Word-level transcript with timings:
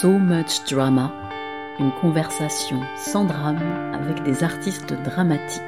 So 0.00 0.12
Much 0.12 0.64
Drama, 0.70 1.12
une 1.78 1.92
conversation 2.00 2.80
sans 2.96 3.26
drame 3.26 3.60
avec 3.92 4.22
des 4.22 4.42
artistes 4.42 4.94
dramatiques. 5.04 5.60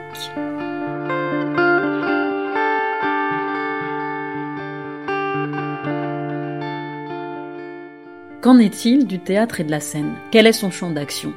Qu'en 8.40 8.58
est-il 8.58 9.06
du 9.06 9.18
théâtre 9.18 9.60
et 9.60 9.64
de 9.64 9.70
la 9.70 9.80
scène? 9.80 10.14
Quel 10.30 10.46
est 10.46 10.52
son 10.52 10.70
champ 10.70 10.90
d'action? 10.90 11.34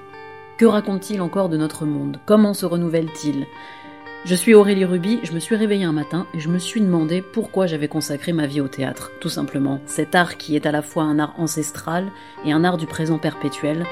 Que 0.57 0.65
raconte-t-il 0.65 1.21
encore 1.21 1.49
de 1.49 1.57
notre 1.57 1.85
monde? 1.85 2.21
Comment 2.25 2.53
se 2.53 2.65
renouvelle-t-il? 2.65 3.45
Je 4.25 4.33
suis 4.33 4.55
Aurélie 4.55 4.85
Ruby, 4.85 5.19
je 5.21 5.33
me 5.33 5.39
suis 5.39 5.55
réveillée 5.55 5.83
un 5.83 5.91
matin 5.91 6.25
et 6.33 6.39
je 6.39 6.49
me 6.49 6.57
suis 6.57 6.81
demandé 6.81 7.21
pourquoi 7.21 7.67
j'avais 7.67 7.87
consacré 7.87 8.33
ma 8.33 8.47
vie 8.47 8.59
au 8.59 8.67
théâtre, 8.67 9.11
tout 9.21 9.29
simplement. 9.29 9.81
Cet 9.85 10.15
art 10.15 10.37
qui 10.37 10.55
est 10.55 10.65
à 10.65 10.71
la 10.71 10.81
fois 10.81 11.03
un 11.03 11.19
art 11.19 11.35
ancestral 11.37 12.07
et 12.43 12.51
un 12.51 12.63
art 12.63 12.77
du 12.77 12.87
présent 12.87 13.19
perpétuel, 13.19 13.85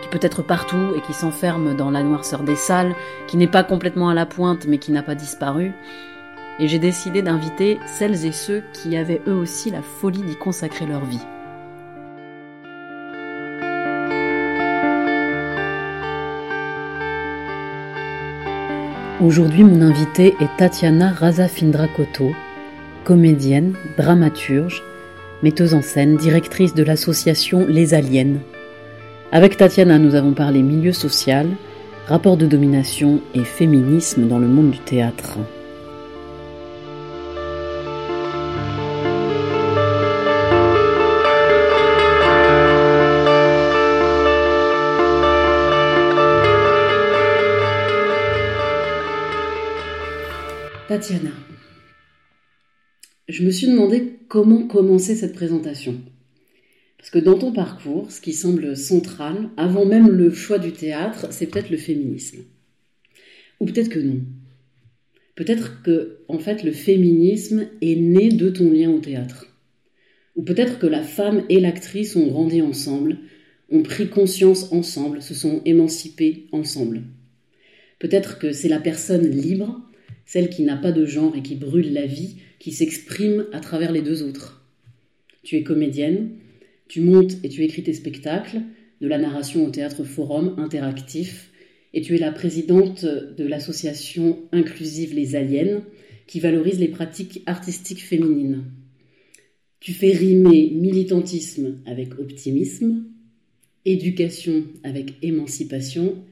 qui 0.00 0.08
peut 0.08 0.24
être 0.24 0.42
partout 0.42 0.94
et 0.96 1.00
qui 1.00 1.12
s'enferme 1.12 1.74
dans 1.74 1.90
la 1.90 2.04
noirceur 2.04 2.44
des 2.44 2.54
salles, 2.54 2.94
qui 3.26 3.36
n'est 3.36 3.48
pas 3.48 3.64
complètement 3.64 4.08
à 4.08 4.14
la 4.14 4.26
pointe 4.26 4.66
mais 4.66 4.78
qui 4.78 4.92
n'a 4.92 5.02
pas 5.02 5.16
disparu. 5.16 5.72
Et 6.60 6.68
j'ai 6.68 6.78
décidé 6.78 7.20
d'inviter 7.20 7.80
celles 7.86 8.24
et 8.24 8.32
ceux 8.32 8.62
qui 8.72 8.96
avaient 8.96 9.22
eux 9.26 9.34
aussi 9.34 9.72
la 9.72 9.82
folie 9.82 10.22
d'y 10.22 10.36
consacrer 10.36 10.86
leur 10.86 11.04
vie. 11.04 11.26
Aujourd'hui, 19.22 19.64
mon 19.64 19.82
invitée 19.82 20.34
est 20.40 20.56
Tatiana 20.56 21.10
Razafindrakoto, 21.10 22.30
comédienne, 23.04 23.74
dramaturge, 23.98 24.82
metteuse 25.42 25.74
en 25.74 25.82
scène, 25.82 26.16
directrice 26.16 26.72
de 26.72 26.82
l'association 26.82 27.66
Les 27.68 27.92
Aliens. 27.92 28.38
Avec 29.30 29.58
Tatiana, 29.58 29.98
nous 29.98 30.14
avons 30.14 30.32
parlé 30.32 30.62
milieu 30.62 30.92
social, 30.92 31.48
rapport 32.06 32.38
de 32.38 32.46
domination 32.46 33.20
et 33.34 33.44
féminisme 33.44 34.26
dans 34.26 34.38
le 34.38 34.48
monde 34.48 34.70
du 34.70 34.78
théâtre. 34.78 35.36
Tatiana, 50.90 51.30
je 53.28 53.44
me 53.44 53.52
suis 53.52 53.68
demandé 53.68 54.18
comment 54.26 54.66
commencer 54.66 55.14
cette 55.14 55.34
présentation. 55.34 56.00
Parce 56.98 57.10
que 57.10 57.20
dans 57.20 57.38
ton 57.38 57.52
parcours, 57.52 58.10
ce 58.10 58.20
qui 58.20 58.32
semble 58.32 58.76
central, 58.76 59.50
avant 59.56 59.86
même 59.86 60.08
le 60.08 60.32
choix 60.32 60.58
du 60.58 60.72
théâtre, 60.72 61.28
c'est 61.30 61.46
peut-être 61.46 61.70
le 61.70 61.76
féminisme. 61.76 62.40
Ou 63.60 63.66
peut-être 63.66 63.88
que 63.88 64.00
non. 64.00 64.20
Peut-être 65.36 65.80
que, 65.84 66.24
en 66.26 66.40
fait, 66.40 66.64
le 66.64 66.72
féminisme 66.72 67.68
est 67.80 67.94
né 67.94 68.28
de 68.28 68.50
ton 68.50 68.68
lien 68.72 68.90
au 68.90 68.98
théâtre. 68.98 69.46
Ou 70.34 70.42
peut-être 70.42 70.80
que 70.80 70.88
la 70.88 71.04
femme 71.04 71.44
et 71.48 71.60
l'actrice 71.60 72.16
ont 72.16 72.26
grandi 72.26 72.62
ensemble, 72.62 73.18
ont 73.70 73.84
pris 73.84 74.08
conscience 74.08 74.72
ensemble, 74.72 75.22
se 75.22 75.34
sont 75.34 75.62
émancipées 75.64 76.48
ensemble. 76.50 77.02
Peut-être 78.00 78.40
que 78.40 78.50
c'est 78.50 78.68
la 78.68 78.80
personne 78.80 79.30
libre 79.30 79.86
celle 80.30 80.48
qui 80.48 80.62
n'a 80.62 80.76
pas 80.76 80.92
de 80.92 81.06
genre 81.06 81.34
et 81.34 81.42
qui 81.42 81.56
brûle 81.56 81.92
la 81.92 82.06
vie, 82.06 82.36
qui 82.60 82.70
s'exprime 82.70 83.46
à 83.52 83.58
travers 83.58 83.90
les 83.90 84.00
deux 84.00 84.22
autres. 84.22 84.64
Tu 85.42 85.56
es 85.56 85.64
comédienne, 85.64 86.36
tu 86.86 87.00
montes 87.00 87.32
et 87.42 87.48
tu 87.48 87.64
écris 87.64 87.82
tes 87.82 87.94
spectacles, 87.94 88.60
de 89.00 89.08
la 89.08 89.18
narration 89.18 89.66
au 89.66 89.70
théâtre 89.70 90.04
forum 90.04 90.54
interactif, 90.56 91.50
et 91.94 92.00
tu 92.00 92.14
es 92.14 92.18
la 92.18 92.30
présidente 92.30 93.04
de 93.04 93.44
l'association 93.44 94.38
inclusive 94.52 95.16
Les 95.16 95.34
Aliens, 95.34 95.82
qui 96.28 96.38
valorise 96.38 96.78
les 96.78 96.86
pratiques 96.86 97.42
artistiques 97.46 98.04
féminines. 98.04 98.66
Tu 99.80 99.92
fais 99.92 100.12
rimer 100.12 100.70
militantisme 100.70 101.80
avec 101.86 102.20
optimisme, 102.20 103.02
éducation 103.84 104.62
avec 104.84 105.14
émancipation, 105.22 106.22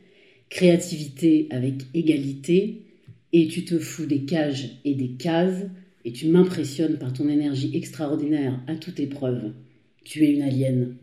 créativité 0.50 1.48
avec 1.50 1.82
égalité, 1.94 2.84
et 3.32 3.48
tu 3.48 3.64
te 3.64 3.78
fous 3.78 4.06
des 4.06 4.24
cages 4.24 4.78
et 4.84 4.94
des 4.94 5.10
cases, 5.10 5.66
et 6.04 6.12
tu 6.12 6.28
m'impressionnes 6.28 6.98
par 6.98 7.12
ton 7.12 7.28
énergie 7.28 7.70
extraordinaire 7.74 8.60
à 8.66 8.76
toute 8.76 9.00
épreuve. 9.00 9.52
Tu 10.04 10.24
es 10.24 10.32
une 10.32 10.42
alien. 10.42 10.94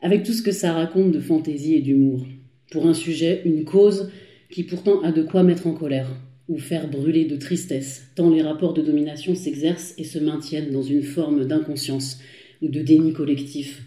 Avec 0.00 0.22
tout 0.22 0.32
ce 0.32 0.42
que 0.42 0.52
ça 0.52 0.72
raconte 0.72 1.10
de 1.10 1.20
fantaisie 1.20 1.74
et 1.74 1.80
d'humour. 1.80 2.26
Pour 2.70 2.86
un 2.86 2.94
sujet, 2.94 3.42
une 3.44 3.64
cause 3.64 4.10
qui 4.50 4.62
pourtant 4.62 5.02
a 5.02 5.10
de 5.10 5.22
quoi 5.22 5.42
mettre 5.42 5.66
en 5.66 5.74
colère 5.74 6.08
ou 6.48 6.58
faire 6.58 6.88
brûler 6.88 7.24
de 7.24 7.36
tristesse, 7.36 8.08
tant 8.14 8.30
les 8.30 8.42
rapports 8.42 8.72
de 8.72 8.82
domination 8.82 9.34
s'exercent 9.34 9.94
et 9.98 10.04
se 10.04 10.18
maintiennent 10.18 10.70
dans 10.70 10.82
une 10.82 11.02
forme 11.02 11.46
d'inconscience 11.46 12.20
ou 12.62 12.68
de 12.68 12.80
déni 12.80 13.12
collectif. 13.12 13.82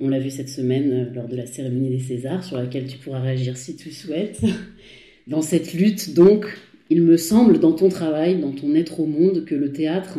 On 0.00 0.08
l'a 0.08 0.18
vu 0.18 0.30
cette 0.30 0.48
semaine 0.48 0.92
euh, 0.92 1.14
lors 1.14 1.28
de 1.28 1.36
la 1.36 1.46
cérémonie 1.46 1.90
des 1.90 2.00
Césars, 2.00 2.44
sur 2.44 2.56
laquelle 2.56 2.86
tu 2.86 2.98
pourras 2.98 3.20
réagir 3.20 3.56
si 3.56 3.76
tu 3.76 3.90
souhaites. 3.90 4.40
Dans 5.26 5.40
cette 5.40 5.72
lutte, 5.72 6.14
donc, 6.14 6.46
il 6.90 7.02
me 7.02 7.16
semble, 7.16 7.58
dans 7.58 7.72
ton 7.72 7.88
travail, 7.88 8.40
dans 8.40 8.52
ton 8.52 8.74
être 8.74 9.00
au 9.00 9.06
monde, 9.06 9.44
que 9.44 9.54
le 9.54 9.72
théâtre, 9.72 10.18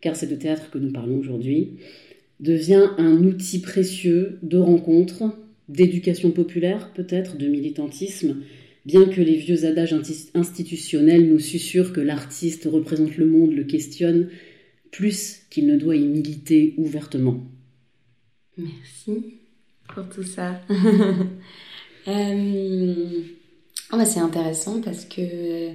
car 0.00 0.16
c'est 0.16 0.26
de 0.26 0.36
théâtre 0.36 0.70
que 0.70 0.78
nous 0.78 0.92
parlons 0.92 1.18
aujourd'hui, 1.18 1.78
devient 2.40 2.90
un 2.98 3.24
outil 3.24 3.60
précieux 3.60 4.38
de 4.42 4.58
rencontre, 4.58 5.36
d'éducation 5.68 6.30
populaire 6.30 6.92
peut-être, 6.94 7.36
de 7.38 7.46
militantisme, 7.46 8.36
bien 8.84 9.06
que 9.06 9.20
les 9.20 9.36
vieux 9.36 9.64
adages 9.64 9.94
institutionnels 10.34 11.28
nous 11.28 11.38
susurrent 11.38 11.92
que 11.92 12.00
l'artiste 12.00 12.68
représente 12.70 13.16
le 13.16 13.26
monde, 13.26 13.54
le 13.54 13.64
questionne, 13.64 14.28
plus 14.90 15.40
qu'il 15.50 15.66
ne 15.66 15.76
doit 15.76 15.96
y 15.96 16.04
militer 16.04 16.74
ouvertement. 16.76 17.42
Merci 18.56 19.40
pour 19.94 20.08
tout 20.08 20.22
ça. 20.22 20.60
Euh, 22.06 23.22
ah 23.90 23.96
bah, 23.96 24.04
c'est 24.04 24.20
intéressant 24.20 24.82
parce 24.82 25.06
que 25.06 25.70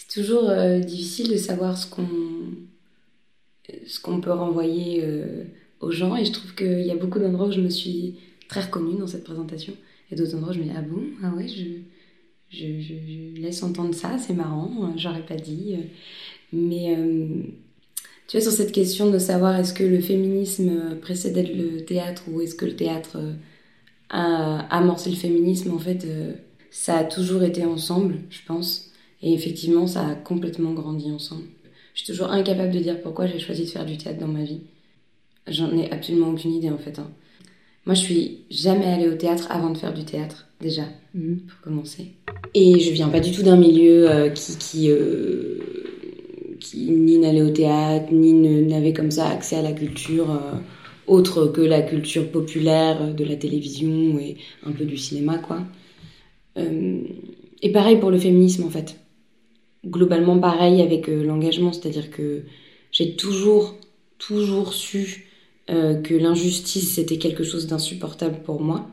c'est 0.00 0.22
toujours 0.22 0.48
euh, 0.48 0.78
difficile 0.78 1.30
de 1.30 1.36
savoir 1.36 1.76
ce 1.76 1.86
qu'on 1.86 2.08
ce 3.86 4.00
qu'on 4.00 4.20
peut 4.20 4.32
renvoyer 4.32 5.00
euh, 5.04 5.44
aux 5.80 5.90
gens. 5.90 6.16
Et 6.16 6.24
je 6.24 6.32
trouve 6.32 6.54
qu'il 6.54 6.80
y 6.80 6.90
a 6.90 6.96
beaucoup 6.96 7.18
d'endroits 7.18 7.48
où 7.48 7.52
je 7.52 7.60
me 7.60 7.68
suis 7.68 8.16
très 8.48 8.62
reconnue 8.62 8.98
dans 8.98 9.06
cette 9.06 9.24
présentation. 9.24 9.74
Et 10.10 10.16
d'autres 10.16 10.34
endroits 10.34 10.50
où 10.50 10.54
je 10.54 10.60
me 10.60 10.64
dis 10.64 10.72
ah 10.74 10.80
bon? 10.80 11.02
Ah 11.22 11.34
ouais 11.36 11.46
je, 11.46 11.64
je, 12.50 13.40
laisse 13.40 13.62
entendre 13.62 13.94
ça 13.94 14.16
c'est 14.18 14.32
marrant 14.32 14.92
j'aurais 14.96 15.24
pas 15.24 15.36
dit. 15.36 15.76
Mais 16.52 16.96
euh, 16.96 17.42
tu 18.26 18.36
vois 18.38 18.40
sur 18.40 18.52
cette 18.52 18.72
question 18.72 19.10
de 19.10 19.18
savoir 19.18 19.56
est-ce 19.56 19.74
que 19.74 19.84
le 19.84 20.00
féminisme 20.00 20.96
précédait 21.02 21.42
le 21.42 21.84
théâtre 21.84 22.22
ou 22.32 22.40
est-ce 22.40 22.54
que 22.54 22.64
le 22.64 22.74
théâtre 22.74 23.18
a 24.08 24.60
amorcé 24.74 25.10
le 25.10 25.16
féminisme 25.16 25.72
en 25.72 25.78
fait 25.78 26.06
ça 26.70 26.96
a 26.96 27.04
toujours 27.04 27.42
été 27.44 27.64
ensemble 27.64 28.16
je 28.30 28.40
pense 28.46 28.89
et 29.22 29.34
effectivement, 29.34 29.86
ça 29.86 30.06
a 30.06 30.14
complètement 30.14 30.72
grandi 30.72 31.10
ensemble. 31.10 31.44
Je 31.94 32.04
suis 32.04 32.12
toujours 32.12 32.30
incapable 32.30 32.72
de 32.72 32.78
dire 32.78 33.00
pourquoi 33.02 33.26
j'ai 33.26 33.38
choisi 33.38 33.64
de 33.64 33.68
faire 33.68 33.84
du 33.84 33.96
théâtre 33.96 34.20
dans 34.20 34.28
ma 34.28 34.44
vie. 34.44 34.60
J'en 35.46 35.76
ai 35.76 35.90
absolument 35.90 36.30
aucune 36.30 36.54
idée 36.54 36.70
en 36.70 36.78
fait. 36.78 36.98
Hein. 36.98 37.10
Moi, 37.86 37.94
je 37.94 38.00
suis 38.00 38.38
jamais 38.50 38.86
allée 38.86 39.08
au 39.08 39.14
théâtre 39.14 39.48
avant 39.50 39.70
de 39.70 39.78
faire 39.78 39.92
du 39.92 40.04
théâtre, 40.04 40.46
déjà, 40.60 40.84
mhm. 41.14 41.40
pour 41.40 41.60
commencer. 41.60 42.12
Et 42.54 42.78
je 42.78 42.92
viens 42.92 43.08
pas 43.08 43.20
du 43.20 43.32
tout 43.32 43.42
d'un 43.42 43.56
milieu 43.56 44.10
euh, 44.10 44.28
qui, 44.30 44.56
qui, 44.58 44.90
euh, 44.90 45.58
qui, 46.60 46.90
ni 46.90 47.18
n'allait 47.18 47.42
au 47.42 47.50
théâtre, 47.50 48.12
ni 48.12 48.32
n'avait 48.32 48.92
comme 48.92 49.10
ça 49.10 49.28
accès 49.28 49.56
à 49.56 49.62
la 49.62 49.72
culture 49.72 50.30
euh, 50.30 50.58
autre 51.06 51.46
que 51.46 51.62
la 51.62 51.82
culture 51.82 52.30
populaire 52.30 53.14
de 53.14 53.24
la 53.24 53.36
télévision 53.36 54.18
et 54.18 54.36
un 54.64 54.72
peu 54.72 54.84
du 54.84 54.96
cinéma, 54.96 55.38
quoi. 55.38 55.60
et 56.56 57.72
pareil 57.72 57.98
pour 57.98 58.10
le 58.10 58.18
féminisme, 58.18 58.64
en 58.64 58.70
fait 58.70 58.96
globalement 59.86 60.38
pareil 60.38 60.82
avec 60.82 61.08
euh, 61.08 61.24
l'engagement, 61.24 61.72
c'est-à-dire 61.72 62.10
que 62.10 62.42
j'ai 62.92 63.16
toujours, 63.16 63.76
toujours 64.18 64.74
su 64.74 65.28
euh, 65.70 66.00
que 66.00 66.14
l'injustice 66.14 66.94
c'était 66.94 67.18
quelque 67.18 67.44
chose 67.44 67.66
d'insupportable 67.66 68.40
pour 68.44 68.60
moi. 68.60 68.88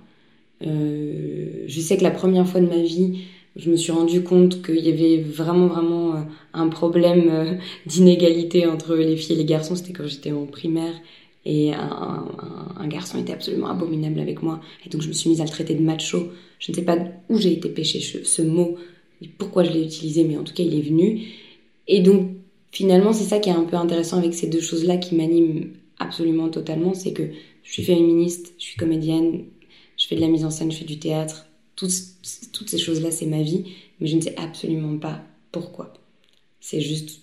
Euh, 0.65 1.63
je 1.67 1.81
sais 1.81 1.97
que 1.97 2.03
la 2.03 2.11
première 2.11 2.47
fois 2.47 2.61
de 2.61 2.67
ma 2.67 2.81
vie, 2.81 3.25
je 3.55 3.69
me 3.69 3.75
suis 3.75 3.91
rendu 3.91 4.23
compte 4.23 4.61
qu'il 4.61 4.79
y 4.79 4.91
avait 4.91 5.21
vraiment, 5.21 5.67
vraiment 5.67 6.25
un 6.53 6.67
problème 6.69 7.59
d'inégalité 7.85 8.67
entre 8.67 8.95
les 8.95 9.17
filles 9.17 9.35
et 9.35 9.39
les 9.39 9.45
garçons. 9.45 9.75
C'était 9.75 9.93
quand 9.93 10.07
j'étais 10.07 10.31
en 10.31 10.45
primaire 10.45 10.93
et 11.43 11.73
un, 11.73 12.87
garçon 12.87 13.19
était 13.19 13.33
absolument 13.33 13.67
abominable 13.67 14.19
avec 14.19 14.43
moi. 14.43 14.59
Et 14.85 14.89
donc 14.89 15.01
je 15.01 15.07
me 15.07 15.13
suis 15.13 15.29
mise 15.29 15.41
à 15.41 15.45
le 15.45 15.49
traiter 15.49 15.75
de 15.75 15.81
macho. 15.81 16.29
Je 16.59 16.71
ne 16.71 16.75
sais 16.75 16.83
pas 16.83 16.97
où 17.29 17.37
j'ai 17.37 17.53
été 17.53 17.69
pêcher 17.69 17.99
ce 17.99 18.41
mot 18.41 18.77
pourquoi 19.37 19.63
je 19.63 19.71
l'ai 19.71 19.83
utilisé, 19.83 20.23
mais 20.23 20.37
en 20.37 20.43
tout 20.43 20.53
cas, 20.53 20.63
il 20.63 20.77
est 20.77 20.81
venu. 20.81 21.27
Et 21.87 22.01
donc, 22.01 22.29
finalement, 22.71 23.13
c'est 23.13 23.23
ça 23.23 23.39
qui 23.39 23.49
est 23.49 23.53
un 23.53 23.63
peu 23.63 23.77
intéressant 23.77 24.17
avec 24.17 24.33
ces 24.33 24.47
deux 24.47 24.61
choses-là 24.61 24.97
qui 24.97 25.15
m'animent 25.15 25.71
absolument 25.99 26.49
totalement, 26.49 26.93
c'est 26.93 27.13
que 27.13 27.23
je 27.63 27.71
suis 27.71 27.83
féministe, 27.83 28.53
je 28.57 28.63
suis 28.63 28.77
comédienne, 28.77 29.45
je 29.97 30.05
fais 30.05 30.15
de 30.15 30.21
la 30.21 30.27
mise 30.27 30.45
en 30.45 30.49
scène, 30.49 30.71
je 30.71 30.77
fais 30.77 30.85
du 30.85 30.99
théâtre. 30.99 31.47
Toutes, 31.75 31.91
ces 31.91 32.77
choses-là, 32.77 33.11
c'est 33.11 33.25
ma 33.25 33.41
vie, 33.41 33.65
mais 33.99 34.07
je 34.07 34.15
ne 34.15 34.21
sais 34.21 34.35
absolument 34.37 34.97
pas 34.97 35.21
pourquoi. 35.51 35.93
C'est 36.59 36.81
juste 36.81 37.21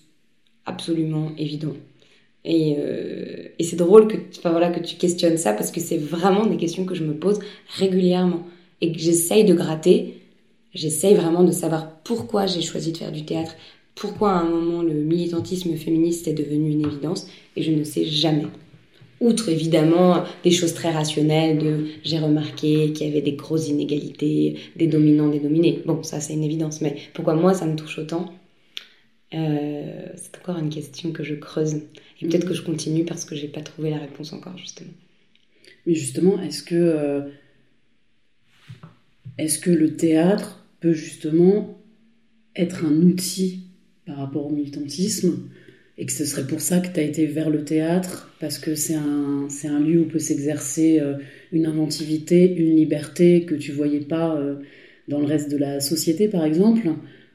absolument 0.65 1.31
évident. 1.37 1.73
Et, 2.43 2.75
euh, 2.77 3.47
et 3.57 3.63
c'est 3.63 3.75
drôle 3.75 4.07
que, 4.07 4.17
enfin, 4.37 4.51
voilà, 4.51 4.69
que 4.69 4.79
tu 4.79 4.95
questionnes 4.97 5.37
ça 5.37 5.53
parce 5.53 5.71
que 5.71 5.79
c'est 5.79 5.97
vraiment 5.97 6.45
des 6.45 6.57
questions 6.57 6.85
que 6.85 6.95
je 6.95 7.03
me 7.03 7.15
pose 7.15 7.39
régulièrement 7.77 8.45
et 8.81 8.91
que 8.91 8.99
j'essaye 8.99 9.45
de 9.45 9.53
gratter. 9.53 10.21
J'essaye 10.75 11.15
vraiment 11.15 11.43
de 11.43 11.51
savoir 11.51 11.99
pourquoi 12.03 12.45
j'ai 12.45 12.61
choisi 12.61 12.91
de 12.91 12.97
faire 12.97 13.11
du 13.11 13.25
théâtre, 13.25 13.55
pourquoi 13.95 14.33
à 14.33 14.39
un 14.41 14.49
moment 14.49 14.83
le 14.83 14.93
militantisme 14.93 15.75
féministe 15.77 16.27
est 16.27 16.33
devenu 16.33 16.71
une 16.71 16.85
évidence 16.85 17.27
et 17.55 17.63
je 17.63 17.71
ne 17.71 17.83
sais 17.83 18.05
jamais. 18.05 18.47
Outre 19.21 19.49
évidemment 19.49 20.23
des 20.43 20.51
choses 20.51 20.73
très 20.73 20.91
rationnelles 20.91 21.87
j'ai 22.03 22.19
remarqué 22.19 22.91
qu'il 22.93 23.07
y 23.07 23.09
avait 23.09 23.21
des 23.21 23.33
grosses 23.33 23.69
inégalités, 23.69 24.57
des 24.75 24.87
dominants, 24.87 25.29
des 25.29 25.39
dominés. 25.39 25.81
Bon, 25.85 26.03
ça 26.03 26.19
c'est 26.19 26.33
une 26.33 26.43
évidence, 26.43 26.81
mais 26.81 26.97
pourquoi 27.13 27.35
moi 27.35 27.53
ça 27.53 27.65
me 27.65 27.75
touche 27.75 27.97
autant? 27.99 28.33
Euh, 29.33 30.07
C'est 30.15 30.37
encore 30.37 30.57
une 30.57 30.69
question 30.69 31.11
que 31.11 31.23
je 31.23 31.35
creuse. 31.35 31.75
Et 32.21 32.27
peut-être 32.27 32.47
que 32.47 32.53
je 32.53 32.61
continue 32.61 33.05
parce 33.05 33.25
que 33.25 33.35
j'ai 33.35 33.47
pas 33.47 33.61
trouvé 33.61 33.89
la 33.89 33.97
réponse 33.97 34.33
encore, 34.33 34.57
justement. 34.57 34.93
Mais 35.85 35.95
justement, 35.95 36.41
est-ce 36.41 36.63
que, 36.63 36.75
euh, 36.75 37.21
est-ce 39.37 39.59
que 39.59 39.69
le 39.71 39.95
théâtre 39.95 40.64
peut 40.79 40.93
justement 40.93 41.81
être 42.55 42.85
un 42.85 42.95
outil 43.01 43.67
par 44.05 44.17
rapport 44.17 44.47
au 44.47 44.51
militantisme 44.51 45.49
et 45.97 46.05
que 46.05 46.11
ce 46.11 46.25
serait 46.25 46.45
pour 46.45 46.59
ça 46.59 46.79
que 46.79 46.93
tu 46.93 46.99
as 46.99 47.03
été 47.03 47.25
vers 47.25 47.49
le 47.49 47.63
théâtre, 47.63 48.33
parce 48.39 48.57
que 48.57 48.75
c'est 48.75 48.95
un, 48.95 49.47
c'est 49.49 49.69
un 49.69 49.79
lieu 49.79 50.01
où 50.01 50.05
peut 50.05 50.19
s'exercer 50.19 50.99
euh, 50.99 51.13
une 51.53 51.65
inventivité, 51.65 52.53
une 52.53 52.75
liberté 52.75 53.45
que 53.45 53.55
tu 53.55 53.71
voyais 53.71 54.01
pas 54.01 54.35
euh, 54.35 54.55
dans 55.07 55.19
le 55.19 55.25
reste 55.25 55.49
de 55.49 55.57
la 55.57 55.79
société, 55.79 56.27
par 56.27 56.43
exemple. 56.43 56.89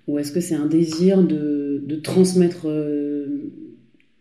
Ou 0.08 0.18
est-ce 0.18 0.32
que 0.32 0.40
c'est 0.40 0.54
un 0.54 0.66
désir 0.66 1.22
de, 1.22 1.82
de 1.86 1.96
transmettre 1.96 2.68
euh, 2.68 3.50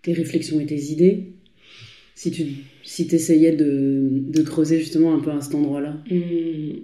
tes 0.03 0.13
réflexions 0.13 0.59
et 0.59 0.65
tes 0.65 0.83
idées? 0.91 1.33
Si 2.15 2.31
tu 2.31 2.45
si 2.83 3.07
essayais 3.11 3.55
de, 3.55 4.09
de, 4.09 4.41
creuser 4.41 4.79
justement 4.79 5.13
un 5.13 5.19
peu 5.19 5.31
à 5.31 5.41
cet 5.41 5.55
endroit-là. 5.55 6.01
Mmh. 6.09 6.81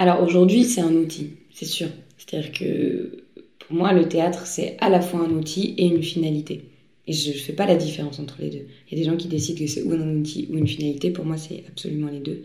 Alors 0.00 0.22
aujourd'hui, 0.22 0.64
c'est 0.64 0.80
un 0.80 0.94
outil, 0.94 1.34
c'est 1.52 1.66
sûr. 1.66 1.88
C'est-à-dire 2.16 2.52
que 2.52 3.22
pour 3.58 3.76
moi, 3.76 3.92
le 3.92 4.08
théâtre, 4.08 4.46
c'est 4.46 4.78
à 4.80 4.88
la 4.88 5.02
fois 5.02 5.20
un 5.20 5.30
outil 5.32 5.74
et 5.76 5.84
une 5.88 6.02
finalité. 6.02 6.70
Et 7.06 7.12
je 7.12 7.28
ne 7.28 7.34
fais 7.34 7.52
pas 7.52 7.66
la 7.66 7.74
différence 7.74 8.18
entre 8.18 8.36
les 8.40 8.48
deux. 8.48 8.66
Il 8.88 8.96
y 8.96 8.98
a 8.98 9.04
des 9.04 9.10
gens 9.10 9.18
qui 9.18 9.28
décident 9.28 9.58
que 9.58 9.66
c'est 9.66 9.82
ou 9.82 9.92
un 9.92 10.16
outil 10.16 10.48
ou 10.50 10.56
une 10.56 10.66
finalité. 10.66 11.10
Pour 11.10 11.26
moi, 11.26 11.36
c'est 11.36 11.64
absolument 11.68 12.08
les 12.08 12.20
deux. 12.20 12.44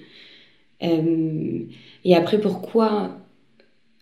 Euh, 0.83 1.63
et 2.03 2.13
après, 2.13 2.41
pourquoi 2.41 3.17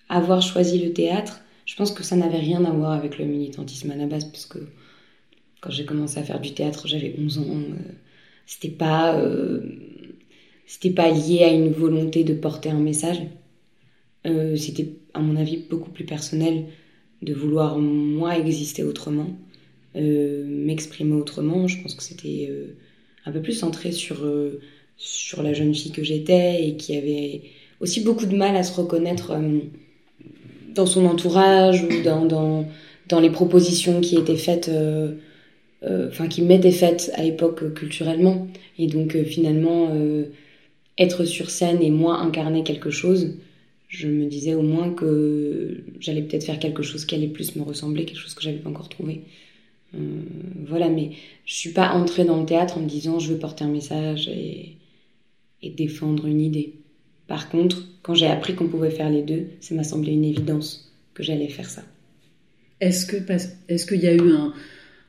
avoir 0.10 0.42
choisi 0.42 0.80
le 0.80 0.92
théâtre? 0.92 1.42
Je 1.68 1.76
pense 1.76 1.92
que 1.92 2.02
ça 2.02 2.16
n'avait 2.16 2.40
rien 2.40 2.66
à 2.66 2.72
voir 2.72 2.94
avec 2.94 3.20
le 3.20 3.26
militantisme 3.26 3.92
à 3.92 3.96
la 3.96 4.08
base, 4.08 4.26
parce 4.26 4.48
que 4.48 4.58
quand 5.62 5.70
j'ai 5.70 5.86
commencé 5.86 6.18
à 6.18 6.24
faire 6.24 6.42
du 6.42 6.56
théâtre, 6.56 6.88
j'avais 6.88 7.14
11 7.20 7.38
ans. 7.38 7.44
Euh, 7.44 7.76
euh, 8.82 9.62
c'était 10.66 10.90
pas 10.90 11.12
lié 11.12 11.44
à 11.44 11.54
une 11.54 11.72
volonté 11.72 12.24
de 12.24 12.34
porter 12.34 12.72
un 12.72 12.80
message. 12.80 13.22
Euh, 14.26 14.56
c'était, 14.56 14.90
à 15.14 15.20
mon 15.20 15.36
avis, 15.36 15.58
beaucoup 15.70 15.92
plus 15.92 16.06
personnel 16.06 16.66
de 17.22 17.34
vouloir, 17.34 17.78
moi, 17.78 18.38
exister 18.38 18.84
autrement, 18.84 19.30
euh, 19.96 20.46
m'exprimer 20.48 21.16
autrement. 21.16 21.68
Je 21.68 21.82
pense 21.82 21.96
que 21.96 22.04
c'était 22.04 22.48
euh, 22.50 22.76
un 23.26 23.32
peu 23.32 23.42
plus 23.42 23.54
centré 23.54 23.92
sur, 23.92 24.26
sur 24.98 25.44
la 25.44 25.54
jeune 25.54 25.74
fille 25.74 25.92
que 25.92 26.04
j'étais 26.04 26.66
et 26.68 26.76
qui 26.76 26.96
avait 26.96 27.42
aussi 27.80 28.02
beaucoup 28.02 28.26
de 28.26 28.36
mal 28.36 28.56
à 28.56 28.64
se 28.64 28.74
reconnaître 28.74 29.34
dans 30.74 30.86
son 30.86 31.06
entourage 31.06 31.84
ou 31.84 32.04
dans, 32.04 32.26
dans, 32.26 32.66
dans, 33.10 33.20
les 33.20 33.30
propositions 33.30 34.02
qui 34.02 34.16
étaient 34.16 34.38
faites. 34.38 34.72
Enfin, 35.86 36.30
qui 36.30 36.42
m'étaient 36.42 36.72
faites 36.72 37.12
à 37.16 37.24
l'époque 37.24 37.74
culturellement. 37.74 38.48
Et 38.80 38.88
donc, 38.88 39.22
finalement, 39.24 39.90
être 40.98 41.26
sur 41.26 41.50
scène 41.50 41.82
et 41.82 41.92
moi 41.92 42.20
incarner 42.20 42.64
quelque 42.64 42.90
chose, 42.90 43.36
je 43.94 44.08
me 44.08 44.26
disais 44.26 44.56
au 44.56 44.64
moins 44.64 44.92
que 44.92 45.84
j'allais 46.00 46.24
peut-être 46.24 46.44
faire 46.44 46.58
quelque 46.58 46.82
chose 46.82 47.06
qui 47.06 47.14
allait 47.14 47.28
plus 47.28 47.56
me 47.56 47.62
ressembler, 47.62 48.06
quelque 48.06 48.20
chose 48.20 48.34
que 48.34 48.42
j'avais 48.42 48.58
pas 48.58 48.70
encore 48.72 48.90
trouvé. 48.90 49.22
Euh, 49.94 50.00
voilà, 50.68 50.90
mais 50.90 51.12
je 51.46 51.54
suis 51.54 51.70
pas 51.70 51.92
entrée 51.92 52.26
dans 52.26 52.40
le 52.40 52.46
théâtre 52.48 52.80
en 52.80 52.82
me 52.82 52.90
disant 52.90 53.20
je 53.20 53.32
veux 53.32 53.38
porter 53.40 53.64
un 53.64 53.70
message 53.70 54.28
et, 54.28 54.78
défendre 55.78 56.26
une 56.26 56.42
idée. 56.42 56.74
Par 57.28 57.50
contre, 57.50 57.88
quand 58.02 58.16
j'ai 58.16 58.28
appris 58.28 58.54
qu'on 58.54 58.68
pouvait 58.68 58.90
faire 58.90 59.10
les 59.10 59.22
deux, 59.22 59.46
ça 59.62 59.74
m'a 59.76 59.84
semblé 59.84 60.12
une 60.12 60.26
évidence 60.26 60.92
que 61.14 61.24
j'allais 61.24 61.48
faire 61.48 61.70
ça. 61.70 61.84
Est-ce 62.82 63.06
que 63.06 63.16
est-ce 63.70 63.86
qu'il 63.86 64.02
y 64.02 64.08
a 64.08 64.14
eu 64.14 64.32
un, 64.32 64.54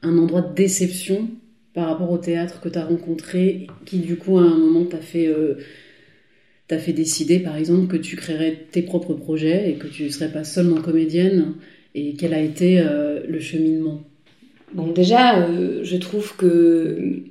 un, 0.03 0.17
endroit 0.17 0.43
de 0.43 0.55
déception 0.55 1.29
par 1.73 1.89
rapport 1.89 2.11
au 2.11 2.19
théâtre 2.19 2.61
que 2.61 2.69
tu 2.69 2.79
as 2.79 2.85
rencontré 2.85 3.67
qui 3.85 3.99
du 3.99 4.17
coup 4.17 4.39
à 4.39 4.43
un 4.43 4.57
moment 4.57 4.85
t'a 4.85 5.01
fait 5.01 5.27
euh, 5.27 5.59
t'as 6.69 6.79
fait 6.79 6.93
décider, 6.93 7.39
par 7.39 7.57
exemple, 7.57 7.87
que 7.87 7.97
tu 7.97 8.17
créerais 8.17 8.67
tes 8.71 8.83
propres 8.83 9.15
projets 9.15 9.71
et 9.71 9.75
que 9.75 9.87
tu 9.87 10.05
ne 10.05 10.09
serais 10.09 10.33
pas 10.33 10.45
seulement 10.45 10.81
comédienne 10.81 11.55
Et 11.95 12.15
quel 12.15 12.35
a 12.35 12.41
été 12.41 12.81
euh, 12.81 13.21
le 13.29 13.41
cheminement? 13.41 14.03
Bon, 14.73 14.91
déjà, 14.93 15.39
euh, 15.39 15.81
je 15.85 15.97
trouve 15.97 16.37
que 16.37 17.23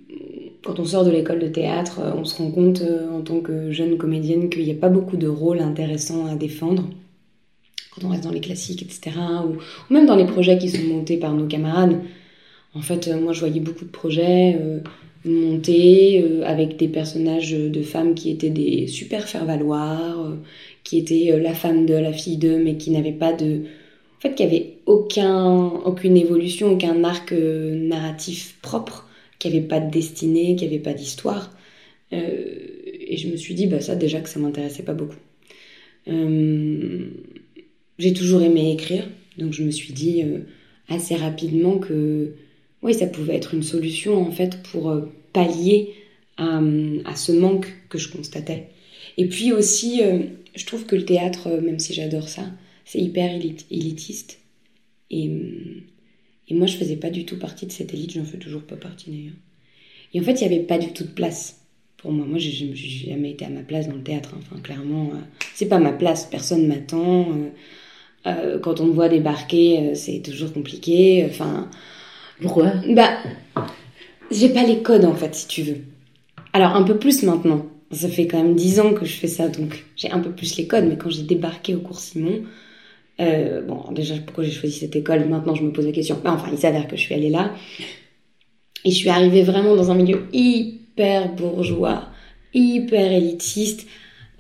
quand 0.64 0.80
on 0.80 0.86
sort 0.86 1.04
de 1.04 1.12
l'école 1.12 1.40
de 1.40 1.48
théâtre, 1.48 2.00
euh, 2.00 2.12
on 2.16 2.24
se 2.24 2.38
rend 2.38 2.52
compte 2.52 2.84
en 3.12 3.22
tant 3.22 3.42
que 3.42 3.72
jeune 3.72 3.98
comédienne 3.98 4.50
qu'il 4.50 4.64
n'y 4.64 4.72
a 4.72 4.76
pas 4.76 4.90
beaucoup 4.90 5.18
de 5.18 5.28
rôles 5.28 5.60
intéressants 5.60 6.28
à 6.28 6.36
défendre. 6.36 6.90
Quand 7.92 8.08
on 8.08 8.10
reste 8.10 8.24
dans 8.24 8.32
les 8.32 8.42
classiques, 8.42 8.82
etc. 8.82 9.12
Ou, 9.46 9.54
ou 9.54 9.94
même 9.94 10.06
dans 10.06 10.16
les 10.16 10.26
projets 10.26 10.58
qui 10.58 10.70
sont 10.70 10.88
montés 10.88 11.18
par 11.18 11.34
nos 11.34 11.48
camarades. 11.48 12.00
En 12.76 12.82
fait, 12.82 13.08
moi, 13.22 13.34
je 13.34 13.40
voyais 13.40 13.60
beaucoup 13.60 13.86
de 13.86 13.92
projets 13.92 14.58
montée 15.26 16.22
euh, 16.22 16.44
avec 16.46 16.78
des 16.78 16.88
personnages 16.88 17.52
de 17.52 17.82
femmes 17.82 18.16
qui 18.16 18.30
étaient 18.30 18.50
des 18.50 18.88
super 18.88 19.28
faire-valoir, 19.28 20.20
euh, 20.20 20.36
qui 20.84 20.98
étaient 20.98 21.32
euh, 21.32 21.40
la 21.40 21.54
femme 21.54 21.86
de, 21.86 21.94
la 21.94 22.14
fille 22.14 22.38
de, 22.38 22.58
mais 22.58 22.78
qui 22.78 22.92
n'avaient 22.92 23.12
pas 23.12 23.34
de... 23.34 23.62
En 24.18 24.22
fait, 24.22 24.36
qui 24.36 24.44
avait 24.44 24.78
aucun, 24.86 25.68
aucune 25.86 26.18
évolution, 26.18 26.72
aucun 26.74 27.04
arc 27.04 27.34
narratif 27.34 28.58
propre, 28.62 29.10
qui 29.38 29.50
avait 29.50 29.62
pas 29.62 29.82
de 29.82 29.92
destinée, 29.92 30.56
qui 30.56 30.66
avait 30.66 30.80
pas 30.80 30.94
d'histoire. 30.94 31.52
et 32.12 33.18
je 33.18 33.28
me 33.28 33.36
suis 33.36 33.54
dit, 33.54 33.68
bah 33.68 33.82
ça 33.82 33.96
déjà 33.96 34.22
que 34.22 34.30
ça 34.30 34.40
m'intéressait 34.40 34.84
pas 34.84 34.94
beaucoup. 34.94 35.18
J'ai 38.00 38.14
toujours 38.14 38.42
aimé 38.42 38.72
écrire, 38.72 39.10
donc 39.38 39.52
je 39.52 39.64
me 39.64 39.72
suis 39.72 39.92
dit 39.92 40.24
assez 40.88 41.16
rapidement 41.16 41.78
que 41.78 42.34
oui, 42.84 42.94
ça 42.94 43.08
pouvait 43.08 43.36
être 43.36 43.54
une 43.54 43.64
solution 43.64 44.22
en 44.22 44.32
fait 44.32 44.62
pour 44.64 44.90
euh, 44.90 45.12
pallier 45.32 45.96
à, 46.38 47.16
ce 47.16 47.32
manque 47.32 47.74
que 47.90 47.98
je 47.98 48.10
constatais. 48.10 48.70
Et 49.18 49.28
puis 49.28 49.54
aussi, 49.54 50.04
euh, 50.04 50.20
je 50.56 50.66
trouve 50.66 50.86
que 50.86 50.96
le 50.96 51.06
théâtre, 51.06 51.48
euh, 51.48 51.62
même 51.62 51.80
si 51.80 51.94
j'adore 51.94 52.28
ça, 52.28 52.44
c'est 52.86 53.00
hyper 53.00 53.34
élitiste. 53.72 54.40
Et, 55.10 55.30
et, 56.50 56.56
moi, 56.56 56.68
je 56.68 56.76
faisais 56.76 56.96
pas 56.96 57.12
du 57.12 57.24
tout 57.24 57.38
partie 57.38 57.68
de 57.68 57.72
cette 57.72 57.94
élite, 57.94 58.14
j'en 58.14 58.26
fais 58.26 58.40
toujours 58.40 58.64
pas 58.64 58.76
partie 58.76 59.12
d'ailleurs. 59.12 59.36
Et 60.14 60.20
en 60.20 60.24
fait, 60.24 60.42
il 60.42 60.48
n'y 60.48 60.56
avait 60.56 60.66
pas 60.66 60.80
du 60.80 60.92
tout 60.92 61.04
de 61.04 61.12
place 61.12 61.62
pour 61.98 62.12
moi. 62.12 62.26
Moi, 62.26 62.40
je 62.40 62.66
n'ai 62.66 62.76
jamais 62.76 63.32
été 63.32 63.46
à 63.46 63.50
ma 63.50 63.62
place 63.62 63.88
dans 63.88 63.96
le 63.96 64.04
théâtre. 64.04 64.34
Hein. 64.36 64.40
Enfin, 64.42 64.60
clairement, 64.62 65.12
c'est 65.54 65.68
pas 65.68 65.80
ma 65.80 65.94
place, 65.94 66.26
personne 66.26 66.68
m'attend. 66.68 67.28
quand 68.26 68.80
on 68.80 68.88
me 68.88 68.94
voit 68.94 69.10
débarquer, 69.10 69.96
c'est 69.96 70.22
toujours 70.22 70.52
compliqué. 70.52 71.26
Enfin, 71.30 71.70
pourquoi? 72.44 72.74
Bah, 72.90 73.18
j'ai 74.30 74.50
pas 74.50 74.64
les 74.64 74.84
codes 74.84 75.06
en 75.06 75.16
fait, 75.16 75.34
si 75.34 75.48
tu 75.48 75.64
veux. 75.64 75.78
Alors 76.54 76.76
un 76.76 76.84
peu 76.84 76.98
plus 76.98 77.24
maintenant. 77.24 77.66
Ça 77.92 78.10
fait 78.10 78.28
quand 78.28 78.42
même 78.42 78.56
dix 78.56 78.80
ans 78.80 78.94
que 78.94 79.06
je 79.06 79.14
fais 79.14 79.28
ça, 79.28 79.48
donc 79.48 79.86
j'ai 79.96 80.10
un 80.12 80.20
peu 80.20 80.32
plus 80.32 80.58
les 80.58 80.68
codes. 80.68 80.86
Mais 80.86 80.98
quand 80.98 81.10
j'ai 81.10 81.24
débarqué 81.24 81.76
au 81.76 81.80
cours 81.80 82.00
Simon, 82.00 82.42
euh, 83.22 83.62
bon, 83.62 83.92
déjà 83.92 84.16
pourquoi 84.26 84.44
j'ai 84.44 84.52
choisi 84.52 84.80
cette 84.80 84.96
école? 84.96 85.28
Maintenant, 85.30 85.56
je 85.56 85.64
me 85.64 85.72
pose 85.72 85.86
la 85.86 85.92
question. 85.92 86.20
Enfin, 86.26 86.50
il 86.52 86.58
s'avère 86.58 86.88
que 86.88 86.96
je 86.96 87.02
suis 87.02 87.16
allée 87.16 87.30
là 87.30 87.54
et 88.86 88.92
je 88.92 88.96
suis 88.96 89.10
arrivée 89.10 89.44
vraiment 89.44 89.76
dans 89.76 89.92
un 89.92 89.96
milieu 89.96 90.24
hyper 90.34 91.34
bourgeois, 91.34 92.08
hyper 92.54 93.12
élitiste. 93.12 93.88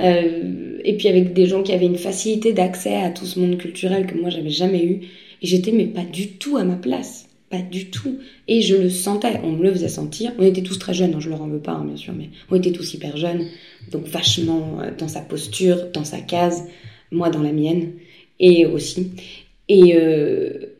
Euh, 0.01 0.79
et 0.83 0.97
puis 0.97 1.07
avec 1.07 1.33
des 1.33 1.45
gens 1.45 1.61
qui 1.61 1.71
avaient 1.71 1.85
une 1.85 1.97
facilité 1.97 2.51
d'accès 2.51 2.95
à 2.95 3.11
tout 3.11 3.25
ce 3.25 3.39
monde 3.39 3.57
culturel 3.57 4.07
que 4.07 4.19
moi 4.19 4.29
j'avais 4.29 4.49
jamais 4.49 4.83
eu. 4.83 5.01
Et 5.41 5.47
j'étais 5.47 5.71
mais 5.71 5.85
pas 5.85 6.03
du 6.03 6.37
tout 6.37 6.57
à 6.57 6.63
ma 6.63 6.75
place 6.75 7.27
pas 7.53 7.61
du 7.61 7.91
tout. 7.91 8.17
Et 8.47 8.61
je 8.61 8.75
le 8.75 8.89
sentais, 8.89 9.39
on 9.43 9.51
me 9.51 9.61
le 9.61 9.71
faisait 9.71 9.87
sentir. 9.87 10.31
On 10.39 10.43
était 10.43 10.63
tous 10.63 10.79
très 10.79 10.95
jeunes, 10.95 11.13
hein, 11.13 11.19
je 11.19 11.29
leur 11.29 11.43
en 11.43 11.47
veux 11.47 11.59
pas, 11.59 11.73
hein, 11.73 11.85
bien 11.85 11.95
sûr, 11.95 12.13
mais 12.17 12.29
on 12.49 12.55
était 12.55 12.71
tous 12.71 12.95
hyper 12.95 13.15
jeunes. 13.15 13.45
Donc 13.91 14.07
vachement 14.07 14.79
euh, 14.81 14.89
dans 14.97 15.07
sa 15.07 15.21
posture, 15.21 15.91
dans 15.93 16.03
sa 16.03 16.19
case, 16.19 16.63
moi 17.11 17.29
dans 17.29 17.43
la 17.43 17.51
mienne, 17.51 17.91
et 18.39 18.65
aussi. 18.65 19.11
Et, 19.69 19.95
euh, 19.95 20.75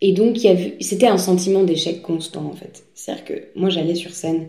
et 0.00 0.12
donc 0.12 0.38
c'était 0.80 1.08
un 1.08 1.18
sentiment 1.18 1.62
d'échec 1.62 2.00
constant, 2.00 2.46
en 2.46 2.52
fait. 2.54 2.84
C'est-à-dire 2.94 3.24
que 3.26 3.34
moi 3.54 3.68
j'allais 3.68 3.94
sur 3.94 4.12
scène 4.12 4.48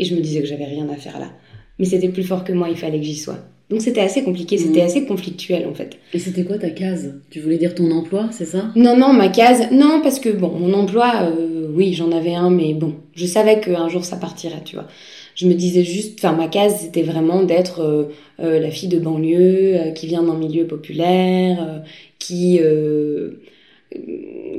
Et 0.00 0.04
je 0.04 0.16
me 0.16 0.20
disais 0.20 0.40
que 0.40 0.46
j'avais 0.46 0.64
rien 0.64 0.88
à 0.88 0.96
faire 0.96 1.20
là. 1.20 1.30
Mais 1.78 1.84
c'était 1.84 2.08
plus 2.08 2.24
fort 2.24 2.42
que 2.42 2.52
moi, 2.52 2.70
il 2.70 2.76
fallait 2.76 2.98
que 2.98 3.04
j'y 3.04 3.16
sois. 3.16 3.38
Donc 3.68 3.80
c'était 3.80 4.00
assez 4.00 4.22
compliqué, 4.22 4.58
c'était 4.58 4.80
Mhm. 4.80 4.86
assez 4.86 5.04
conflictuel 5.06 5.66
en 5.66 5.74
fait. 5.74 5.98
Et 6.14 6.20
c'était 6.20 6.44
quoi 6.44 6.56
ta 6.56 6.70
case? 6.70 7.14
Tu 7.30 7.40
voulais 7.40 7.58
dire 7.58 7.74
ton 7.74 7.90
emploi, 7.90 8.28
c'est 8.30 8.44
ça? 8.44 8.66
Non, 8.76 8.96
non, 8.96 9.12
ma 9.12 9.28
case, 9.28 9.68
non, 9.72 10.00
parce 10.02 10.20
que 10.20 10.28
bon, 10.28 10.50
mon 10.50 10.72
emploi, 10.72 11.12
euh, 11.36 11.66
oui, 11.74 11.92
j'en 11.92 12.12
avais 12.12 12.34
un, 12.34 12.48
mais 12.50 12.74
bon, 12.74 12.94
je 13.16 13.26
savais 13.26 13.58
qu'un 13.60 13.88
jour 13.88 14.04
ça 14.04 14.16
partirait, 14.16 14.62
tu 14.64 14.76
vois. 14.76 14.86
Je 15.34 15.48
me 15.48 15.54
disais 15.54 15.82
juste, 15.82 16.18
enfin, 16.22 16.32
ma 16.36 16.46
case, 16.46 16.76
c'était 16.80 17.02
vraiment 17.02 17.42
d'être 17.42 17.80
euh, 17.80 18.04
euh, 18.40 18.60
la 18.60 18.70
fille 18.70 18.88
de 18.88 18.98
banlieue, 19.00 19.92
qui 19.96 20.06
vient 20.06 20.22
d'un 20.22 20.38
milieu 20.38 20.66
populaire, 20.66 21.82
qui 22.20 22.60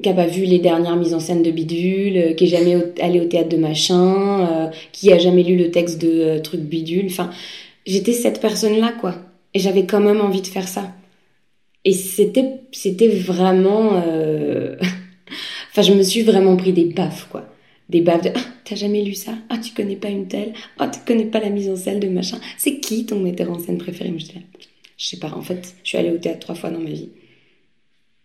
qui 0.01 0.09
a 0.09 0.13
pas 0.13 0.25
vu 0.25 0.45
les 0.45 0.59
dernières 0.59 0.95
mises 0.95 1.13
en 1.13 1.19
scène 1.19 1.43
de 1.43 1.51
bidule, 1.51 2.35
qui 2.35 2.45
est 2.45 2.47
jamais 2.47 2.75
au- 2.75 2.93
allé 3.01 3.19
au 3.19 3.25
théâtre 3.25 3.49
de 3.49 3.57
machin, 3.57 4.47
euh, 4.47 4.67
qui 4.93 5.11
a 5.11 5.17
jamais 5.17 5.43
lu 5.43 5.55
le 5.57 5.69
texte 5.71 6.01
de 6.01 6.09
euh, 6.09 6.39
truc 6.39 6.61
bidule. 6.61 7.05
Enfin, 7.07 7.29
j'étais 7.87 8.13
cette 8.13 8.39
personne-là, 8.41 8.93
quoi. 8.99 9.15
Et 9.53 9.59
j'avais 9.59 9.85
quand 9.87 10.01
même 10.01 10.21
envie 10.21 10.41
de 10.41 10.47
faire 10.47 10.67
ça. 10.67 10.93
Et 11.85 11.93
c'était, 11.93 12.59
c'était 12.71 13.07
vraiment. 13.07 14.03
euh, 14.05 14.75
enfin, 15.71 15.81
je 15.81 15.93
me 15.93 16.03
suis 16.03 16.21
vraiment 16.21 16.55
pris 16.55 16.73
des 16.73 16.85
baffes, 16.85 17.27
quoi. 17.31 17.49
Des 17.89 18.01
baffes 18.01 18.23
de 18.23 18.31
Ah, 18.35 18.41
t'as 18.65 18.75
jamais 18.75 19.01
lu 19.01 19.13
ça? 19.13 19.33
Ah, 19.49 19.57
tu 19.57 19.73
connais 19.73 19.95
pas 19.95 20.09
une 20.09 20.27
telle? 20.27 20.53
Ah, 20.77 20.89
tu 20.89 20.99
connais 21.07 21.25
pas 21.25 21.39
la 21.39 21.49
mise 21.49 21.69
en 21.69 21.75
scène 21.77 22.01
de 22.01 22.09
machin? 22.09 22.39
C'est 22.57 22.79
qui 22.79 23.05
ton 23.05 23.19
metteur 23.19 23.49
en 23.49 23.59
scène 23.59 23.77
préféré? 23.77 24.13
Je 24.97 25.05
sais 25.07 25.17
pas, 25.17 25.31
en 25.33 25.41
fait, 25.41 25.73
je 25.83 25.89
suis 25.89 25.97
allée 25.97 26.11
au 26.11 26.17
théâtre 26.17 26.39
trois 26.39 26.55
fois 26.55 26.69
dans 26.69 26.79
ma 26.79 26.89
vie. 26.89 27.09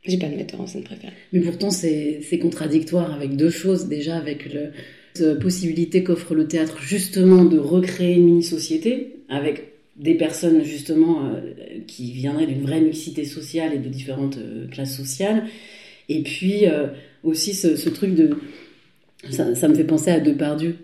J'ai 0.05 0.19
pas 0.19 0.27
de 0.27 0.35
metteur 0.35 0.61
en 0.61 0.67
scène 0.67 0.83
préféré. 0.83 1.13
Mais 1.33 1.41
pourtant, 1.41 1.71
c'est 1.71 2.39
contradictoire 2.41 3.15
avec 3.15 3.37
deux 3.37 3.51
choses. 3.51 3.87
Déjà, 3.87 4.17
avec 4.17 4.53
le, 4.53 4.73
cette 5.15 5.39
possibilité 5.39 6.03
qu'offre 6.05 6.35
le 6.35 6.47
théâtre, 6.49 6.79
justement, 6.81 7.45
de 7.45 7.59
recréer 7.59 8.15
une 8.15 8.25
mini-société 8.25 9.17
avec 9.29 9.73
des 9.99 10.15
personnes, 10.15 10.65
justement, 10.65 11.27
euh, 11.27 11.41
qui 11.87 12.13
viendraient 12.13 12.47
d'une 12.47 12.63
vraie 12.63 12.81
mixité 12.81 13.25
sociale 13.25 13.75
et 13.75 13.79
de 13.79 13.89
différentes 13.89 14.39
euh, 14.39 14.67
classes 14.69 14.97
sociales. 14.97 15.45
Et 16.09 16.23
puis, 16.23 16.67
euh, 16.67 16.87
aussi, 17.23 17.53
ce, 17.55 17.77
ce 17.77 17.89
truc 17.89 18.15
de. 18.15 18.31
Ça, 19.31 19.55
ça 19.55 19.69
me 19.69 19.75
fait 19.75 19.85
penser 19.85 20.11
à 20.11 20.19
Depardieu, 20.19 20.77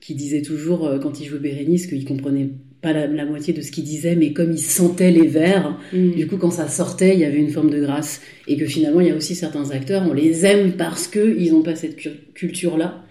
qui 0.00 0.14
disait 0.14 0.42
toujours, 0.42 0.86
euh, 0.86 0.98
quand 0.98 1.20
il 1.20 1.26
jouait 1.26 1.38
Bérénice, 1.38 1.86
qu'il 1.86 2.04
comprenait 2.04 2.48
pas 2.80 2.92
la, 2.92 3.06
la 3.06 3.24
moitié 3.24 3.52
de 3.52 3.60
ce 3.60 3.70
qu'il 3.70 3.84
disait, 3.84 4.16
mais 4.16 4.32
comme 4.32 4.52
il 4.52 4.58
sentait 4.58 5.10
les 5.10 5.26
vers, 5.26 5.78
du 5.92 6.26
coup, 6.26 6.36
quand 6.36 6.50
ça 6.52 6.68
sortait, 6.68 7.14
il 7.14 7.20
y 7.20 7.24
avait 7.24 7.38
une 7.40 7.50
forme 7.50 7.70
de 7.70 7.80
grâce. 7.80 8.20
Et 8.46 8.56
que 8.56 8.66
finalement, 8.66 9.00
il 9.00 9.08
y 9.08 9.10
a 9.10 9.16
aussi 9.16 9.34
certains 9.34 9.70
acteurs, 9.72 10.06
on 10.08 10.14
les 10.14 10.46
aime 10.46 10.72
parce 10.72 11.06
qu'ils 11.08 11.52
n'ont 11.52 11.62
pas 11.62 11.74
cette 11.74 11.96
cu- 11.96 12.10
culture-là. 12.34 13.04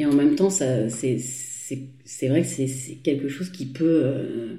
Et 0.00 0.06
en 0.06 0.14
même 0.14 0.34
temps, 0.34 0.48
ça, 0.48 0.88
c'est, 0.88 1.18
c'est, 1.18 1.78
c'est 2.06 2.28
vrai 2.28 2.40
que 2.40 2.46
c'est, 2.46 2.66
c'est 2.66 2.94
quelque 2.94 3.28
chose 3.28 3.50
qui 3.50 3.66
peut, 3.66 4.00
euh, 4.02 4.54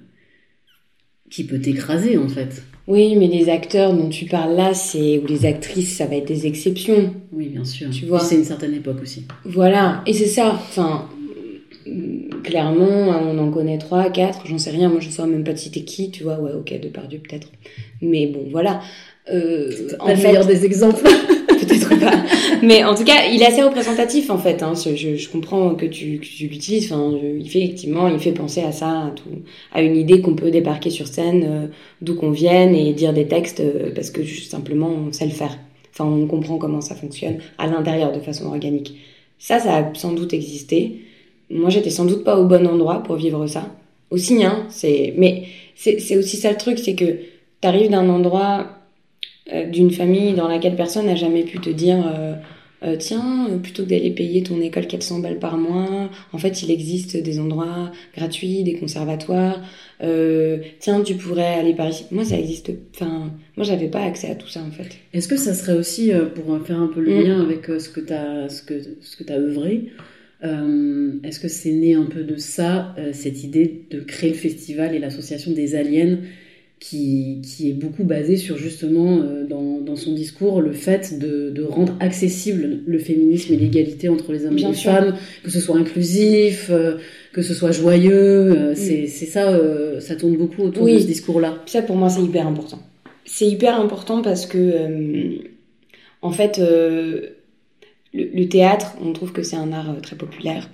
qui 1.31 1.45
peut 1.45 1.57
t'écraser, 1.57 2.15
en 2.19 2.27
fait. 2.27 2.61
Oui, 2.87 3.15
mais 3.15 3.25
les 3.25 3.49
acteurs 3.49 3.91
dont 3.91 4.09
tu 4.09 4.25
parles 4.25 4.55
là, 4.55 4.75
c'est 4.75 5.17
ou 5.17 5.25
les 5.25 5.47
actrices, 5.47 5.97
ça 5.97 6.05
va 6.05 6.17
être 6.17 6.27
des 6.27 6.45
exceptions. 6.45 7.15
Oui, 7.31 7.47
bien 7.47 7.65
sûr. 7.65 7.89
Tu 7.89 8.05
vois. 8.05 8.19
C'est 8.19 8.35
une 8.35 8.43
certaine 8.43 8.75
époque 8.75 9.01
aussi. 9.01 9.25
Voilà, 9.43 10.03
et 10.05 10.13
c'est 10.13 10.27
ça. 10.27 10.51
Enfin, 10.53 11.09
clairement, 12.43 13.09
on 13.09 13.39
en 13.39 13.49
connaît 13.49 13.79
trois, 13.79 14.11
quatre, 14.11 14.45
j'en 14.45 14.59
sais 14.59 14.69
rien. 14.69 14.89
Moi, 14.89 14.99
je 14.99 15.09
saurais 15.09 15.29
même 15.29 15.43
pas 15.43 15.53
de 15.53 15.57
citer 15.57 15.83
qui. 15.83 16.11
Tu 16.11 16.21
vois, 16.21 16.39
ouais, 16.39 16.51
ok, 16.53 16.79
Depardieu 16.79 17.17
peut-être. 17.17 17.47
Mais 18.03 18.27
bon, 18.27 18.45
voilà. 18.51 18.81
Euh, 19.33 19.89
en 19.99 20.15
fait, 20.15 20.45
des 20.45 20.65
exemples. 20.65 21.07
Mais 22.63 22.83
en 22.83 22.95
tout 22.95 23.03
cas, 23.03 23.25
il 23.31 23.41
est 23.41 23.45
assez 23.45 23.61
représentatif 23.63 24.29
en 24.29 24.37
fait. 24.37 24.61
Hein. 24.63 24.73
Je, 24.75 25.15
je- 25.15 25.29
comprends 25.29 25.75
que 25.75 25.85
tu, 25.85 26.19
tu 26.19 26.47
l'utilises. 26.47 26.91
Enfin, 26.91 27.17
il 27.39 27.49
fait 27.49 27.59
effectivement, 27.59 28.07
il 28.07 28.19
fait 28.19 28.31
penser 28.31 28.61
à 28.61 28.71
ça, 28.71 28.89
à, 29.07 29.11
tout, 29.11 29.29
à 29.73 29.81
une 29.81 29.95
idée 29.95 30.21
qu'on 30.21 30.35
peut 30.35 30.51
débarquer 30.51 30.89
sur 30.89 31.07
scène, 31.07 31.43
euh, 31.47 31.67
d'où 32.01 32.15
qu'on 32.15 32.31
vienne 32.31 32.75
et 32.75 32.93
dire 32.93 33.13
des 33.13 33.27
textes 33.27 33.59
euh, 33.61 33.91
parce 33.93 34.09
que 34.11 34.23
juste 34.23 34.51
simplement 34.51 34.89
on 34.89 35.11
sait 35.11 35.25
le 35.25 35.31
faire. 35.31 35.57
Enfin, 35.93 36.05
on 36.05 36.25
comprend 36.27 36.57
comment 36.57 36.81
ça 36.81 36.95
fonctionne 36.95 37.37
à 37.57 37.67
l'intérieur 37.67 38.11
de 38.11 38.19
façon 38.19 38.45
organique. 38.47 38.95
Ça, 39.39 39.59
ça 39.59 39.77
a 39.77 39.93
sans 39.93 40.13
doute 40.13 40.33
existé. 40.33 41.01
Moi, 41.49 41.69
j'étais 41.69 41.89
sans 41.89 42.05
doute 42.05 42.23
pas 42.23 42.37
au 42.39 42.45
bon 42.45 42.65
endroit 42.67 43.03
pour 43.03 43.15
vivre 43.15 43.45
ça. 43.47 43.65
Aussi, 44.09 44.43
hein. 44.43 44.65
C'est, 44.69 45.13
mais 45.17 45.43
c'est 45.75 46.17
aussi 46.17 46.37
ça 46.37 46.51
le 46.51 46.57
truc, 46.57 46.79
c'est 46.79 46.95
que 46.95 47.17
t'arrives 47.59 47.89
d'un 47.91 48.07
endroit 48.09 48.67
d'une 49.71 49.91
famille 49.91 50.33
dans 50.33 50.47
laquelle 50.47 50.75
personne 50.75 51.05
n'a 51.07 51.15
jamais 51.15 51.43
pu 51.43 51.59
te 51.59 51.69
dire 51.69 51.97
euh, 52.05 52.33
euh, 52.83 52.95
tiens, 52.97 53.47
euh, 53.49 53.57
plutôt 53.57 53.83
que 53.83 53.89
d'aller 53.89 54.09
payer 54.09 54.41
ton 54.41 54.59
école 54.59 54.87
400 54.87 55.19
balles 55.19 55.37
par 55.37 55.55
mois, 55.57 56.09
en 56.33 56.37
fait, 56.39 56.63
il 56.63 56.71
existe 56.71 57.15
des 57.15 57.39
endroits 57.39 57.91
gratuits, 58.17 58.63
des 58.63 58.73
conservatoires. 58.73 59.61
Euh, 60.01 60.57
tiens, 60.79 61.03
tu 61.03 61.13
pourrais 61.13 61.59
aller 61.59 61.75
par 61.75 61.89
ici. 61.89 62.05
Moi, 62.09 62.25
ça 62.25 62.39
existe. 62.39 62.71
Enfin, 62.95 63.31
moi, 63.55 63.65
j'avais 63.67 63.87
pas 63.87 64.01
accès 64.01 64.31
à 64.31 64.35
tout 64.35 64.47
ça, 64.47 64.61
en 64.61 64.71
fait. 64.71 64.97
Est-ce 65.13 65.27
que 65.27 65.37
ça 65.37 65.53
serait 65.53 65.73
aussi, 65.77 66.11
euh, 66.11 66.25
pour 66.25 66.45
faire 66.65 66.79
un 66.81 66.87
peu 66.87 67.01
le 67.01 67.13
Mm. 67.19 67.23
lien 67.23 67.41
avec 67.41 67.69
euh, 67.69 67.77
ce 67.77 67.89
que 67.89 67.99
tu 67.99 68.13
as, 68.13 68.49
ce 68.49 68.63
que, 68.63 68.81
ce 69.01 69.15
que 69.23 69.31
as 69.31 69.35
œuvré, 69.37 69.89
euh, 70.43 71.11
est-ce 71.23 71.39
que 71.39 71.47
c'est 71.47 71.71
né 71.71 71.93
un 71.93 72.05
peu 72.05 72.23
de 72.23 72.35
ça, 72.37 72.95
euh, 72.97 73.11
cette 73.13 73.43
idée 73.43 73.83
de 73.91 73.99
créer 73.99 74.31
le 74.31 74.35
festival 74.35 74.95
et 74.95 74.99
l'association 74.99 75.51
des 75.51 75.75
aliens 75.75 76.17
qui, 76.81 77.41
qui 77.43 77.69
est 77.69 77.73
beaucoup 77.73 78.03
basée 78.03 78.37
sur 78.37 78.57
justement, 78.57 79.19
euh, 79.21 79.45
dans, 79.47 79.79
dans 79.81 79.95
son 79.95 80.13
discours, 80.13 80.61
le 80.61 80.73
fait 80.73 81.19
de, 81.19 81.51
de 81.51 81.63
rendre 81.63 81.93
accessible 81.99 82.79
le 82.87 82.97
féminisme 82.97 83.53
et 83.53 83.57
l'égalité 83.57 84.09
entre 84.09 84.33
les 84.33 84.45
hommes 84.47 84.55
Bien 84.55 84.69
et 84.69 84.71
les 84.71 84.77
sûr. 84.77 84.91
femmes, 84.91 85.15
que 85.43 85.51
ce 85.51 85.59
soit 85.59 85.77
inclusif, 85.77 86.69
euh, 86.71 86.97
que 87.33 87.43
ce 87.43 87.53
soit 87.53 87.71
joyeux, 87.71 88.11
euh, 88.51 88.73
c'est 88.75 89.05
c'est 89.05 89.27
ça, 89.27 89.51
euh, 89.53 89.99
ça 89.99 90.15
tourne 90.15 90.35
beaucoup 90.35 90.63
autour 90.63 90.83
Oui. 90.83 90.95
de 90.95 90.99
ce 90.99 91.05
discours-là. 91.05 91.61
Ça, 91.67 91.83
pour 91.83 91.95
moi, 91.97 92.09
c'est 92.09 92.23
hyper 92.23 92.47
important. 92.47 92.79
C'est 93.25 93.47
hyper 93.47 93.79
important 93.79 94.23
parce 94.23 94.47
que, 94.47 95.37
en 96.23 96.31
fait, 96.31 96.57
le, 96.57 97.35
le 98.13 98.45
théâtre, 98.49 98.95
on 99.05 99.13
trouve 99.13 99.31
que 99.33 99.43
c'est 99.43 99.55
un 99.55 99.71
art 99.71 99.95
très 100.01 100.15
populaire. 100.15 100.67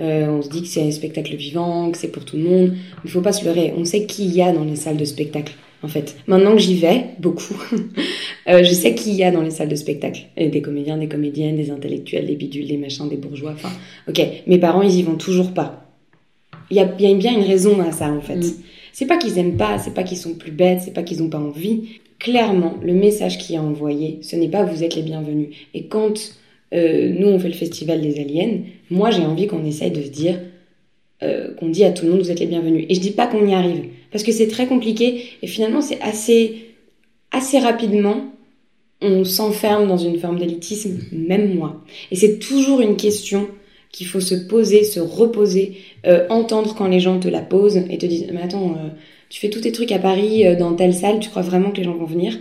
Euh, 0.00 0.26
on 0.26 0.42
se 0.42 0.48
dit 0.48 0.62
que 0.62 0.68
c'est 0.68 0.82
un 0.82 0.90
spectacle 0.90 1.36
vivant, 1.36 1.90
que 1.90 1.98
c'est 1.98 2.08
pour 2.08 2.24
tout 2.24 2.36
le 2.36 2.42
monde. 2.42 2.74
Il 3.04 3.10
faut 3.10 3.20
pas 3.20 3.32
se 3.32 3.44
leurrer. 3.44 3.72
On 3.76 3.84
sait 3.84 4.06
qui 4.06 4.24
il 4.24 4.34
y 4.34 4.42
a 4.42 4.52
dans 4.52 4.64
les 4.64 4.76
salles 4.76 4.96
de 4.96 5.04
spectacle, 5.04 5.54
en 5.82 5.88
fait. 5.88 6.16
Maintenant 6.26 6.52
que 6.52 6.58
j'y 6.58 6.76
vais, 6.76 7.06
beaucoup, 7.20 7.54
euh, 8.48 8.64
je 8.64 8.72
sais 8.72 8.94
qui 8.94 9.10
il 9.10 9.16
y 9.16 9.24
a 9.24 9.30
dans 9.30 9.42
les 9.42 9.50
salles 9.50 9.68
de 9.68 9.76
spectacle. 9.76 10.26
Et 10.36 10.48
des 10.48 10.62
comédiens, 10.62 10.96
des 10.96 11.08
comédiennes, 11.08 11.56
des 11.56 11.70
intellectuels, 11.70 12.26
des 12.26 12.36
bidules, 12.36 12.66
des 12.66 12.76
machins, 12.76 13.08
des 13.08 13.16
bourgeois. 13.16 13.52
Enfin, 13.52 13.70
ok. 14.08 14.20
Mes 14.46 14.58
parents, 14.58 14.82
ils 14.82 14.96
y 14.96 15.02
vont 15.02 15.16
toujours 15.16 15.52
pas. 15.52 15.88
Il 16.70 16.76
y 16.76 16.80
a, 16.80 16.92
il 16.98 17.08
y 17.08 17.12
a 17.12 17.14
bien 17.14 17.32
une 17.32 17.44
raison 17.44 17.80
à 17.80 17.92
ça, 17.92 18.10
en 18.10 18.20
fait. 18.20 18.36
Mm. 18.36 18.52
C'est 18.92 19.06
pas 19.06 19.16
qu'ils 19.16 19.38
aiment 19.38 19.56
pas, 19.56 19.78
c'est 19.78 19.94
pas 19.94 20.04
qu'ils 20.04 20.18
sont 20.18 20.34
plus 20.34 20.52
bêtes, 20.52 20.80
c'est 20.84 20.92
pas 20.92 21.02
qu'ils 21.02 21.22
ont 21.22 21.28
pas 21.28 21.38
envie. 21.38 22.00
Clairement, 22.18 22.74
le 22.82 22.94
message 22.94 23.38
qui 23.38 23.54
est 23.54 23.58
envoyé, 23.58 24.18
ce 24.22 24.36
n'est 24.36 24.48
pas 24.48 24.64
vous 24.64 24.82
êtes 24.82 24.94
les 24.94 25.02
bienvenus. 25.02 25.48
Et 25.74 25.86
quand 25.86 26.38
euh, 26.74 27.12
nous 27.18 27.28
on 27.28 27.38
fait 27.38 27.48
le 27.48 27.54
festival 27.54 28.00
des 28.00 28.20
aliens, 28.20 28.58
moi 28.90 29.10
j'ai 29.10 29.22
envie 29.22 29.46
qu'on 29.46 29.64
essaye 29.64 29.90
de 29.90 30.02
se 30.02 30.08
dire, 30.08 30.40
euh, 31.22 31.54
qu'on 31.54 31.68
dit 31.68 31.84
à 31.84 31.92
tout 31.92 32.04
le 32.04 32.12
monde 32.12 32.20
vous 32.20 32.30
êtes 32.30 32.40
les 32.40 32.46
bienvenus. 32.46 32.86
Et 32.88 32.94
je 32.94 33.00
dis 33.00 33.12
pas 33.12 33.26
qu'on 33.26 33.46
y 33.46 33.54
arrive, 33.54 33.84
parce 34.10 34.24
que 34.24 34.32
c'est 34.32 34.48
très 34.48 34.66
compliqué 34.66 35.24
et 35.42 35.46
finalement 35.46 35.80
c'est 35.80 36.00
assez, 36.00 36.66
assez 37.30 37.58
rapidement 37.58 38.30
on 39.00 39.24
s'enferme 39.24 39.86
dans 39.86 39.98
une 39.98 40.18
forme 40.18 40.38
d'élitisme, 40.38 40.98
même 41.12 41.54
moi. 41.54 41.84
Et 42.10 42.16
c'est 42.16 42.38
toujours 42.38 42.80
une 42.80 42.96
question 42.96 43.48
qu'il 43.92 44.06
faut 44.06 44.20
se 44.20 44.34
poser, 44.34 44.82
se 44.82 44.98
reposer, 44.98 45.76
euh, 46.06 46.26
entendre 46.30 46.74
quand 46.74 46.86
les 46.86 47.00
gens 47.00 47.20
te 47.20 47.28
la 47.28 47.42
posent 47.42 47.76
et 47.76 47.98
te 47.98 48.06
disent 48.06 48.28
mais 48.32 48.40
attends, 48.40 48.76
tu 49.28 49.40
fais 49.40 49.50
tous 49.50 49.60
tes 49.60 49.72
trucs 49.72 49.92
à 49.92 49.98
Paris 49.98 50.44
dans 50.56 50.74
telle 50.74 50.94
salle, 50.94 51.20
tu 51.20 51.28
crois 51.28 51.42
vraiment 51.42 51.70
que 51.70 51.78
les 51.78 51.84
gens 51.84 51.94
vont 51.94 52.06
venir? 52.06 52.38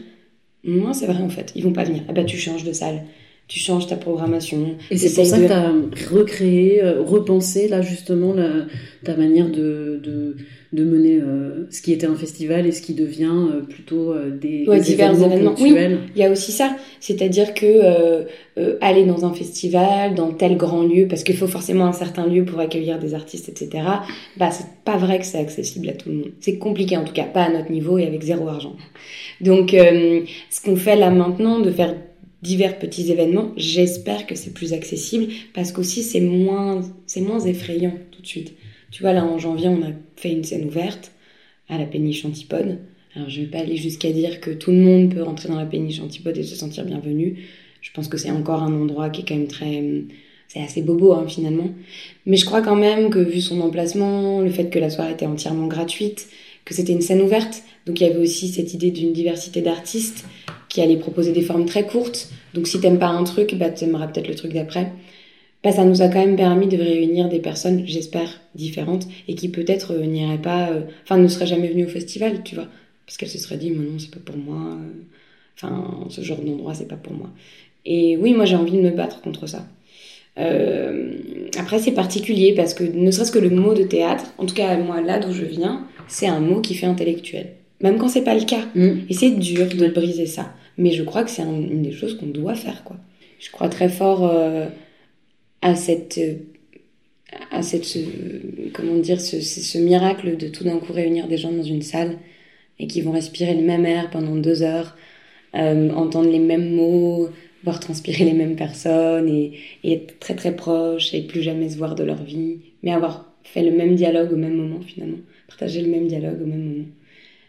Moi, 0.64 0.94
c'est 0.94 1.08
vrai 1.08 1.22
en 1.22 1.30
fait, 1.30 1.52
ils 1.56 1.64
vont 1.64 1.74
pas 1.74 1.84
venir. 1.84 2.04
Ah 2.08 2.14
bah 2.14 2.24
tu 2.24 2.38
changes 2.38 2.64
de 2.64 2.72
salle, 2.72 3.04
tu 3.48 3.60
changes 3.60 3.88
ta 3.88 3.96
programmation. 3.98 4.76
Et 4.90 4.98
c'est 4.98 5.14
pour 5.14 5.26
ça 5.26 5.38
de- 5.38 5.44
que 5.44 5.48
tu 5.48 5.54
as 5.54 6.10
recréé, 6.18 6.82
euh, 6.84 7.02
repensé 7.02 7.68
là 7.68 7.82
justement 7.82 8.34
la- 8.34 8.66
ta 9.04 9.16
manière 9.16 9.50
de, 9.50 10.00
de, 10.02 10.38
de 10.72 10.84
mener 10.84 11.20
euh, 11.22 11.68
ce 11.70 11.82
qui 11.82 11.92
était 11.94 12.08
un 12.08 12.16
festival 12.16 12.66
et 12.66 12.72
ce 12.72 12.82
qui 12.82 12.94
devient 12.94 13.30
euh, 13.54 13.62
plutôt 13.62 14.12
euh, 14.14 14.32
des, 14.32 14.66
Ouais, 14.68 14.78
des 14.78 14.84
divers 14.86 15.12
événements. 15.34 15.54
Il 16.16 16.20
y 16.20 16.24
a 16.24 16.32
aussi 16.32 16.52
ça, 16.52 16.76
c'est-à-dire 17.00 17.54
que 17.54 18.26
aller 18.82 19.06
dans 19.06 19.26
un 19.26 19.34
festival, 19.34 20.16
dans 20.16 20.32
tel 20.32 20.58
grand 20.58 20.84
lieu, 20.84 21.08
parce 21.08 21.24
qu'il 21.24 21.36
faut 21.36 21.48
forcément 21.48 21.86
un 21.86 21.92
certain 21.94 22.28
lieu 22.28 22.46
pour 22.46 22.60
accueillir 22.60 22.98
des 23.00 23.14
artistes, 23.14 23.50
etc. 23.50 23.84
Bah 24.38 24.52
c'est 24.52 24.68
pas 24.86 24.98
vrai 24.98 25.20
que 25.20 25.26
c'est 25.26 25.40
accessible 25.40 25.90
à 25.90 25.94
tout 25.94 26.10
le 26.10 26.16
monde. 26.16 26.32
C'est 26.40 26.58
compliqué 26.58 26.96
en 26.98 27.04
tout 27.04 27.14
cas, 27.14 27.24
pas 27.26 27.44
à 27.44 27.50
notre 27.52 27.72
niveau 27.72 27.98
et 27.98 28.06
avec 28.06 28.22
zéro 28.24 28.48
argent. 28.48 28.76
Donc 29.42 29.72
ce 29.72 30.62
qu'on 30.64 30.76
fait 30.76 30.96
là 30.96 31.10
maintenant, 31.12 31.60
de 31.60 31.72
faire 31.72 31.94
divers 32.44 32.78
petits 32.78 33.12
événements, 33.12 33.54
j'espère 33.58 34.28
que 34.28 34.36
c'est 34.36 34.54
plus 34.54 34.74
accessible 34.74 35.34
parce 35.54 35.72
qu'aussi 35.72 36.04
c'est 36.04 36.22
moins 36.22 36.82
c'est 37.08 37.22
moins 37.22 37.40
effrayant 37.40 37.98
tout 38.12 38.22
de 38.22 38.28
suite. 38.28 38.54
Tu 38.92 39.02
vois 39.02 39.14
là 39.14 39.26
en 39.26 39.40
janvier 39.40 39.70
on 39.70 39.82
a 39.82 39.92
fait 40.18 40.32
une 40.32 40.44
scène 40.44 40.66
ouverte 40.66 41.14
à 41.70 41.78
la 41.78 41.86
péniche 41.86 42.26
Antipode. 42.26 42.80
Alors, 43.16 43.30
je 43.30 43.42
vais 43.42 43.48
pas 43.48 43.60
aller 43.60 43.78
jusqu'à 43.78 44.12
dire 44.12 44.42
que 44.42 44.52
tout 44.52 44.72
le 44.72 44.78
monde 44.78 45.14
peut 45.14 45.22
rentrer 45.22 45.48
dans 45.48 45.58
la 45.58 45.66
péniche 45.66 46.00
Antipode 46.00 46.38
et 46.38 46.44
se 46.44 46.56
sentir 46.56 46.84
bienvenu. 46.84 47.44
Je 47.82 47.92
pense 47.92 48.08
que 48.08 48.18
c'est 48.18 48.32
encore 48.32 48.64
un 48.64 48.74
endroit 48.74 49.10
qui 49.10 49.22
est 49.22 49.26
quand 49.28 49.36
même 49.36 49.48
très. 49.48 49.84
c'est 50.48 50.62
assez 50.62 50.82
bobo 50.82 51.14
hein, 51.14 51.26
finalement. 51.28 51.70
Mais 52.26 52.38
je 52.38 52.46
crois 52.46 52.62
quand 52.62 52.76
même 52.76 53.10
que 53.10 53.20
vu 53.20 53.40
son 53.40 53.62
emplacement, 53.62 54.42
le 54.42 54.50
fait 54.50 54.70
que 54.70 54.80
la 54.80 54.90
soirée 54.90 55.14
était 55.14 55.26
entièrement 55.26 55.68
gratuite, 55.68 56.28
que 56.66 56.74
c'était 56.74 56.94
une 56.94 57.02
scène 57.02 57.22
ouverte, 57.22 57.64
donc 57.86 58.00
il 58.00 58.08
y 58.08 58.10
avait 58.10 58.20
aussi 58.20 58.48
cette 58.48 58.74
idée 58.74 58.92
d'une 58.92 59.14
diversité 59.14 59.62
d'artistes 59.62 60.26
qui 60.74 60.82
allaient 60.82 60.98
proposer 60.98 61.32
des 61.32 61.44
formes 61.44 61.66
très 61.66 61.86
courtes. 61.86 62.30
Donc 62.56 62.68
si 62.68 62.80
t'aimes 62.80 62.98
pas 62.98 63.08
un 63.08 63.24
truc, 63.24 63.54
bah 63.54 63.70
t'aimeras 63.70 64.08
peut-être 64.08 64.28
le 64.28 64.34
truc 64.34 64.54
d'après. 64.54 64.92
Bah, 65.64 65.72
ça 65.72 65.86
nous 65.86 66.02
a 66.02 66.08
quand 66.08 66.20
même 66.20 66.36
permis 66.36 66.68
de 66.68 66.78
réunir 66.78 67.30
des 67.30 67.38
personnes, 67.38 67.84
j'espère, 67.86 68.42
différentes 68.56 69.08
et 69.28 69.36
qui 69.36 69.50
peut-être 69.50 69.94
euh, 69.94 70.06
n'iraient 70.08 70.42
pas, 70.42 70.72
euh, 70.72 70.82
enfin 71.04 71.18
ne 71.18 71.28
seraient 71.28 71.46
jamais 71.46 71.68
venues 71.68 71.86
au 71.86 71.90
festival, 71.90 72.42
tu 72.44 72.56
vois, 72.56 72.66
parce 73.06 73.18
qu'elles 73.18 73.30
se 73.30 73.38
seraient 73.38 73.58
dit, 73.58 73.70
mais 73.70 73.86
non, 73.86 74.00
c'est 74.00 74.10
pas 74.10 74.20
pour 74.20 74.36
moi, 74.36 74.74
euh, 74.74 74.90
enfin 75.56 76.08
ce 76.10 76.22
genre 76.22 76.40
d'endroit, 76.40 76.74
c'est 76.74 76.88
pas 76.88 76.96
pour 76.96 77.14
moi. 77.14 77.30
Et 77.86 78.18
oui, 78.18 78.34
moi 78.34 78.46
j'ai 78.46 78.56
envie 78.56 78.76
de 78.76 78.82
me 78.82 78.90
battre 78.90 79.22
contre 79.22 79.46
ça. 79.46 79.68
Euh, 80.40 81.12
après, 81.60 81.78
c'est 81.78 81.92
particulier 81.92 82.56
parce 82.56 82.74
que 82.74 82.84
ne 82.84 83.12
serait-ce 83.12 83.32
que 83.32 83.38
le 83.38 83.52
mot 83.52 83.76
de 83.76 83.84
théâtre, 83.84 84.34
en 84.40 84.48
tout 84.48 84.56
cas 84.56 84.76
moi 84.78 85.02
là 85.02 85.20
d'où 85.20 85.32
je 85.32 85.46
viens, 85.46 85.86
c'est 86.08 86.28
un 86.28 86.40
mot 86.40 86.62
qui 86.62 86.74
fait 86.74 86.88
intellectuel. 86.88 87.52
Même 87.82 87.98
quand 87.98 88.08
c'est 88.08 88.24
pas 88.24 88.34
le 88.34 88.46
cas. 88.46 88.66
Mm. 88.74 89.02
Et 89.10 89.14
c'est 89.14 89.32
dur 89.32 89.68
de 89.68 89.88
briser 89.88 90.26
ça. 90.26 90.54
Mais 90.78 90.92
je 90.92 91.04
crois 91.04 91.24
que 91.24 91.30
c'est 91.32 91.42
un- 91.44 91.54
une 91.62 91.84
des 91.84 91.92
choses 91.92 92.18
qu'on 92.18 92.28
doit 92.28 92.56
faire, 92.56 92.84
quoi. 92.84 92.98
Je 93.40 93.52
crois 93.52 93.70
très 93.70 93.90
fort 93.90 94.26
euh, 94.26 94.68
à 95.62 95.76
cette, 95.76 96.20
à 97.52 97.62
cette, 97.64 97.86
ce- 97.86 98.70
comment 98.74 98.98
dire, 98.98 99.20
ce, 99.22 99.42
ce 99.42 99.78
miracle 99.78 100.38
de 100.38 100.48
tout 100.48 100.64
d'un 100.64 100.78
coup 100.80 100.94
réunir 100.94 101.28
des 101.28 101.38
gens 101.38 101.52
dans 101.52 101.64
une 101.64 101.82
salle 101.82 102.18
et 102.80 102.88
qui 102.88 103.02
vont 103.02 103.12
respirer 103.12 103.56
le 103.56 103.64
même 103.64 103.86
air 103.86 104.10
pendant 104.12 104.36
deux 104.36 104.64
heures, 104.64 104.98
euh, 105.56 105.92
entendre 105.92 106.30
les 106.32 106.40
mêmes 106.40 106.76
mots, 106.76 107.30
voir 107.64 107.80
transpirer 107.80 108.26
les 108.26 108.34
mêmes 108.34 108.56
personnes 108.56 109.30
et, 109.30 109.54
et 109.84 109.94
être 109.94 110.20
très 110.20 110.36
très 110.36 110.56
proches 110.56 111.14
et 111.14 111.22
plus 111.24 111.44
jamais 111.44 111.70
se 111.70 111.78
voir 111.78 111.96
de 111.96 112.04
leur 112.04 112.24
vie, 112.24 112.60
mais 112.84 112.92
avoir 112.94 113.32
fait 113.44 113.64
le 113.64 113.72
même 113.78 113.96
dialogue 113.96 114.34
au 114.34 114.38
même 114.38 114.56
moment 114.56 114.82
finalement, 114.82 115.20
partager 115.48 115.82
le 115.82 115.90
même 115.92 116.08
dialogue 116.08 116.42
au 116.42 116.48
même 116.48 116.64
moment. 116.64 116.86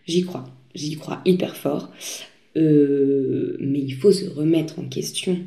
J'y 0.07 0.25
crois, 0.25 0.45
j'y 0.75 0.97
crois 0.97 1.21
hyper 1.27 1.57
fort. 1.57 1.91
Euh, 2.57 3.57
mais 3.61 3.81
il 3.81 3.95
faut 3.95 4.13
se 4.13 4.27
remettre 4.27 4.79
en 4.79 4.85
question. 4.85 5.39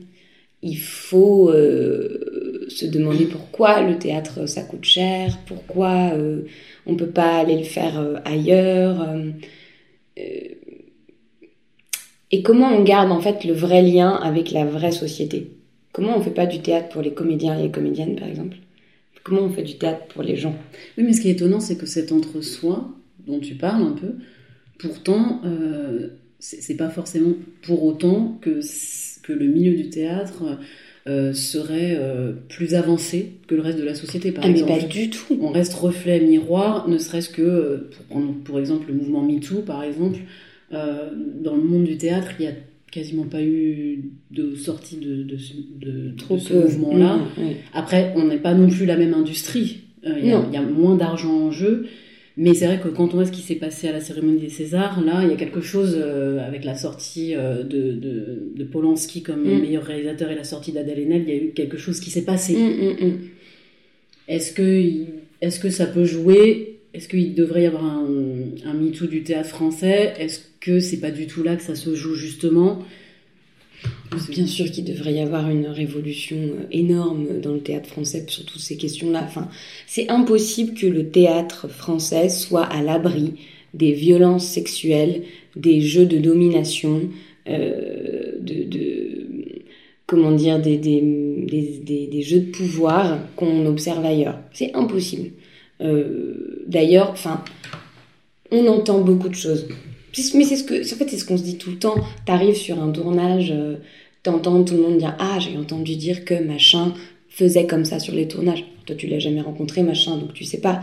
Il 0.61 0.77
faut 0.77 1.49
euh, 1.49 2.65
se 2.67 2.85
demander 2.85 3.25
pourquoi 3.25 3.81
le 3.81 3.97
théâtre 3.97 4.47
ça 4.47 4.63
coûte 4.63 4.83
cher, 4.83 5.37
pourquoi 5.45 6.11
euh, 6.13 6.41
on 6.85 6.95
peut 6.95 7.09
pas 7.09 7.37
aller 7.37 7.57
le 7.57 7.63
faire 7.63 8.21
ailleurs, 8.25 9.07
et 12.31 12.41
comment 12.41 12.69
on 12.75 12.83
garde 12.83 13.11
en 13.11 13.21
fait 13.21 13.45
le 13.45 13.53
vrai 13.53 13.83
lien 13.83 14.15
avec 14.15 14.51
la 14.51 14.65
vraie 14.65 14.91
société. 14.91 15.51
Comment 15.93 16.17
on 16.17 16.21
fait 16.21 16.31
pas 16.31 16.47
du 16.47 16.59
théâtre 16.59 16.89
pour 16.89 17.01
les 17.01 17.13
comédiens 17.13 17.57
et 17.57 17.63
les 17.63 17.71
comédiennes 17.71 18.15
par 18.15 18.27
exemple? 18.27 18.57
Comment 19.23 19.41
on 19.41 19.49
fait 19.49 19.63
du 19.63 19.77
théâtre 19.77 20.05
pour 20.07 20.23
les 20.23 20.37
gens? 20.37 20.55
Oui, 20.97 21.03
mais 21.03 21.13
ce 21.13 21.21
qui 21.21 21.27
est 21.27 21.33
étonnant, 21.33 21.59
c'est 21.59 21.77
que 21.77 21.85
cet 21.85 22.11
entre-soi 22.11 22.89
dont 23.27 23.39
tu 23.39 23.55
parles 23.55 23.83
un 23.83 23.91
peu, 23.91 24.15
pourtant, 24.79 25.41
c'est 26.39 26.77
pas 26.77 26.89
forcément 26.89 27.34
pour 27.63 27.84
autant 27.84 28.38
que, 28.41 28.60
que 29.24 29.34
le 29.34 29.46
milieu 29.48 29.75
du 29.75 29.89
théâtre 29.89 30.44
euh, 31.08 31.34
serait 31.34 31.96
euh, 31.98 32.34
plus 32.50 32.75
avancé 32.75 33.34
que 33.48 33.56
le 33.56 33.62
reste 33.62 33.79
de 33.79 33.84
la 33.84 33.96
société, 33.96 34.32
par 34.32 34.44
Ah 34.46 34.50
mais 34.50 34.60
exemple. 34.60 34.82
pas 34.82 34.88
du 34.88 35.10
tout. 35.10 35.38
On 35.41 35.50
reste 35.50 35.74
reflet 35.74 36.20
miroir, 36.20 36.88
ne 36.89 36.98
serait-ce 36.98 37.29
que, 37.29 37.41
euh, 37.41 37.89
pour 37.96 38.06
prendre 38.06 38.34
pour 38.44 38.60
exemple 38.60 38.89
le 38.89 38.96
mouvement 38.96 39.24
MeToo, 39.24 39.62
par 39.62 39.84
exemple, 39.84 40.20
euh, 40.74 41.10
dans 41.41 41.56
le 41.56 41.62
monde 41.63 41.86
du 41.86 41.98
théâtre, 41.98 42.32
il 42.39 42.46
y 42.46 42.48
a 42.48 42.53
quasiment 42.91 43.23
pas 43.23 43.41
eu 43.41 44.04
de 44.32 44.56
sortie 44.56 44.97
de, 44.97 45.23
de 45.23 45.38
ce, 45.38 45.54
de 45.80 46.13
mouvement-là. 46.63 47.17
Mmh, 47.17 47.41
ouais. 47.41 47.58
Après, 47.73 48.13
on 48.15 48.26
n'est 48.26 48.38
pas 48.38 48.54
non 48.54 48.69
plus 48.69 48.86
la 48.86 48.97
même 48.97 49.13
industrie. 49.13 49.82
Y, 50.06 50.10
il 50.23 50.54
y 50.54 50.58
a 50.58 50.62
moins 50.62 50.95
d'argent 50.95 51.47
en 51.47 51.52
jeu. 51.52 51.88
Mais 52.39 52.54
c'est 52.54 52.67
vrai 52.67 52.80
que 52.80 52.88
quand 52.89 53.06
on 53.13 53.17
voit 53.17 53.26
ce 53.26 53.32
qui 53.32 53.41
s'est 53.41 53.56
passé 53.56 53.88
à 53.88 53.91
la 53.91 54.00
cérémonie 54.00 54.39
des 54.39 54.50
Césars, 54.50 55.04
là, 55.04 55.23
il 55.23 55.30
y 55.30 55.34
a 55.34 55.36
quelque 55.38 55.60
chose 55.62 55.95
euh, 55.97 56.39
avec 56.47 56.63
la 56.65 56.76
sortie 56.76 57.34
euh, 57.36 57.63
de, 57.63 57.93
de, 57.93 58.43
de 58.56 58.63
Polanski 58.63 59.23
comme 59.23 59.41
Mm. 59.43 59.62
meilleur 59.62 59.84
réalisateur 59.84 60.30
et 60.30 60.36
la 60.36 60.43
sortie 60.43 60.71
d'Adèle 60.71 61.00
Haenel, 61.00 61.23
il 61.28 61.30
y 61.34 61.38
a 61.38 61.41
eu 61.41 61.50
quelque 61.52 61.78
chose 61.78 62.00
qui 62.00 62.12
s'est 62.12 62.26
passé. 62.26 62.54
Est-ce 64.28 64.52
que, 64.54 64.62
il- 64.82 65.08
est-ce 65.41 65.60
que 65.60 65.69
ça 65.69 65.86
peut 65.88 66.04
jouer? 66.06 66.80
Est-ce 66.93 67.08
qu'il 67.08 67.34
devrait 67.36 67.63
y 67.63 67.65
avoir 67.65 67.86
un, 67.86 68.06
un 68.65 68.73
MeToo 68.73 69.08
du 69.08 69.23
théâtre 69.23 69.50
français? 69.50 70.13
Est-ce 70.19 70.41
que 70.60 70.80
c'est 70.80 71.00
pas 71.00 71.12
du 71.12 71.28
tout 71.28 71.43
là 71.43 71.56
que 71.56 71.63
ça 71.63 71.76
se 71.76 71.95
joue 71.95 72.15
justement? 72.15 72.80
Bien 74.29 74.47
sûr 74.47 74.71
qu'il 74.71 74.85
devrait 74.85 75.13
y 75.13 75.19
avoir 75.19 75.49
une 75.49 75.67
révolution 75.67 76.37
euh, 76.37 76.65
énorme 76.71 77.39
dans 77.41 77.53
le 77.53 77.59
théâtre 77.59 77.89
français 77.89 78.25
sur 78.27 78.45
toutes 78.45 78.61
ces 78.61 78.77
questions-là. 78.77 79.23
Enfin, 79.23 79.49
c'est 79.85 80.09
impossible 80.09 80.73
que 80.73 80.87
le 80.87 81.09
théâtre 81.09 81.67
français 81.67 82.29
soit 82.29 82.63
à 82.63 82.81
l'abri 82.81 83.33
des 83.73 83.91
violences 83.91 84.47
sexuelles, 84.47 85.23
des 85.55 85.81
jeux 85.81 86.05
de 86.05 86.17
domination, 86.17 87.09
euh, 87.47 88.31
de, 88.39 89.27
comment 90.07 90.31
dire, 90.31 90.59
des 90.59 92.21
jeux 92.21 92.39
de 92.39 92.51
pouvoir 92.51 93.19
qu'on 93.35 93.65
observe 93.65 94.05
ailleurs. 94.05 94.39
C'est 94.53 94.73
impossible. 94.73 95.31
Euh, 95.81 96.63
D'ailleurs, 96.67 97.11
enfin, 97.11 97.43
on 98.51 98.67
entend 98.67 98.99
beaucoup 98.99 99.29
de 99.29 99.35
choses. 99.35 99.67
Mais 100.34 100.43
c'est 100.43 100.56
ce 100.56 100.63
que, 100.63 100.82
en 100.82 100.97
fait, 100.97 101.10
c'est 101.10 101.17
ce 101.17 101.25
qu'on 101.25 101.38
se 101.38 101.43
dit 101.43 101.58
tout 101.58 101.71
le 101.71 101.77
temps. 101.77 101.95
T'arrives 102.25 102.56
sur 102.56 102.82
un 102.82 102.91
tournage, 102.91 103.51
euh, 103.51 103.77
t'entends 104.23 104.63
tout 104.63 104.75
le 104.75 104.82
monde 104.82 104.97
dire 104.97 105.15
Ah, 105.19 105.38
j'ai 105.39 105.58
entendu 105.58 105.95
dire 105.95 106.25
que 106.25 106.36
machin 106.36 106.93
faisait 107.30 107.67
comme 107.67 107.86
ça 107.86 107.99
sur 107.99 108.15
les 108.15 108.27
tournages. 108.27 108.65
Toi, 108.86 108.95
tu 108.95 109.08
l'as 109.08 109.19
jamais 109.19 109.41
rencontré, 109.41 109.84
machin, 109.84 110.17
donc 110.17 110.34
tu 110.34 110.43
sais 110.43 110.60
pas. 110.60 110.82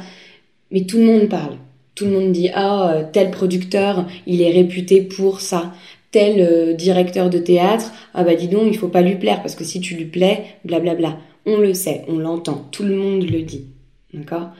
Mais 0.70 0.84
tout 0.84 0.98
le 0.98 1.04
monde 1.04 1.28
parle. 1.28 1.56
Tout 1.94 2.06
le 2.06 2.12
monde 2.12 2.32
dit 2.32 2.50
Ah, 2.54 2.92
euh, 2.92 3.04
tel 3.12 3.30
producteur, 3.30 4.06
il 4.26 4.40
est 4.40 4.50
réputé 4.50 5.02
pour 5.02 5.40
ça. 5.40 5.74
Tel 6.10 6.40
euh, 6.40 6.74
directeur 6.74 7.28
de 7.28 7.38
théâtre, 7.38 7.92
ah 8.14 8.22
bah 8.22 8.36
dis 8.36 8.46
donc, 8.46 8.68
il 8.68 8.78
faut 8.78 8.88
pas 8.88 9.02
lui 9.02 9.16
plaire 9.16 9.42
parce 9.42 9.56
que 9.56 9.64
si 9.64 9.80
tu 9.80 9.96
lui 9.96 10.04
plais, 10.04 10.44
blablabla. 10.64 11.18
On 11.46 11.58
le 11.58 11.74
sait, 11.74 12.04
on 12.08 12.18
l'entend, 12.18 12.68
tout 12.70 12.84
le 12.84 12.96
monde 12.96 13.28
le 13.28 13.42
dit. 13.42 13.66
D'accord? 14.14 14.50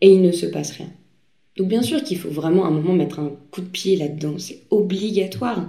Et 0.00 0.10
il 0.10 0.20
ne 0.20 0.32
se 0.32 0.46
passe 0.46 0.72
rien. 0.72 0.88
Donc 1.56 1.68
bien 1.68 1.82
sûr 1.82 2.02
qu'il 2.02 2.18
faut 2.18 2.28
vraiment 2.28 2.64
à 2.64 2.68
un 2.68 2.72
moment 2.72 2.92
mettre 2.92 3.18
un 3.18 3.32
coup 3.50 3.62
de 3.62 3.66
pied 3.66 3.96
là-dedans, 3.96 4.34
c'est 4.38 4.62
obligatoire. 4.70 5.68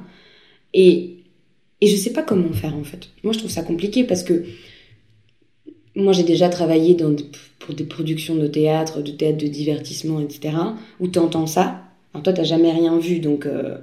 Et, 0.73 1.17
et 1.81 1.87
je 1.87 1.95
sais 1.95 2.11
pas 2.11 2.23
comment 2.23 2.51
faire 2.51 2.75
en 2.75 2.83
fait. 2.83 3.09
Moi 3.23 3.33
je 3.33 3.39
trouve 3.39 3.51
ça 3.51 3.63
compliqué 3.63 4.03
parce 4.03 4.23
que 4.23 4.45
moi 5.95 6.13
j'ai 6.13 6.23
déjà 6.23 6.49
travaillé 6.49 6.95
pour 7.59 7.73
des 7.73 7.85
productions 7.85 8.35
de 8.35 8.47
théâtre, 8.47 9.01
de 9.01 9.11
théâtre 9.11 9.37
de 9.37 9.47
divertissement, 9.47 10.19
etc. 10.19 10.55
où 10.99 11.07
t'entends 11.07 11.47
ça. 11.47 11.83
Alors 12.13 12.23
toi 12.23 12.33
t'as 12.33 12.43
jamais 12.43 12.71
rien 12.71 12.97
vu 12.99 13.19
donc 13.19 13.45
euh, 13.45 13.77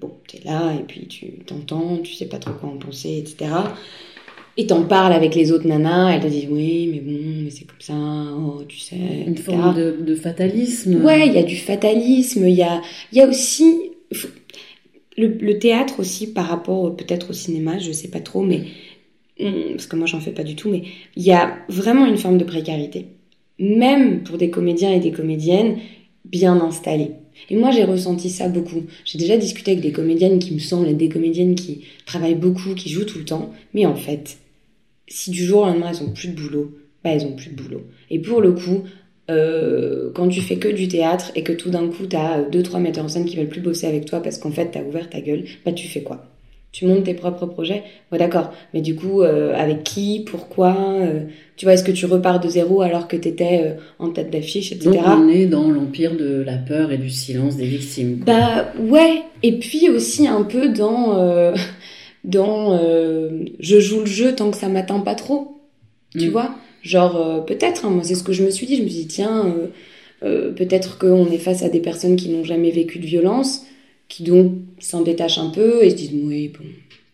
bon 0.00 0.12
t'es 0.28 0.40
là 0.44 0.74
et 0.74 0.82
puis 0.82 1.06
tu 1.06 1.38
t'entends, 1.46 1.98
tu 1.98 2.14
sais 2.14 2.26
pas 2.26 2.38
trop 2.38 2.52
quoi 2.52 2.68
en 2.68 2.76
penser, 2.76 3.18
etc. 3.18 3.50
Et 4.60 4.66
t'en 4.66 4.82
parles 4.82 5.12
avec 5.12 5.36
les 5.36 5.52
autres 5.52 5.68
nanas, 5.68 6.10
elles 6.10 6.20
te 6.20 6.26
disent 6.26 6.48
oui 6.50 6.88
mais 6.92 6.98
bon 6.98 7.44
mais 7.44 7.50
c'est 7.50 7.64
comme 7.64 7.80
ça, 7.80 7.94
oh 7.94 8.64
tu 8.66 8.76
sais. 8.76 8.96
Une 8.96 9.34
etc. 9.34 9.52
forme 9.52 9.76
de, 9.76 9.96
de 10.04 10.14
fatalisme 10.16 10.96
Ouais, 11.04 11.28
il 11.28 11.32
y 11.32 11.38
a 11.38 11.44
du 11.44 11.54
fatalisme, 11.54 12.44
il 12.48 12.56
y 12.56 12.64
a, 12.64 12.82
y 13.12 13.20
a 13.20 13.28
aussi 13.28 13.92
le, 15.16 15.28
le 15.28 15.58
théâtre 15.60 16.00
aussi 16.00 16.32
par 16.32 16.46
rapport 16.46 16.96
peut-être 16.96 17.30
au 17.30 17.32
cinéma, 17.32 17.78
je 17.78 17.92
sais 17.92 18.08
pas 18.08 18.18
trop, 18.18 18.42
mais 18.42 18.62
hum, 19.38 19.52
parce 19.76 19.86
que 19.86 19.94
moi 19.94 20.06
j'en 20.06 20.18
fais 20.18 20.32
pas 20.32 20.42
du 20.42 20.56
tout, 20.56 20.68
mais 20.68 20.82
il 21.14 21.22
y 21.22 21.30
a 21.30 21.56
vraiment 21.68 22.06
une 22.06 22.18
forme 22.18 22.38
de 22.38 22.44
précarité, 22.44 23.06
même 23.60 24.24
pour 24.24 24.38
des 24.38 24.50
comédiens 24.50 24.90
et 24.92 24.98
des 24.98 25.12
comédiennes 25.12 25.76
bien 26.24 26.60
installés. 26.60 27.12
Et 27.48 27.54
moi 27.54 27.70
j'ai 27.70 27.84
ressenti 27.84 28.28
ça 28.28 28.48
beaucoup. 28.48 28.82
J'ai 29.04 29.18
déjà 29.18 29.36
discuté 29.36 29.70
avec 29.70 29.82
des 29.84 29.92
comédiennes 29.92 30.40
qui 30.40 30.52
me 30.52 30.58
semblent 30.58 30.88
être 30.88 30.96
des 30.96 31.08
comédiennes 31.08 31.54
qui 31.54 31.82
travaillent 32.06 32.34
beaucoup, 32.34 32.74
qui 32.74 32.88
jouent 32.88 33.04
tout 33.04 33.18
le 33.18 33.24
temps, 33.24 33.52
mais 33.72 33.86
en 33.86 33.94
fait, 33.94 34.38
si 35.08 35.30
du 35.30 35.44
jour 35.44 35.62
au 35.62 35.66
lendemain 35.66 35.90
elles 35.90 36.02
ont 36.02 36.10
plus 36.12 36.28
de 36.28 36.34
boulot, 36.40 36.72
bah 37.04 37.10
elles 37.12 37.24
ont 37.24 37.32
plus 37.36 37.50
de 37.50 37.62
boulot. 37.62 37.82
Et 38.10 38.18
pour 38.18 38.40
le 38.40 38.52
coup, 38.52 38.84
euh, 39.30 40.10
quand 40.14 40.28
tu 40.28 40.40
fais 40.40 40.56
que 40.56 40.68
du 40.68 40.88
théâtre 40.88 41.30
et 41.34 41.42
que 41.42 41.52
tout 41.52 41.70
d'un 41.70 41.86
coup 41.88 42.06
t'as 42.08 42.42
deux 42.42 42.62
trois 42.62 42.80
metteurs 42.80 43.04
en 43.04 43.08
scène 43.08 43.24
qui 43.26 43.36
veulent 43.36 43.48
plus 43.48 43.60
bosser 43.60 43.86
avec 43.86 44.06
toi 44.06 44.20
parce 44.22 44.38
qu'en 44.38 44.50
fait 44.50 44.70
t'as 44.72 44.82
ouvert 44.82 45.10
ta 45.10 45.20
gueule, 45.20 45.44
bah 45.64 45.72
tu 45.72 45.86
fais 45.86 46.00
quoi? 46.02 46.24
Tu 46.70 46.84
montes 46.86 47.04
tes 47.04 47.14
propres 47.14 47.46
projets? 47.46 47.82
Ouais 48.12 48.18
d'accord, 48.18 48.52
mais 48.74 48.80
du 48.82 48.94
coup 48.94 49.22
euh, 49.22 49.54
avec 49.54 49.84
qui? 49.84 50.24
Pourquoi? 50.26 50.76
Euh, 51.00 51.20
Tu 51.56 51.64
vois, 51.64 51.72
est-ce 51.74 51.82
que 51.82 51.90
tu 51.92 52.06
repars 52.06 52.40
de 52.40 52.48
zéro 52.48 52.82
alors 52.82 53.08
que 53.08 53.16
t'étais 53.16 53.60
euh, 53.64 53.80
en 53.98 54.10
tête 54.10 54.30
d'affiche, 54.30 54.70
etc. 54.72 54.90
Donc 54.90 55.00
on 55.06 55.28
est 55.28 55.46
dans 55.46 55.70
l'empire 55.70 56.14
de 56.16 56.42
la 56.42 56.56
peur 56.56 56.92
et 56.92 56.98
du 56.98 57.10
silence 57.10 57.56
des 57.56 57.66
victimes. 57.66 58.20
quoi. 58.20 58.34
Bah 58.34 58.72
ouais, 58.80 59.22
et 59.42 59.58
puis 59.58 59.88
aussi 59.88 60.26
un 60.28 60.42
peu 60.42 60.68
dans 60.68 61.18
euh, 61.18 61.52
dans 62.28 62.78
euh, 62.80 63.44
je 63.58 63.80
joue 63.80 64.00
le 64.00 64.06
jeu 64.06 64.34
tant 64.36 64.50
que 64.52 64.56
ça 64.56 64.68
m'atteint 64.68 65.00
pas 65.00 65.16
trop, 65.16 65.58
tu 66.16 66.28
Mm. 66.28 66.30
vois? 66.30 66.54
Genre 66.82 67.16
euh, 67.16 67.40
peut-être, 67.40 67.84
hein, 67.86 67.90
moi 67.90 68.04
c'est 68.04 68.14
ce 68.14 68.22
que 68.22 68.32
je 68.32 68.44
me 68.44 68.50
suis 68.50 68.66
dit. 68.66 68.76
Je 68.76 68.82
me 68.84 68.88
suis 68.88 69.00
dit 69.00 69.06
tiens, 69.08 69.46
euh, 69.46 69.66
euh, 70.24 70.52
peut-être 70.52 70.98
qu'on 70.98 71.26
est 71.30 71.38
face 71.38 71.62
à 71.64 71.68
des 71.68 71.80
personnes 71.80 72.16
qui 72.16 72.28
n'ont 72.28 72.44
jamais 72.44 72.70
vécu 72.70 72.98
de 73.00 73.06
violence, 73.06 73.64
qui 74.08 74.22
donc 74.22 74.52
s'en 74.78 75.02
détachent 75.02 75.38
un 75.38 75.50
peu 75.50 75.82
et 75.84 75.90
se 75.90 75.96
disent 75.96 76.12
oui 76.14 76.48
bon. 76.48 76.64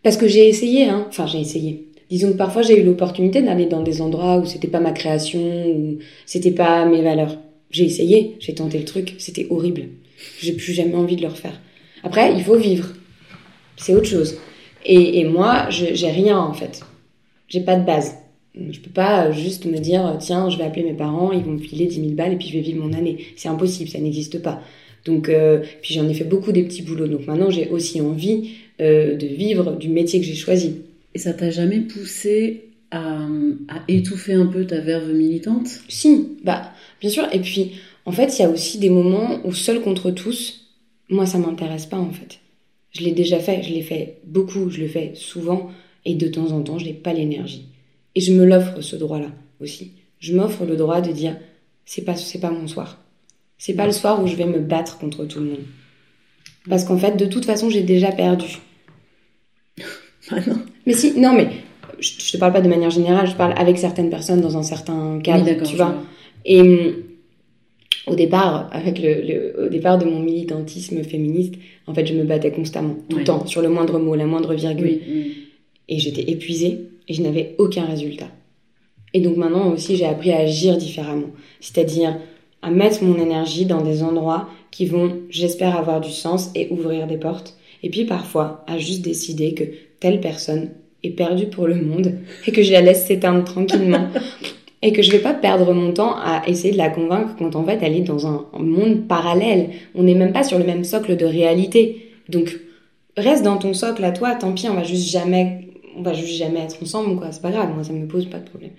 Parce 0.03 0.17
que 0.19 0.29
j'ai 0.29 0.49
essayé, 0.49 0.85
hein. 0.85 1.07
Enfin 1.09 1.27
j'ai 1.27 1.41
essayé. 1.41 1.87
disons 2.11 2.33
que 2.33 2.37
parfois 2.37 2.63
j'ai 2.63 2.79
eu 2.81 2.85
l'opportunité 2.85 3.41
d'aller 3.43 3.67
dans 3.67 3.83
des 3.83 4.03
endroits 4.03 4.37
où 4.39 4.45
c'était 4.47 4.69
pas 4.69 4.81
ma 4.81 4.93
création, 4.93 5.67
où 5.71 5.99
c'était 6.27 6.51
pas 6.53 6.85
mes 6.87 7.03
valeurs. 7.03 7.39
J'ai 7.71 7.85
essayé, 7.85 8.37
j'ai 8.39 8.55
tenté 8.55 8.79
le 8.79 8.85
truc, 8.85 9.15
c'était 9.19 9.47
horrible. 9.51 9.85
J'ai 10.41 10.53
plus 10.53 10.73
jamais 10.75 10.95
envie 10.95 11.17
de 11.17 11.23
le 11.23 11.29
refaire. 11.29 11.59
Après, 12.05 12.33
il 12.35 12.43
faut 12.45 12.57
vivre. 12.57 12.89
C'est 13.77 13.95
autre 13.95 14.07
chose. 14.07 14.37
Et, 14.85 15.21
et 15.21 15.25
moi, 15.25 15.69
je- 15.71 15.95
j'ai 15.95 16.11
rien 16.11 16.39
en 16.39 16.53
fait. 16.53 16.83
J'ai 17.49 17.61
pas 17.61 17.77
de 17.77 17.85
base. 17.85 18.15
Je 18.57 18.79
peux 18.81 18.91
pas 18.91 19.33
juste 19.33 19.67
me 19.67 19.79
dire, 19.79 20.17
tiens, 20.21 20.49
je 20.49 20.57
vais 20.59 20.65
appeler 20.65 20.85
mes 20.85 20.95
parents, 20.95 21.33
ils 21.33 21.43
vont 21.43 21.53
me 21.53 21.59
filer 21.59 21.87
10 21.87 22.01
000 22.01 22.15
balles 22.15 22.35
et 22.35 22.37
puis 22.37 22.49
je 22.49 22.55
vais 22.55 22.61
vivre 22.61 22.85
mon 22.85 22.93
année. 22.93 23.19
C'est 23.37 23.49
impossible, 23.49 23.91
ça 23.91 23.99
n'existe 23.99 24.41
pas. 24.43 24.63
Donc, 25.05 25.29
euh, 25.29 25.63
puis 25.83 25.95
j'en 25.95 26.09
ai 26.09 26.15
fait 26.15 26.25
beaucoup 26.25 26.53
des 26.53 26.63
petits 26.63 26.83
boulots. 26.83 27.09
Donc 27.09 27.27
maintenant, 27.27 27.51
j'ai 27.51 27.69
aussi 27.69 28.01
envie 28.01 28.51
euh, 28.81 29.17
de 29.17 29.27
vivre 29.27 29.73
du 29.77 29.89
métier 29.89 30.21
que 30.21 30.27
j'ai 30.27 30.35
choisi. 30.35 30.77
Et 31.15 31.19
ça 31.19 31.33
t'a 31.35 31.51
jamais 31.51 31.81
poussé 31.81 32.71
à, 32.91 33.27
à 33.69 33.83
étouffer 33.89 34.35
un 34.35 34.47
peu 34.47 34.67
ta 34.67 34.81
verve 34.81 35.13
militante? 35.13 35.69
Si, 35.89 36.29
bah, 36.45 36.73
bien 37.01 37.11
sûr. 37.11 37.27
Et 37.33 37.41
puis, 37.41 37.73
en 38.07 38.13
fait, 38.13 38.39
il 38.39 38.43
y 38.43 38.45
a 38.45 38.51
aussi 38.51 38.79
des 38.79 38.91
moments 38.91 39.41
où 39.45 39.53
seul 39.53 39.81
contre 39.83 40.11
tous, 40.11 40.69
moi, 41.09 41.27
ça 41.27 41.39
m'intéresse 41.39 41.87
pas, 41.87 41.99
en 41.99 42.11
fait. 42.13 42.39
Je 42.95 43.03
l'ai 43.03 43.13
déjà 43.13 43.39
fait, 43.39 43.63
je 43.63 43.73
l'ai 43.73 43.83
fait 43.83 44.19
beaucoup, 44.25 44.71
je 44.71 44.81
le 44.81 44.89
fais 44.89 45.13
souvent, 45.15 45.71
et 46.05 46.15
de 46.15 46.29
temps 46.29 46.53
en 46.53 46.63
temps, 46.63 46.79
je 46.79 46.85
n'ai 46.85 46.93
pas 46.93 47.13
l'énergie. 47.13 47.67
Et 48.15 48.21
je 48.21 48.33
me 48.33 48.45
l'offre 48.45 48.81
ce 48.81 48.97
droit-là 48.97 49.29
aussi. 49.61 49.93
Je 50.21 50.35
m'offre 50.35 50.65
le 50.65 50.77
droit 50.77 51.01
de 51.01 51.11
dire, 51.13 51.37
c'est 51.85 52.03
pas, 52.03 52.15
c'est 52.15 52.41
pas 52.41 52.51
mon 52.51 52.69
soir. 52.69 52.99
C'est 53.59 53.75
pas 53.75 53.87
le 53.87 53.93
soir 53.93 54.23
où 54.23 54.27
je 54.27 54.37
vais 54.37 54.47
me 54.47 54.61
battre 54.61 54.99
contre 54.99 55.25
tout 55.25 55.41
le 55.41 55.47
monde. 55.47 55.65
Parce 56.69 56.85
qu'en 56.85 56.99
fait, 56.99 57.17
de 57.17 57.27
toute 57.27 57.45
façon, 57.45 57.69
j'ai 57.71 57.83
déjà 57.83 58.13
perdu. 58.13 58.59
Ah 60.31 60.41
non 60.47 60.59
Mais 60.87 60.95
si, 60.95 61.21
non, 61.21 61.35
mais 61.35 61.51
je, 61.99 62.13
je 62.19 62.33
te 62.33 62.39
parle 62.39 62.55
pas 62.55 62.63
de 62.63 62.69
manière 62.69 62.89
générale, 62.89 63.27
je 63.27 63.35
parle 63.35 63.53
avec 63.59 63.77
certaines 63.77 64.09
personnes 64.09 64.41
dans 64.41 64.57
un 64.57 64.63
certain 64.63 65.19
cadre, 65.23 65.45
Oui, 65.47 65.59
tu 65.59 65.73
je 65.73 65.77
vois. 65.77 65.95
Et 66.47 66.63
hum, 66.63 66.95
au 68.07 68.15
départ, 68.15 68.69
avec 68.73 68.99
le, 69.01 69.23
le- 69.23 69.67
au 69.67 69.69
départ 69.69 69.99
de 69.99 70.05
mon 70.05 70.21
militantisme 70.21 71.03
féministe, 71.03 71.55
en 71.87 71.95
fait, 71.95 72.07
je 72.07 72.15
me 72.15 72.25
battais 72.25 72.51
constamment, 72.51 72.97
tout 73.09 73.17
Ouais. 73.17 73.23
le 73.23 73.27
temps, 73.27 73.47
sur 73.47 73.63
le 73.63 73.69
moindre 73.69 73.99
mot, 73.99 74.15
la 74.15 74.27
moindre 74.27 74.55
virgule. 74.55 74.87
Oui, 74.87 75.01
oui. 75.09 75.37
Et 75.89 75.99
j'étais 75.99 76.31
épuisée 76.31 76.81
et 77.09 77.15
je 77.15 77.23
n'avais 77.23 77.55
aucun 77.59 77.85
résultat. 77.85 78.29
Et 79.13 79.21
donc 79.21 79.37
maintenant 79.37 79.71
aussi, 79.73 79.97
j'ai 79.97 80.07
appris 80.07 80.33
à 80.33 80.39
agir 80.39 80.77
différemment. 80.77 81.31
C'est-à-dire 81.61 82.19
à 82.63 82.71
mettre 82.71 83.05
mon 83.05 83.17
énergie 83.21 83.67
dans 83.67 83.83
des 83.83 84.03
endroits 84.03 84.49
qui 84.71 84.87
vont, 84.87 85.19
j'espère, 85.31 85.77
avoir 85.79 86.01
du 86.01 86.11
sens 86.11 86.51
et 86.55 86.69
ouvrir 86.71 87.07
des 87.07 87.19
portes. 87.19 87.57
Et 87.83 87.91
puis 87.91 88.05
parfois, 88.07 88.65
à 88.67 88.79
juste 88.79 89.03
décider 89.03 89.53
que 89.55 89.65
telle 90.01 90.21
personne 90.21 90.71
est 91.03 91.11
perdue 91.11 91.47
pour 91.47 91.67
le 91.67 91.75
monde 91.77 92.15
et 92.47 92.51
que 92.53 92.63
je 92.63 92.73
la 92.73 92.81
laisse 92.81 93.07
s'éteindre 93.07 93.45
tranquillement. 93.45 94.09
Et 94.87 94.93
que 94.93 95.01
je 95.03 95.11
vais 95.11 95.19
pas 95.19 95.33
perdre 95.33 95.73
mon 95.73 95.93
temps 95.93 96.15
à 96.17 96.43
essayer 96.47 96.73
de 96.73 96.79
la 96.79 96.91
convaincre 96.91 97.35
quand 97.39 97.57
en 97.57 97.65
fait 97.65 97.79
elle 97.81 97.97
est 97.97 98.03
dans 98.03 98.27
un 98.27 98.45
monde 98.59 99.09
parallèle. 99.09 99.71
On 99.95 100.03
n'est 100.03 100.15
même 100.15 100.33
pas 100.33 100.45
sur 100.45 100.59
le 100.59 100.65
même 100.65 100.85
socle 100.85 101.17
de 101.17 101.25
réalité. 101.25 102.11
Donc 102.29 102.61
reste 103.17 103.43
dans 103.43 103.57
ton 103.57 103.73
socle 103.73 104.05
à 104.05 104.13
toi, 104.13 104.35
tant 104.35 104.53
pis, 104.53 104.69
on 104.69 104.75
va 104.75 104.83
juste 104.85 105.09
jamais, 105.11 105.69
on 105.97 106.03
va 106.03 106.13
juste 106.13 106.37
jamais 106.37 106.61
être 106.61 106.77
ensemble, 106.83 107.17
quoi. 107.17 107.29
C'est 107.33 107.41
pas 107.43 107.51
grave, 107.51 107.71
moi 107.75 107.83
ça 107.83 107.93
me 107.95 108.07
pose 108.07 108.27
pas 108.27 108.39
de 108.39 108.49
problème. 108.49 108.73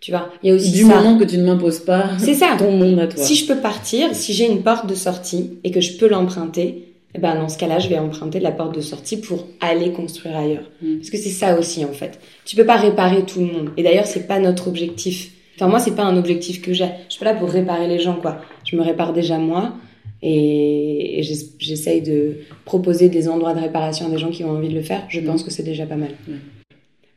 Tu 0.00 0.10
vois, 0.10 0.30
il 0.42 0.48
y 0.48 0.52
a 0.52 0.54
aussi 0.54 0.70
Du 0.72 0.82
ça. 0.82 0.96
moment 1.00 1.18
que 1.18 1.24
tu 1.24 1.36
ne 1.38 1.44
m'imposes 1.44 1.80
pas 1.80 2.10
C'est 2.18 2.34
ça. 2.34 2.56
ton 2.58 2.72
monde 2.72 2.98
à 2.98 3.06
toi. 3.06 3.22
Si 3.22 3.34
je 3.36 3.46
peux 3.46 3.56
partir, 3.60 4.14
si 4.14 4.32
j'ai 4.32 4.46
une 4.50 4.62
porte 4.62 4.86
de 4.86 4.94
sortie 4.94 5.58
et 5.64 5.70
que 5.70 5.80
je 5.80 5.96
peux 5.96 6.08
l'emprunter, 6.08 6.94
eh 7.14 7.18
ben 7.20 7.36
dans 7.36 7.48
ce 7.48 7.56
cas-là, 7.58 7.78
je 7.78 7.88
vais 7.88 7.98
emprunter 7.98 8.40
la 8.40 8.50
porte 8.50 8.74
de 8.74 8.80
sortie 8.80 9.18
pour 9.18 9.46
aller 9.60 9.92
construire 9.92 10.36
ailleurs. 10.36 10.70
Mm. 10.82 10.96
Parce 10.96 11.10
que 11.10 11.16
c'est 11.16 11.30
ça 11.30 11.58
aussi 11.58 11.84
en 11.84 11.92
fait. 11.92 12.18
Tu 12.44 12.56
peux 12.56 12.66
pas 12.66 12.76
réparer 12.76 13.24
tout 13.24 13.40
le 13.40 13.46
monde. 13.46 13.70
Et 13.76 13.82
d'ailleurs, 13.82 14.06
c'est 14.06 14.26
pas 14.26 14.38
notre 14.40 14.68
objectif. 14.68 15.30
Enfin 15.56 15.68
moi, 15.68 15.78
c'est 15.78 15.94
pas 15.94 16.04
un 16.04 16.16
objectif 16.16 16.60
que 16.60 16.72
j'ai. 16.72 16.88
Je 17.08 17.14
suis 17.14 17.24
pas 17.24 17.32
là 17.32 17.38
pour 17.38 17.48
réparer 17.50 17.86
les 17.88 17.98
gens 18.00 18.16
quoi. 18.20 18.40
Je 18.64 18.76
me 18.76 18.82
répare 18.82 19.12
déjà 19.12 19.38
moi. 19.38 19.76
Et 20.22 21.18
et 21.18 21.22
j'es- 21.22 21.50
j'essaye 21.58 22.02
de 22.02 22.38
proposer 22.64 23.08
des 23.08 23.28
endroits 23.28 23.54
de 23.54 23.60
réparation 23.60 24.06
à 24.06 24.10
des 24.10 24.18
gens 24.18 24.30
qui 24.30 24.42
ont 24.44 24.50
envie 24.50 24.68
de 24.68 24.74
le 24.74 24.82
faire. 24.82 25.04
Je 25.08 25.20
pense 25.20 25.42
que 25.42 25.50
c'est 25.50 25.62
déjà 25.62 25.86
pas 25.86 25.96
mal. 25.96 26.10
Ouais. 26.28 26.34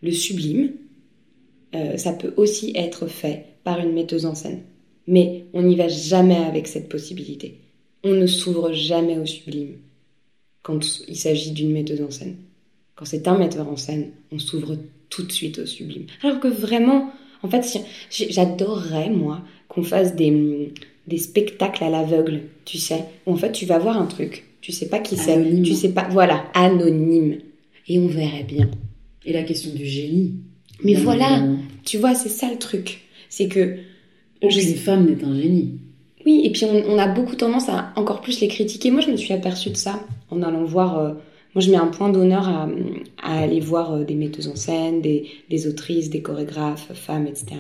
Le 0.04 0.12
sublime, 0.12 0.71
euh, 1.76 1.97
ça 1.97 2.13
peut 2.13 2.34
aussi 2.38 2.73
être 2.76 3.08
fait 3.08 3.45
par 3.63 3.80
une 3.80 3.93
metteuse 3.93 4.26
en 4.26 4.36
scène. 4.36 4.60
Mais 5.08 5.45
on 5.54 5.63
n'y 5.63 5.76
va 5.76 5.88
jamais 5.88 6.36
avec 6.36 6.67
cette 6.67 6.89
possibilité. 6.89 7.60
On 8.04 8.13
ne 8.13 8.28
s'ouvre 8.28 8.73
jamais 8.73 9.17
au 9.17 9.26
sublime 9.26 9.78
quand 10.63 11.00
il 11.08 11.15
s'agit 11.15 11.52
d'une 11.52 11.71
metteuse 11.71 12.02
en 12.02 12.12
scène. 12.12 12.36
Quand 12.95 13.06
c'est 13.06 13.28
un 13.28 13.38
metteur 13.38 13.67
en 13.69 13.78
scène, 13.78 14.12
on 14.32 14.39
s'ouvre 14.39 14.76
tout 15.10 15.23
de 15.23 15.32
suite 15.32 15.60
au 15.60 15.65
sublime. 15.65 16.06
Alors 16.23 16.39
que 16.39 16.47
vraiment, 16.50 17.10
en 17.43 17.50
fait, 17.50 17.80
j'adorerais, 18.10 19.10
moi, 19.10 19.41
qu'on 19.67 19.84
fasse 19.84 20.15
des, 20.15 20.73
des 21.08 21.17
spectacles 21.17 21.84
à 21.84 21.89
l'aveugle, 21.89 22.41
tu 22.65 22.78
sais, 22.78 23.06
où 23.26 23.34
en 23.34 23.36
fait, 23.36 23.52
tu 23.52 23.65
vas 23.65 23.78
voir 23.80 23.97
un 24.02 24.06
truc, 24.06 24.45
tu 24.62 24.71
sais 24.71 24.88
pas 24.89 25.00
qui 25.00 25.17
c'est, 25.17 25.62
tu 25.63 25.73
sais 25.73 25.89
pas, 25.89 26.08
voilà, 26.10 26.45
anonyme. 26.54 27.38
Et 27.88 28.00
on 28.00 28.08
verrait 28.08 28.43
bien. 28.43 28.69
Et 29.26 29.32
la 29.34 29.43
question 29.43 29.71
du 29.73 29.86
génie. 29.86 30.34
Mais 30.84 30.93
voilà, 30.93 31.43
tu 31.86 31.97
vois, 31.97 32.13
c'est 32.15 32.30
ça 32.30 32.50
le 32.52 32.58
truc. 32.58 33.02
C'est 33.30 33.47
que 33.47 33.78
Aucune 34.41 34.76
femme 34.76 35.06
n'est 35.06 35.23
un 35.23 35.36
génie. 35.39 35.80
Oui, 36.26 36.41
et 36.43 36.52
puis 36.52 36.65
on, 36.65 36.84
on 36.89 36.97
a 36.97 37.08
beaucoup 37.08 37.36
tendance 37.36 37.69
à 37.69 37.93
encore 37.95 38.21
plus 38.21 38.41
les 38.41 38.47
critiquer. 38.50 38.91
Moi, 38.91 39.02
je 39.02 39.10
me 39.10 39.17
suis 39.17 39.34
aperçue 39.34 39.69
de 39.69 39.78
ça 39.78 40.06
en 40.30 40.41
allant 40.43 40.63
voir. 40.65 41.00
euh, 41.00 41.13
moi, 41.55 41.62
je 41.63 41.71
mets 41.71 41.77
un 41.77 41.88
point 41.88 42.10
d'honneur 42.10 42.47
à, 42.47 42.69
aller 43.21 43.60
voir 43.60 43.93
euh, 43.93 44.03
des 44.03 44.15
metteuses 44.15 44.47
en 44.47 44.55
scène, 44.55 45.01
des, 45.01 45.67
autrices, 45.67 46.10
des 46.10 46.21
chorégraphes, 46.21 46.91
femmes, 46.93 47.27
etc. 47.27 47.55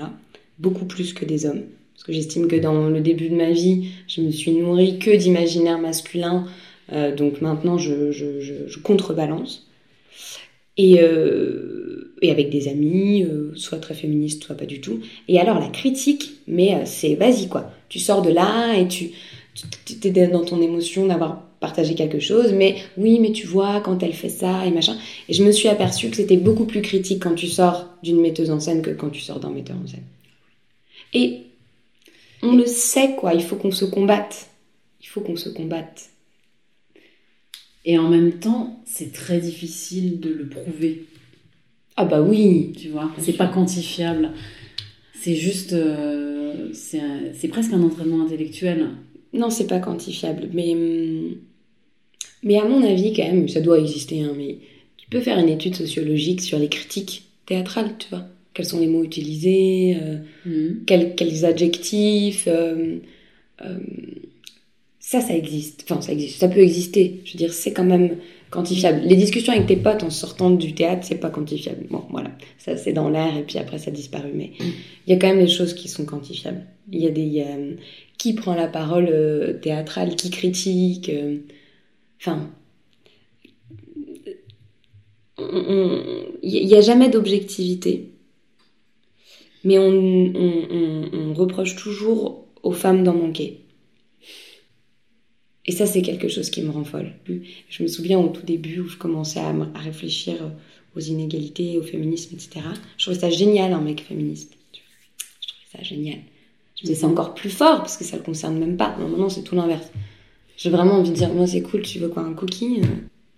Beaucoup 0.59 0.85
plus 0.85 1.13
que 1.13 1.25
des 1.25 1.45
hommes. 1.45 1.63
Parce 1.93 2.03
que 2.03 2.13
j'estime 2.13 2.47
que 2.47 2.55
dans 2.55 2.89
le 2.89 3.01
début 3.01 3.29
de 3.29 3.35
ma 3.35 3.51
vie, 3.51 3.89
je 4.07 4.21
me 4.21 4.29
suis 4.31 4.51
nourrie 4.51 4.99
que 4.99 5.15
d'imaginaire 5.15 5.79
masculin. 5.79 6.45
Euh, 6.91 7.15
donc 7.15 7.41
maintenant, 7.41 7.77
je, 7.77 8.79
contrebalance. 8.83 9.67
Et, 10.77 11.01
euh, 11.01 12.13
et 12.21 12.29
avec 12.29 12.51
des 12.51 12.67
amis, 12.67 13.23
euh, 13.23 13.51
soit 13.55 13.79
très 13.79 13.95
féministes, 13.95 14.43
soit 14.43 14.55
pas 14.55 14.65
du 14.65 14.79
tout. 14.79 14.99
Et 15.27 15.39
alors 15.39 15.59
la 15.59 15.69
critique, 15.69 16.33
mais 16.47 16.85
c'est 16.85 17.15
vas-y 17.15 17.47
quoi. 17.47 17.71
Tu 17.89 17.97
sors 17.97 18.21
de 18.21 18.29
là 18.29 18.75
et 18.77 18.87
tu 18.87 19.09
tu 19.85 20.07
es 20.07 20.27
dans 20.27 20.45
ton 20.45 20.61
émotion 20.61 21.07
d'avoir 21.07 21.46
partagé 21.59 21.95
quelque 21.95 22.19
chose, 22.19 22.53
mais 22.53 22.75
oui, 22.97 23.19
mais 23.19 23.31
tu 23.31 23.47
vois 23.47 23.81
quand 23.81 24.03
elle 24.03 24.13
fait 24.13 24.29
ça 24.29 24.65
et 24.65 24.71
machin. 24.71 24.97
Et 25.29 25.33
je 25.33 25.43
me 25.43 25.51
suis 25.51 25.67
aperçue 25.67 26.09
que 26.09 26.15
c'était 26.15 26.37
beaucoup 26.37 26.65
plus 26.65 26.81
critique 26.81 27.23
quand 27.23 27.35
tu 27.35 27.47
sors 27.47 27.87
d'une 28.03 28.21
metteuse 28.21 28.51
en 28.51 28.59
scène 28.59 28.81
que 28.81 28.91
quand 28.91 29.09
tu 29.09 29.21
sors 29.21 29.39
d'un 29.39 29.49
metteur 29.49 29.75
en 29.83 29.87
scène. 29.87 30.03
Et 31.13 31.43
on 32.43 32.55
le 32.55 32.65
sait 32.65 33.15
quoi. 33.15 33.33
Il 33.33 33.43
faut 33.43 33.55
qu'on 33.55 33.71
se 33.71 33.85
combatte. 33.85 34.49
Il 35.01 35.07
faut 35.07 35.21
qu'on 35.21 35.35
se 35.35 35.49
combatte. 35.49 36.09
Et 37.85 37.97
en 37.97 38.09
même 38.09 38.33
temps, 38.39 38.81
c'est 38.85 39.11
très 39.13 39.39
difficile 39.39 40.19
de 40.19 40.29
le 40.29 40.47
prouver. 40.49 41.05
Ah 41.95 42.05
bah 42.05 42.21
oui. 42.21 42.73
Tu 42.77 42.89
vois, 42.89 43.11
c'est 43.17 43.33
pas 43.33 43.47
quantifiable. 43.47 44.31
C'est 45.13 45.35
juste. 45.35 45.73
euh, 45.73 46.69
c'est 46.73 47.47
presque 47.49 47.73
un 47.73 47.81
entraînement 47.83 48.23
intellectuel. 48.25 48.89
Non, 49.33 49.49
c'est 49.49 49.67
pas 49.67 49.79
quantifiable, 49.79 50.49
mais 50.53 50.73
hum, 50.73 51.35
mais 52.43 52.57
à 52.57 52.65
mon 52.65 52.83
avis 52.83 53.13
quand 53.13 53.23
même, 53.23 53.47
ça 53.49 53.61
doit 53.61 53.79
exister. 53.79 54.21
Hein, 54.21 54.33
mais 54.37 54.57
tu 54.97 55.07
peux 55.09 55.21
faire 55.21 55.39
une 55.39 55.49
étude 55.49 55.75
sociologique 55.75 56.41
sur 56.41 56.59
les 56.59 56.69
critiques 56.69 57.23
théâtrales, 57.45 57.91
tu 57.99 58.07
vois. 58.09 58.25
Quels 58.53 58.65
sont 58.65 58.79
les 58.79 58.87
mots 58.87 59.03
utilisés, 59.03 59.97
euh, 60.01 60.17
Mhm. 60.45 60.83
quels, 60.85 61.15
quels 61.15 61.45
adjectifs. 61.45 62.45
euh, 62.47 62.97
euh, 63.63 63.77
ça, 64.99 65.21
ça 65.21 65.35
existe. 65.35 65.85
Enfin, 65.89 66.01
ça 66.01 66.11
existe. 66.11 66.39
Ça 66.39 66.47
peut 66.49 66.59
exister. 66.59 67.21
Je 67.23 67.33
veux 67.33 67.37
dire, 67.37 67.53
c'est 67.53 67.71
quand 67.71 67.85
même 67.85 68.17
quantifiable. 68.49 69.01
Les 69.05 69.15
discussions 69.15 69.53
avec 69.53 69.65
tes 69.67 69.77
potes 69.77 70.03
en 70.03 70.09
sortant 70.09 70.49
du 70.49 70.73
théâtre, 70.73 71.05
c'est 71.05 71.19
pas 71.19 71.29
quantifiable. 71.29 71.85
Bon, 71.89 72.03
voilà. 72.09 72.31
Ça, 72.57 72.75
c'est 72.77 72.93
dans 72.93 73.09
l'air 73.09 73.37
et 73.37 73.43
puis 73.43 73.57
après, 73.57 73.77
ça 73.77 73.91
disparaît. 73.91 74.31
Mais 74.33 74.51
il 74.59 75.13
y 75.13 75.13
a 75.13 75.17
quand 75.17 75.27
même 75.27 75.39
des 75.45 75.51
choses 75.51 75.73
qui 75.73 75.87
sont 75.87 76.05
quantifiables. 76.05 76.63
Il 76.91 77.01
y 77.01 77.07
a 77.07 77.11
des. 77.11 77.21
il 77.21 77.33
y 77.33 77.41
a, 77.41 77.47
qui 78.17 78.33
prend 78.33 78.55
la 78.55 78.67
parole 78.67 79.07
euh, 79.11 79.53
théâtrale, 79.53 80.15
qui 80.15 80.29
critique. 80.29 81.09
euh, 81.09 81.37
Enfin. 82.19 82.49
Il 85.39 86.65
n'y 86.65 86.75
a 86.75 86.81
jamais 86.81 87.09
d'objectivité. 87.09 88.11
Mais 89.63 89.77
on, 89.77 91.33
reproche 91.33 91.75
toujours 91.75 92.45
aux 92.63 92.71
femmes 92.71 93.03
d'en 93.03 93.13
manquer. 93.13 93.61
Et 95.65 95.71
ça, 95.71 95.85
c'est 95.85 96.01
quelque 96.01 96.29
chose 96.29 96.49
qui 96.49 96.61
me 96.61 96.71
rend 96.71 96.85
folle. 96.85 97.13
Je 97.69 97.83
me 97.83 97.87
souviens 97.87 98.17
au 98.19 98.29
tout 98.29 98.45
début 98.45 98.79
où 98.79 98.87
je 98.87 98.97
commençais 98.97 99.39
à, 99.39 99.53
réfléchir 99.75 100.35
aux 100.95 100.99
inégalités, 100.99 101.77
au 101.77 101.83
féminisme, 101.83 102.35
etc. 102.35 102.61
Je 102.97 103.03
trouvais 103.03 103.19
ça 103.19 103.29
génial, 103.29 103.73
un 103.73 103.81
mec 103.81 104.01
féministe. 104.01 104.57
Je 104.73 104.79
trouvais 105.47 105.77
ça 105.77 105.83
génial. 105.83 106.19
Je 106.77 106.83
me 106.83 106.87
disais, 106.87 107.01
c'est 107.01 107.05
encore 107.05 107.33
plus 107.33 107.49
fort 107.49 107.79
parce 107.79 107.97
que 107.97 108.03
ça 108.03 108.17
le 108.17 108.23
concerne 108.23 108.57
même 108.57 108.77
pas. 108.77 108.95
Non, 108.99 109.09
maintenant, 109.09 109.29
c'est 109.29 109.43
tout 109.43 109.55
l'inverse. 109.55 109.91
J'ai 110.57 110.71
vraiment 110.71 110.95
envie 110.95 111.11
de 111.11 111.15
dire, 111.15 111.33
moi, 111.33 111.47
c'est 111.47 111.61
cool, 111.61 111.83
tu 111.83 111.99
veux 111.99 112.09
quoi, 112.09 112.23
un 112.23 112.33
cookie 112.33 112.81
Euh, 112.81 112.87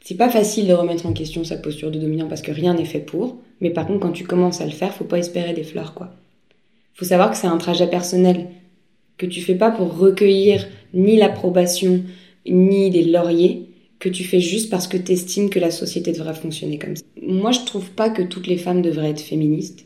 C'est 0.01 0.15
pas 0.15 0.29
facile 0.29 0.67
de 0.67 0.73
remettre 0.73 1.05
en 1.05 1.13
question 1.13 1.43
sa 1.43 1.57
posture 1.57 1.91
de 1.91 1.99
dominant 1.99 2.27
parce 2.27 2.41
que 2.41 2.51
rien 2.51 2.73
n'est 2.73 2.85
fait 2.85 2.99
pour. 3.01 3.37
Mais 3.59 3.69
par 3.69 3.85
contre, 3.85 3.99
quand 3.99 4.13
tu 4.13 4.23
commences 4.23 4.61
à 4.61 4.65
le 4.65 4.71
faire, 4.71 4.93
faut 4.93 5.03
pas 5.03 5.19
espérer 5.19 5.53
des 5.53 5.63
fleurs, 5.63 5.93
quoi. 5.93 6.15
Faut 6.93 7.05
savoir 7.05 7.29
que 7.29 7.37
c'est 7.37 7.47
un 7.47 7.57
trajet 7.57 7.87
personnel 7.87 8.47
que 9.17 9.25
tu 9.25 9.41
fais 9.41 9.55
pas 9.55 9.69
pour 9.69 9.97
recueillir 9.97 10.65
ni 10.93 11.17
l'approbation 11.17 12.03
ni 12.47 12.89
des 12.89 13.03
lauriers, 13.03 13.67
que 13.99 14.09
tu 14.09 14.23
fais 14.23 14.39
juste 14.39 14.69
parce 14.69 14.87
que 14.87 14.95
tu 14.97 15.11
estimes 15.11 15.49
que 15.49 15.59
la 15.59 15.71
société 15.71 16.13
devrait 16.13 16.33
fonctionner 16.33 16.79
comme 16.79 16.95
ça. 16.95 17.03
Moi, 17.21 17.51
je 17.51 17.59
trouve 17.65 17.91
pas 17.91 18.09
que 18.09 18.21
toutes 18.21 18.47
les 18.47 18.57
femmes 18.57 18.81
devraient 18.81 19.09
être 19.09 19.19
féministes. 19.19 19.85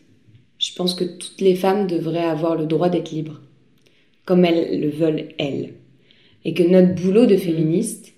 Je 0.60 0.72
pense 0.76 0.93
que 0.93 1.04
toutes 1.04 1.41
les 1.41 1.56
femmes 1.56 1.88
devraient 1.88 2.24
avoir 2.24 2.56
le 2.56 2.67
droit 2.67 2.89
d'être 2.89 3.12
libres, 3.12 3.41
comme 4.24 4.46
elles 4.46 4.80
le 4.80 4.89
veulent 4.89 5.30
elles. 5.39 5.74
Et 6.45 6.53
que 6.53 6.63
notre 6.63 6.93
boulot 6.95 7.25
de 7.25 7.38
féministe, 7.38 8.13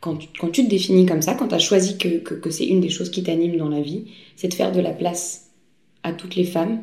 quand 0.00 0.16
tu, 0.16 0.28
quand 0.38 0.50
tu 0.50 0.64
te 0.64 0.70
définis 0.70 1.06
comme 1.06 1.22
ça, 1.22 1.34
quand 1.34 1.48
tu 1.48 1.54
as 1.54 1.60
choisi 1.60 1.98
que, 1.98 2.18
que, 2.18 2.34
que 2.34 2.50
c'est 2.50 2.66
une 2.66 2.80
des 2.80 2.88
choses 2.88 3.10
qui 3.10 3.22
t'anime 3.22 3.56
dans 3.56 3.68
la 3.68 3.80
vie, 3.80 4.06
c'est 4.36 4.48
de 4.48 4.54
faire 4.54 4.72
de 4.72 4.80
la 4.80 4.92
place 4.92 5.50
à 6.02 6.12
toutes 6.12 6.36
les 6.36 6.44
femmes 6.44 6.80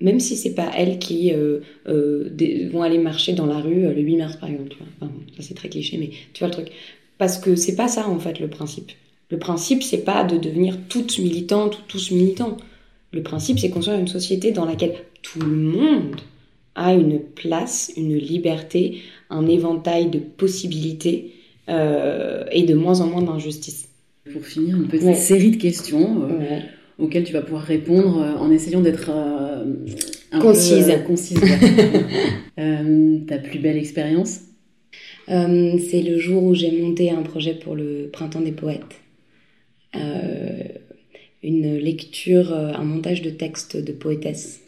même 0.00 0.20
si 0.20 0.36
c'est 0.36 0.54
pas 0.54 0.70
elles 0.76 0.98
qui 0.98 1.32
euh, 1.32 1.60
euh, 1.88 2.30
vont 2.72 2.82
aller 2.82 2.98
marcher 2.98 3.32
dans 3.32 3.46
la 3.46 3.58
rue 3.58 3.86
euh, 3.86 3.92
le 3.92 4.00
8 4.00 4.16
mars 4.16 4.36
par 4.36 4.48
exemple, 4.48 4.70
tu 4.70 4.78
vois. 4.78 4.86
Enfin, 5.00 5.12
ça 5.36 5.42
c'est 5.42 5.54
très 5.54 5.68
cliché, 5.68 5.96
mais 5.98 6.10
tu 6.32 6.40
vois 6.40 6.48
le 6.48 6.54
truc. 6.54 6.68
Parce 7.18 7.38
que 7.38 7.56
c'est 7.56 7.74
pas 7.74 7.88
ça 7.88 8.08
en 8.08 8.18
fait 8.18 8.38
le 8.38 8.48
principe. 8.48 8.92
Le 9.30 9.38
principe 9.38 9.82
c'est 9.82 10.04
pas 10.04 10.24
de 10.24 10.38
devenir 10.38 10.76
toutes 10.88 11.18
militantes 11.18 11.78
ou 11.78 11.82
tous 11.88 12.10
militants. 12.12 12.56
Le 13.12 13.22
principe 13.22 13.58
c'est 13.58 13.70
construire 13.70 13.98
une 13.98 14.08
société 14.08 14.52
dans 14.52 14.64
laquelle 14.64 14.94
tout 15.22 15.40
le 15.40 15.48
monde 15.48 16.16
a 16.78 16.94
une 16.94 17.20
place, 17.20 17.92
une 17.96 18.16
liberté, 18.16 18.98
un 19.30 19.46
éventail 19.46 20.10
de 20.10 20.18
possibilités 20.18 21.32
euh, 21.68 22.44
et 22.52 22.62
de 22.62 22.74
moins 22.74 23.00
en 23.00 23.06
moins 23.06 23.22
d'injustice. 23.22 23.88
Pour 24.32 24.44
finir, 24.44 24.76
une 24.76 24.88
petite 24.88 25.06
ouais. 25.06 25.14
série 25.14 25.50
de 25.50 25.56
questions. 25.56 26.22
Euh, 26.22 26.38
ouais 26.38 26.62
auxquelles 26.98 27.24
tu 27.24 27.32
vas 27.32 27.42
pouvoir 27.42 27.62
répondre 27.62 28.20
euh, 28.20 28.34
en 28.34 28.50
essayant 28.50 28.80
d'être 28.80 29.10
euh, 29.10 29.64
concise. 30.40 30.86
Peu, 30.86 30.92
euh, 30.92 30.98
concise 30.98 31.40
euh, 32.58 33.18
ta 33.26 33.38
plus 33.38 33.58
belle 33.58 33.76
expérience? 33.76 34.40
Euh, 35.28 35.78
C'est 35.90 36.02
le 36.02 36.18
jour 36.18 36.42
où 36.42 36.54
j'ai 36.54 36.72
monté 36.72 37.10
un 37.10 37.22
projet 37.22 37.54
pour 37.54 37.76
le 37.76 38.08
Printemps 38.12 38.40
des 38.40 38.52
Poètes. 38.52 39.00
une 41.42 41.76
lecture, 41.76 42.52
un 42.52 42.84
montage 42.84 43.22
de 43.22 43.30
textes 43.30 43.76
de 43.76 43.92
poétesses, 43.92 44.60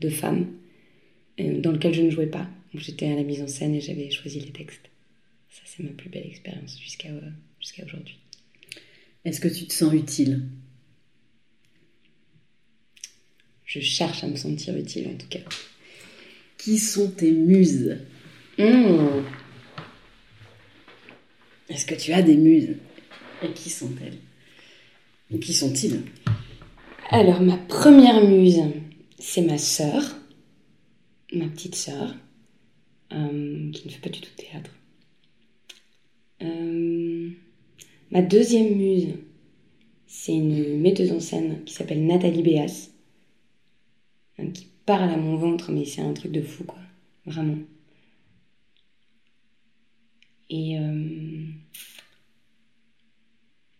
de 0.00 0.08
femmes, 0.08 0.46
dans 1.60 1.72
lequel 1.72 1.94
je 1.94 2.02
ne 2.02 2.10
jouais 2.10 2.26
pas. 2.26 2.48
J'étais 2.74 3.06
à 3.06 3.16
la 3.16 3.22
mise 3.22 3.42
en 3.42 3.48
scène 3.48 3.74
et 3.74 3.80
j'avais 3.80 4.10
choisi 4.10 4.40
les 4.40 4.50
textes. 4.50 4.90
Ça, 5.50 5.62
c'est 5.64 5.82
ma 5.82 5.90
plus 5.90 6.08
belle 6.08 6.26
expérience 6.26 6.78
jusqu'à 6.80 7.08
jusqu'à 7.58 7.84
aujourd'hui. 7.84 8.18
Est-ce 9.24 9.40
que 9.40 9.48
tu 9.48 9.66
te 9.66 9.72
sens 9.72 9.92
utile? 9.92 10.42
Je 13.64 13.80
cherche 13.80 14.24
à 14.24 14.28
me 14.28 14.36
sentir 14.36 14.76
utile 14.76 15.08
en 15.08 15.16
tout 15.16 15.28
cas. 15.28 15.40
Qui 16.58 16.78
sont 16.78 17.10
tes 17.10 17.30
muses? 17.30 17.98
Mmh. 18.58 19.22
Est-ce 21.68 21.86
que 21.86 21.94
tu 21.94 22.12
as 22.12 22.22
des 22.22 22.36
muses? 22.36 22.76
Et 23.42 23.52
qui 23.52 23.70
sont-elles? 23.70 24.18
Et 25.32 25.38
qui 25.38 25.54
sont-ils? 25.54 26.02
Alors, 27.10 27.40
ma 27.40 27.56
première 27.56 28.24
muse, 28.24 28.62
c'est 29.18 29.42
ma 29.42 29.58
sœur, 29.58 30.16
ma 31.32 31.48
petite 31.48 31.74
sœur, 31.74 32.14
euh, 33.12 33.70
qui 33.72 33.86
ne 33.86 33.92
fait 33.92 34.00
pas 34.00 34.10
du 34.10 34.20
tout 34.20 34.30
de 34.30 34.42
théâtre. 34.42 34.70
Euh, 36.42 37.30
ma 38.10 38.22
deuxième 38.22 38.76
muse, 38.76 39.14
c'est 40.06 40.34
une 40.34 40.80
metteuse 40.80 41.12
en 41.12 41.20
scène 41.20 41.62
qui 41.64 41.74
s'appelle 41.74 42.04
Nathalie 42.06 42.42
Béas 42.42 42.90
qui 44.48 44.66
parle 44.86 45.10
à 45.10 45.16
mon 45.16 45.36
ventre, 45.36 45.70
mais 45.72 45.84
c'est 45.84 46.00
un 46.00 46.12
truc 46.12 46.32
de 46.32 46.42
fou, 46.42 46.64
quoi. 46.64 46.78
Vraiment. 47.26 47.58
Et, 50.48 50.78
euh... 50.78 51.44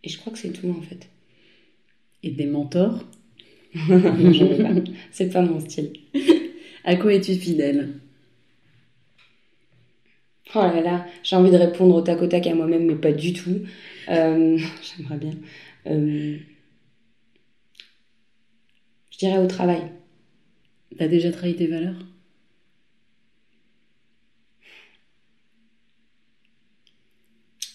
et 0.04 0.08
je 0.08 0.18
crois 0.18 0.32
que 0.32 0.38
c'est 0.38 0.52
tout, 0.52 0.70
en 0.70 0.82
fait. 0.82 1.08
Et 2.22 2.30
des 2.30 2.46
mentors? 2.46 3.04
C'est 5.12 5.30
pas 5.32 5.42
mon 5.42 5.60
style. 5.60 5.92
À 6.90 6.96
quoi 6.96 7.14
es-tu 7.14 7.37
fidèle? 7.37 8.00
Oh 10.57 10.59
là 10.59 10.81
là, 10.81 11.07
j'ai 11.22 11.37
envie 11.37 11.53
de 11.53 11.57
répondre 11.57 11.94
au 11.94 12.00
tac 12.00 12.20
au 12.20 12.26
tac 12.26 12.48
à 12.48 12.55
moi-même, 12.57 12.85
mais 12.87 12.96
pas 12.96 13.12
du 13.12 13.33
tout. 13.33 13.61
Euh... 14.09 14.59
J'aimerais 14.83 15.18
bien. 15.18 15.35
Euh... 15.87 16.37
Je 19.12 19.18
dirais 19.18 19.38
au 19.38 19.46
travail. 19.46 19.83
T'as 20.98 21.07
déjà 21.07 21.31
trahi 21.31 21.55
tes 21.55 21.68
valeurs? 21.68 22.05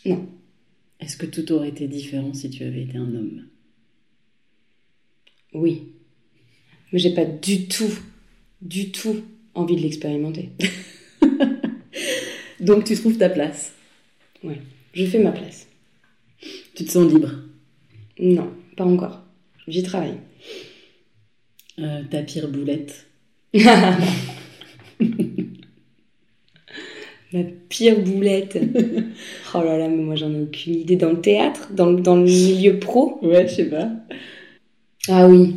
Non. 0.05 0.27
Est-ce 0.99 1.15
que 1.15 1.25
tout 1.25 1.49
aurait 1.53 1.69
été 1.69 1.87
différent 1.87 2.33
si 2.33 2.49
tu 2.49 2.65
avais 2.65 2.81
été 2.83 2.97
un 2.97 3.15
homme? 3.15 3.47
Oui. 5.53 5.93
Mais 6.91 6.99
j'ai 6.99 7.13
pas 7.13 7.23
du 7.23 7.69
tout, 7.69 7.97
du 8.65 8.91
tout 8.91 9.23
envie 9.53 9.75
de 9.75 9.81
l'expérimenter. 9.81 10.49
Donc 12.59 12.83
tu 12.83 12.95
trouves 12.95 13.17
ta 13.17 13.29
place 13.29 13.73
Oui, 14.43 14.55
je 14.93 15.05
fais 15.05 15.19
ma 15.19 15.31
place. 15.31 15.67
Tu 16.73 16.83
te 16.83 16.91
sens 16.91 17.11
libre? 17.11 17.31
Non, 18.19 18.51
pas 18.75 18.85
encore. 18.85 19.21
J'y 19.67 19.83
travaille. 19.83 20.17
Euh, 21.79 22.03
ta 22.09 22.23
pire 22.23 22.49
boulette 22.49 23.07
Ma 27.33 27.43
pire 27.69 27.99
boulette. 27.99 28.57
oh 29.53 29.61
là 29.61 29.77
là, 29.77 29.87
mais 29.89 30.03
moi 30.03 30.15
j'en 30.15 30.33
ai 30.33 30.41
aucune 30.41 30.75
idée. 30.75 30.95
Dans 30.95 31.11
le 31.11 31.21
théâtre? 31.21 31.69
Dans, 31.71 31.91
dans 31.91 32.15
le 32.15 32.23
milieu 32.23 32.79
pro? 32.79 33.19
Ouais, 33.21 33.47
je 33.47 33.55
sais 33.55 33.69
pas. 33.69 33.91
Ah 35.07 35.27
oui. 35.27 35.55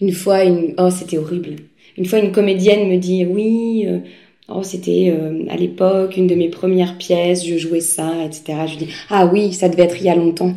Une 0.00 0.12
fois, 0.12 0.44
une... 0.44 0.74
oh 0.78 0.90
c'était 0.90 1.16
horrible. 1.18 1.56
Une 1.98 2.06
fois, 2.06 2.18
une 2.18 2.32
comédienne 2.32 2.88
me 2.88 2.98
dit 2.98 3.24
Oui, 3.24 3.84
euh... 3.86 3.98
oh 4.48 4.62
c'était 4.62 5.14
euh, 5.16 5.44
à 5.48 5.56
l'époque 5.56 6.16
une 6.16 6.26
de 6.26 6.34
mes 6.34 6.48
premières 6.48 6.98
pièces, 6.98 7.46
je 7.46 7.56
jouais 7.56 7.80
ça, 7.80 8.24
etc. 8.24 8.58
Je 8.66 8.78
lui 8.78 8.86
dis 8.86 8.92
Ah 9.08 9.26
oui, 9.26 9.52
ça 9.52 9.68
devait 9.68 9.84
être 9.84 9.96
il 9.98 10.06
y 10.06 10.10
a 10.10 10.16
longtemps. 10.16 10.54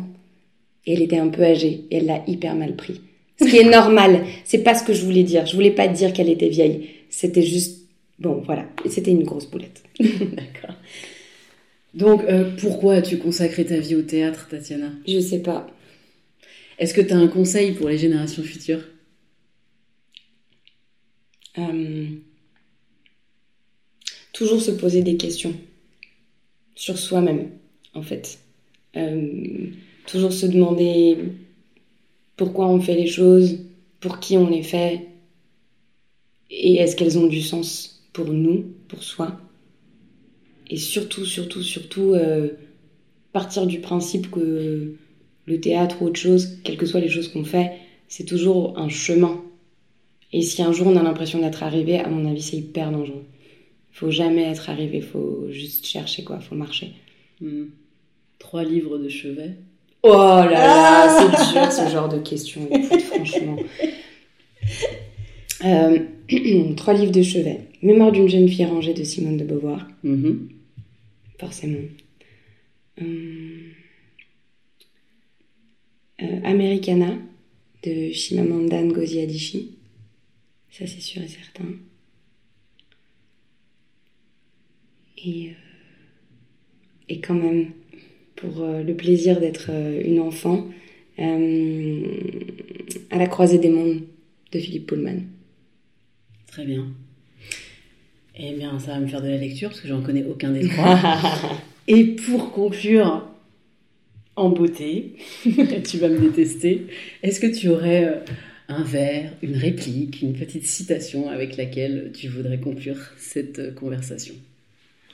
Et 0.86 0.94
elle 0.94 1.02
était 1.02 1.18
un 1.18 1.28
peu 1.28 1.42
âgée 1.42 1.84
et 1.90 1.98
elle 1.98 2.06
l'a 2.06 2.22
hyper 2.26 2.54
mal 2.54 2.76
pris. 2.76 3.00
Ce 3.40 3.46
qui 3.46 3.58
est 3.58 3.64
normal. 3.70 4.24
C'est 4.44 4.62
pas 4.62 4.74
ce 4.74 4.84
que 4.84 4.92
je 4.92 5.04
voulais 5.04 5.22
dire. 5.22 5.46
Je 5.46 5.54
voulais 5.54 5.70
pas 5.70 5.88
dire 5.88 6.12
qu'elle 6.12 6.28
était 6.28 6.48
vieille. 6.48 6.88
C'était 7.10 7.42
juste, 7.42 7.86
bon, 8.18 8.42
voilà. 8.44 8.66
C'était 8.88 9.10
une 9.10 9.24
grosse 9.24 9.46
boulette. 9.50 9.82
D'accord. 10.00 10.76
Donc, 11.94 12.22
euh, 12.24 12.44
pourquoi 12.60 12.94
as-tu 12.94 13.18
consacré 13.18 13.64
ta 13.64 13.78
vie 13.78 13.96
au 13.96 14.02
théâtre, 14.02 14.46
Tatiana? 14.48 14.90
Je 15.06 15.18
sais 15.18 15.40
pas. 15.40 15.66
Est-ce 16.78 16.94
que 16.94 17.00
tu 17.00 17.12
as 17.12 17.16
un 17.16 17.28
conseil 17.28 17.72
pour 17.72 17.88
les 17.88 17.98
générations 17.98 18.42
futures? 18.42 18.84
Euh... 21.58 22.06
Toujours 24.32 24.62
se 24.62 24.70
poser 24.70 25.02
des 25.02 25.16
questions 25.16 25.54
sur 26.74 26.98
soi-même, 26.98 27.50
en 27.94 28.02
fait. 28.02 28.38
Euh... 28.96 29.66
Toujours 30.06 30.32
se 30.32 30.46
demander 30.46 31.18
pourquoi 32.36 32.68
on 32.68 32.80
fait 32.80 32.96
les 32.96 33.06
choses, 33.06 33.58
pour 34.00 34.18
qui 34.18 34.36
on 34.36 34.48
les 34.48 34.62
fait, 34.62 35.06
et 36.50 36.76
est-ce 36.76 36.96
qu'elles 36.96 37.18
ont 37.18 37.26
du 37.26 37.40
sens 37.40 38.02
pour 38.12 38.32
nous, 38.32 38.64
pour 38.88 39.02
soi? 39.02 39.40
Et 40.68 40.76
surtout, 40.76 41.24
surtout, 41.24 41.62
surtout, 41.62 42.14
euh, 42.14 42.50
partir 43.32 43.66
du 43.66 43.80
principe 43.80 44.30
que 44.30 44.96
le 45.46 45.60
théâtre 45.60 46.02
ou 46.02 46.06
autre 46.06 46.18
chose, 46.18 46.58
quelles 46.64 46.76
que 46.76 46.86
soient 46.86 47.00
les 47.00 47.08
choses 47.08 47.28
qu'on 47.28 47.44
fait, 47.44 47.72
c'est 48.08 48.24
toujours 48.24 48.78
un 48.78 48.88
chemin. 48.88 49.44
Et 50.32 50.42
si 50.42 50.62
un 50.62 50.72
jour 50.72 50.86
on 50.86 50.96
a 50.96 51.02
l'impression 51.02 51.40
d'être 51.40 51.62
arrivé, 51.62 51.98
à 51.98 52.08
mon 52.08 52.28
avis, 52.30 52.42
c'est 52.42 52.56
hyper 52.56 52.92
dangereux. 52.92 53.24
Faut 53.92 54.10
jamais 54.10 54.42
être 54.42 54.70
arrivé, 54.70 55.00
faut 55.00 55.46
juste 55.50 55.86
chercher, 55.86 56.22
quoi, 56.24 56.38
faut 56.38 56.54
marcher. 56.54 56.92
Hmm. 57.40 57.66
Trois 58.38 58.64
livres 58.64 58.98
de 58.98 59.08
chevet 59.08 59.56
Oh 60.02 60.08
là 60.12 60.48
là, 60.50 60.60
ah 60.62 61.30
c'est 61.30 61.52
dur 61.52 61.70
ce 61.70 61.92
genre 61.92 62.08
de 62.08 62.18
questions, 62.18 62.66
écoute, 62.70 63.00
franchement. 63.12 63.56
Euh, 65.64 65.98
trois 66.76 66.94
livres 66.94 67.12
de 67.12 67.22
chevet. 67.22 67.60
Mémoire 67.82 68.12
d'une 68.12 68.28
jeune 68.28 68.48
fille 68.48 68.64
rangée 68.64 68.94
de 68.94 69.04
Simone 69.04 69.36
de 69.36 69.44
Beauvoir. 69.44 69.86
Mm 70.02 70.22
-hmm. 70.22 70.36
Forcément. 71.38 71.84
Euh, 73.02 73.72
euh, 76.22 76.40
Americana 76.44 77.18
de 77.82 78.12
Chimamanda 78.12 78.82
Ngozi 78.82 79.20
Adichie. 79.20 79.79
Ça, 80.70 80.86
c'est 80.86 81.00
sûr 81.00 81.22
et 81.22 81.28
certain. 81.28 81.64
Et, 85.24 85.52
et 87.08 87.20
quand 87.20 87.34
même, 87.34 87.72
pour 88.36 88.62
euh, 88.62 88.82
le 88.82 88.94
plaisir 88.94 89.40
d'être 89.40 89.66
euh, 89.70 90.00
une 90.04 90.20
enfant, 90.20 90.68
euh, 91.18 92.06
À 93.10 93.18
la 93.18 93.26
croisée 93.26 93.58
des 93.58 93.68
mondes 93.68 94.02
de 94.52 94.58
Philippe 94.58 94.86
Pullman. 94.86 95.22
Très 96.46 96.64
bien. 96.64 96.86
Eh 98.36 98.52
bien, 98.54 98.78
ça 98.78 98.92
va 98.92 99.00
me 99.00 99.06
faire 99.06 99.20
de 99.20 99.28
la 99.28 99.36
lecture 99.36 99.68
parce 99.68 99.80
que 99.80 99.88
j'en 99.88 100.00
connais 100.02 100.24
aucun 100.24 100.50
des 100.50 100.66
trois. 100.66 100.98
Et 101.88 102.04
pour 102.04 102.52
conclure 102.52 103.26
en 104.36 104.48
beauté, 104.48 105.16
tu 105.44 105.98
vas 105.98 106.08
me 106.08 106.18
détester, 106.18 106.86
est-ce 107.22 107.40
que 107.40 107.46
tu 107.46 107.68
aurais 107.68 108.04
euh, 108.04 108.16
un 108.70 108.82
vers, 108.84 109.32
une 109.42 109.56
réplique, 109.56 110.22
une 110.22 110.32
petite 110.32 110.66
citation 110.66 111.28
avec 111.28 111.56
laquelle 111.56 112.12
tu 112.14 112.28
voudrais 112.28 112.58
conclure 112.58 112.98
cette 113.18 113.58
euh, 113.58 113.72
conversation 113.72 114.34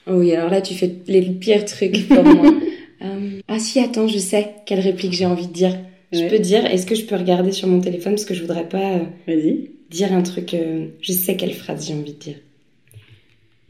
Oui, 0.07 0.33
alors 0.33 0.49
là, 0.49 0.61
tu 0.61 0.73
fais 0.73 0.95
les 1.07 1.21
pires 1.23 1.65
trucs 1.65 2.07
pour 2.07 2.23
moi. 2.35 2.53
Euh, 3.01 3.41
ah 3.47 3.59
si, 3.59 3.79
attends, 3.79 4.07
je 4.07 4.17
sais 4.19 4.49
quelle 4.65 4.79
réplique 4.79 5.13
j'ai 5.13 5.25
envie 5.25 5.47
de 5.47 5.53
dire. 5.53 5.77
Je 6.13 6.25
peux 6.29 6.39
dire, 6.39 6.65
est-ce 6.65 6.85
que 6.85 6.95
je 6.95 7.03
peux 7.05 7.15
regarder 7.15 7.51
sur 7.51 7.67
mon 7.67 7.81
téléphone 7.81 8.13
parce 8.13 8.25
que 8.25 8.33
je 8.33 8.41
voudrais 8.41 8.69
pas 8.69 9.01
Vas-y. 9.27 9.71
dire 9.89 10.13
un 10.13 10.21
truc. 10.21 10.55
je 11.01 11.11
sais 11.11 11.35
quelle 11.35 11.53
phrase 11.53 11.87
j'ai 11.87 11.93
envie 11.93 12.13
de 12.13 12.19
dire. 12.19 12.37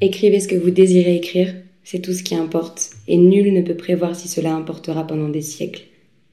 Écrivez 0.01 0.39
ce 0.39 0.47
que 0.47 0.55
vous 0.55 0.69
désirez 0.69 1.15
écrire, 1.15 1.55
c'est 1.83 1.99
tout 1.99 2.13
ce 2.13 2.21
qui 2.21 2.35
importe, 2.35 2.91
et 3.07 3.17
nul 3.17 3.51
ne 3.53 3.61
peut 3.63 3.75
prévoir 3.75 4.15
si 4.15 4.27
cela 4.27 4.53
importera 4.53 5.07
pendant 5.07 5.29
des 5.29 5.41
siècles 5.41 5.85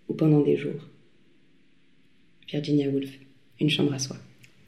ou 0.09 0.15
pendant 0.15 0.41
des 0.41 0.57
jours. 0.59 0.89
Virginia 2.51 2.89
Woolf, 2.91 3.09
Une 3.61 3.71
chambre 3.71 3.93
à 3.95 3.99
soi. 3.99 4.17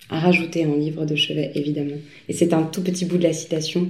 À 0.08 0.20
rajouter 0.20 0.66
en 0.66 0.74
livre 0.76 1.04
de 1.04 1.16
chevet, 1.16 1.52
évidemment. 1.54 1.96
Et 2.28 2.32
c'est 2.32 2.52
un 2.52 2.62
tout 2.62 2.82
petit 2.82 3.04
bout 3.04 3.18
de 3.18 3.24
la 3.24 3.32
citation, 3.32 3.88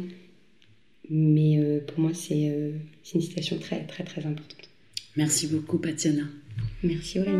mais 1.10 1.58
euh, 1.58 1.80
pour 1.86 2.00
moi, 2.00 2.10
euh, 2.10 2.72
c'est 3.02 3.14
une 3.14 3.20
citation 3.20 3.58
très, 3.58 3.84
très, 3.84 4.04
très 4.04 4.20
importante. 4.20 4.68
Merci 5.16 5.46
beaucoup, 5.46 5.78
Patiana. 5.78 6.22
Merci, 6.82 7.20
Aurélie. 7.20 7.36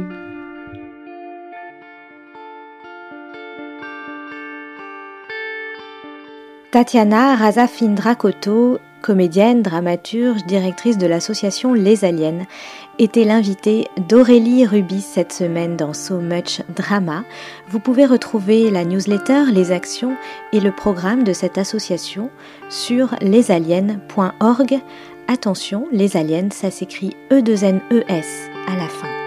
Tatiana 6.71 7.37
Razafindrakoto, 7.37 8.79
comédienne, 9.07 9.63
dramaturge, 9.63 10.45
directrice 10.47 10.99
de 10.99 11.07
l'association 11.07 11.73
Les 11.73 12.05
Aliens, 12.05 12.45
était 12.99 13.25
l'invitée 13.25 13.87
d'Aurélie 14.09 14.67
Rubis 14.67 15.03
cette 15.03 15.33
semaine 15.33 15.77
dans 15.77 15.95
So 15.95 16.19
Much 16.19 16.63
Drama. 16.75 17.23
Vous 17.69 17.79
pouvez 17.79 18.05
retrouver 18.05 18.69
la 18.71 18.85
newsletter, 18.85 19.45
les 19.53 19.71
actions 19.71 20.17
et 20.53 20.61
le 20.61 20.73
programme 20.73 21.23
de 21.23 21.33
cette 21.33 21.57
association 21.57 22.31
sur 22.69 23.15
lesaliens.org. 23.21 24.81
Attention, 25.29 25.87
les 25.93 26.17
aliens, 26.17 26.49
ça 26.51 26.71
s'écrit 26.71 27.17
E2NES 27.31 28.25
à 28.69 28.77
la 28.77 28.89
fin. 28.89 29.26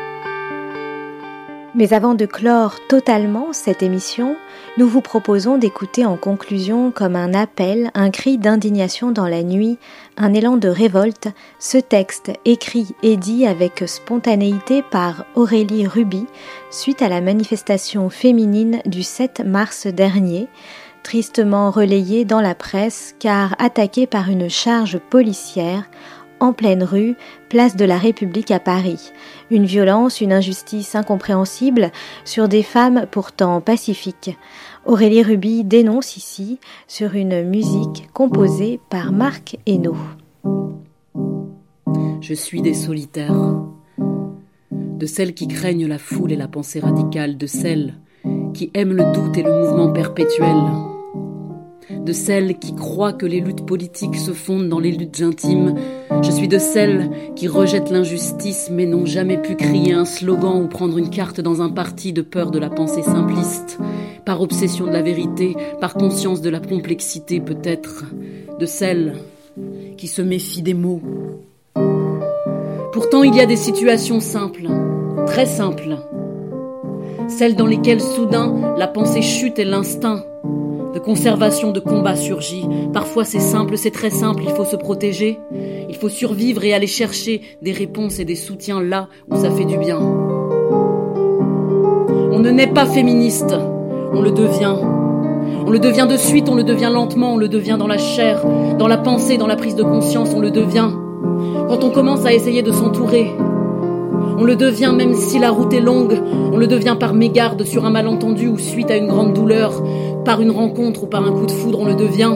Mais 1.76 1.94
avant 1.94 2.16
de 2.16 2.26
clore 2.26 2.76
totalement 2.88 3.54
cette 3.54 3.84
émission, 3.84 4.36
nous 4.78 4.88
vous 4.88 5.02
proposons 5.02 5.58
d'écouter 5.58 6.04
en 6.04 6.18
conclusion 6.18 6.92
comme 6.92 7.16
un 7.16 7.36
appel, 7.36 7.92
un 7.94 8.10
cri 8.10 8.40
d'indignation 8.40 9.12
dans 9.12 9.28
la 9.28 9.44
nuit, 9.44 9.78
un 10.18 10.34
élan 10.34 10.58
de 10.58 10.68
révolte, 10.68 11.28
ce 11.60 11.78
texte 11.78 12.32
écrit 12.44 12.96
et 13.04 13.18
dit 13.18 13.46
avec 13.46 13.84
spontanéité 13.86 14.82
par 14.82 15.26
Aurélie 15.36 15.86
Ruby 15.86 16.26
suite 16.72 17.04
à 17.04 17.10
la 17.10 17.22
manifestation 17.22 18.10
féminine 18.10 18.82
du 18.88 19.04
7 19.04 19.44
mars 19.46 19.86
dernier, 19.86 20.48
tristement 21.04 21.70
relayée 21.70 22.26
dans 22.26 22.42
la 22.42 22.56
presse 22.56 23.16
car 23.20 23.56
attaquée 23.60 24.08
par 24.08 24.30
une 24.30 24.50
charge 24.50 24.98
policière 24.98 25.84
en 26.40 26.54
pleine 26.54 26.84
rue, 26.84 27.16
place 27.50 27.76
de 27.76 27.86
la 27.86 27.98
République 27.98 28.52
à 28.52 28.60
Paris. 28.60 29.12
Une 29.52 29.66
violence, 29.66 30.22
une 30.22 30.34
injustice 30.34 30.96
incompréhensible 30.96 31.92
sur 32.26 32.48
des 32.48 32.64
femmes 32.64 33.06
pourtant 33.12 33.62
pacifiques. 33.62 34.38
Aurélie 34.86 35.24
Ruby 35.24 35.64
dénonce 35.64 36.18
ici 36.18 36.60
sur 36.88 37.16
une 37.16 37.44
musique 37.44 38.10
composée 38.14 38.80
par 38.90 39.12
Marc 39.12 39.58
Hainaut. 39.66 39.98
Je 42.22 42.34
suis 42.34 42.62
des 42.62 42.74
solitaires, 42.74 43.56
de 44.70 45.06
celles 45.06 45.34
qui 45.34 45.48
craignent 45.48 45.88
la 45.88 45.98
foule 45.98 46.32
et 46.32 46.38
la 46.38 46.48
pensée 46.48 46.80
radicale, 46.80 47.38
de 47.38 47.48
celles 47.48 47.96
qui 48.54 48.72
aiment 48.74 48.94
le 48.94 49.14
doute 49.14 49.38
et 49.38 49.44
le 49.44 49.54
mouvement 49.54 49.92
perpétuel 49.92 50.56
de 51.90 52.14
celles 52.14 52.58
qui 52.60 52.76
croient 52.76 53.14
que 53.14 53.26
les 53.26 53.40
luttes 53.40 53.66
politiques 53.66 54.16
se 54.16 54.32
fondent 54.32 54.70
dans 54.70 54.80
les 54.80 54.92
luttes 54.92 55.22
intimes. 55.22 55.76
Je 56.22 56.32
suis 56.32 56.48
de 56.48 56.60
celles 56.60 57.10
qui 57.36 57.48
rejettent 57.48 57.90
l'injustice 57.90 58.70
mais 58.72 58.86
n'ont 58.86 59.06
jamais 59.06 59.38
pu 59.38 59.56
crier 59.56 59.94
un 59.94 60.06
slogan 60.06 60.62
ou 60.64 60.68
prendre 60.68 60.98
une 60.98 61.10
carte 61.10 61.42
dans 61.42 61.62
un 61.62 61.70
parti 61.70 62.14
de 62.14 62.22
peur 62.22 62.52
de 62.52 62.60
la 62.60 62.70
pensée 62.70 63.02
simpliste, 63.02 63.80
par 64.26 64.42
obsession 64.42 64.86
de 64.86 64.92
la 64.92 65.02
vérité, 65.02 65.56
par 65.80 65.94
conscience 65.94 66.42
de 66.42 66.50
la 66.50 66.60
complexité 66.60 67.40
peut-être, 67.40 68.06
de 68.60 68.66
celles 68.66 69.16
qui 69.98 70.08
se 70.08 70.22
méfient 70.22 70.62
des 70.62 70.74
mots. 70.74 71.02
Pourtant 72.94 73.24
il 73.24 73.36
y 73.36 73.42
a 73.42 73.46
des 73.46 73.56
situations 73.56 74.20
simples, 74.20 74.68
très 75.26 75.46
simples, 75.46 75.98
celles 77.28 77.56
dans 77.56 77.68
lesquelles 77.68 78.02
soudain 78.02 78.76
la 78.78 78.88
pensée 78.88 79.22
chute 79.22 79.60
et 79.60 79.66
l'instinct 79.66 80.24
de 80.94 81.00
conservation 81.00 81.72
de 81.72 81.80
combat 81.80 82.16
surgit. 82.16 82.66
Parfois 82.94 83.24
c'est 83.24 83.40
simple, 83.40 83.78
c'est 83.78 83.92
très 83.92 84.10
simple, 84.10 84.44
il 84.46 84.52
faut 84.52 84.66
se 84.66 84.76
protéger. 84.76 85.40
Il 85.90 85.96
faut 85.96 86.10
survivre 86.10 86.64
et 86.64 86.74
aller 86.74 86.88
chercher 86.88 87.42
des 87.62 87.72
réponses 87.72 88.20
et 88.20 88.26
des 88.26 88.36
soutiens 88.36 88.82
là 88.82 89.08
où 89.30 89.36
ça 89.36 89.52
fait 89.52 89.66
du 89.66 89.78
bien. 89.78 90.00
On 92.32 92.40
ne 92.40 92.52
naît 92.52 92.68
pas 92.68 92.86
féministe, 92.86 93.54
on 94.14 94.22
le 94.22 94.32
devient. 94.32 94.76
On 95.66 95.72
le 95.72 95.80
devient 95.80 96.08
de 96.10 96.18
suite, 96.18 96.50
on 96.50 96.56
le 96.56 96.64
devient 96.64 96.90
lentement, 96.92 97.34
on 97.34 97.38
le 97.38 97.48
devient 97.48 97.76
dans 97.78 97.88
la 97.88 97.98
chair, 97.98 98.44
dans 98.78 98.88
la 98.88 98.98
pensée, 98.98 99.38
dans 99.38 99.48
la 99.48 99.56
prise 99.56 99.76
de 99.76 99.84
conscience, 99.84 100.30
on 100.34 100.40
le 100.40 100.52
devient. 100.52 100.90
Quand 101.68 101.84
on 101.84 101.92
commence 101.92 102.26
à 102.26 102.34
essayer 102.34 102.62
de 102.62 102.72
s'entourer, 102.72 103.32
on 104.40 104.46
le 104.46 104.56
devient 104.56 104.94
même 104.96 105.16
si 105.16 105.38
la 105.38 105.52
route 105.52 105.74
est 105.74 105.82
longue, 105.82 106.18
on 106.54 106.56
le 106.56 106.66
devient 106.66 106.96
par 106.98 107.14
mégarde 107.14 107.66
sur 107.66 107.86
un 107.86 107.90
malentendu 107.90 108.48
ou 108.48 108.58
suite 108.58 108.90
à 108.90 108.96
une 108.96 109.08
grande 109.08 109.34
douleur, 109.34 109.84
par 110.24 110.40
une 110.40 110.52
rencontre 110.52 111.04
ou 111.04 111.08
par 111.08 111.28
un 111.28 111.32
coup 111.34 111.46
de 111.46 111.52
foudre, 111.52 111.82
on 111.82 111.86
le 111.86 111.96
devient. 111.96 112.32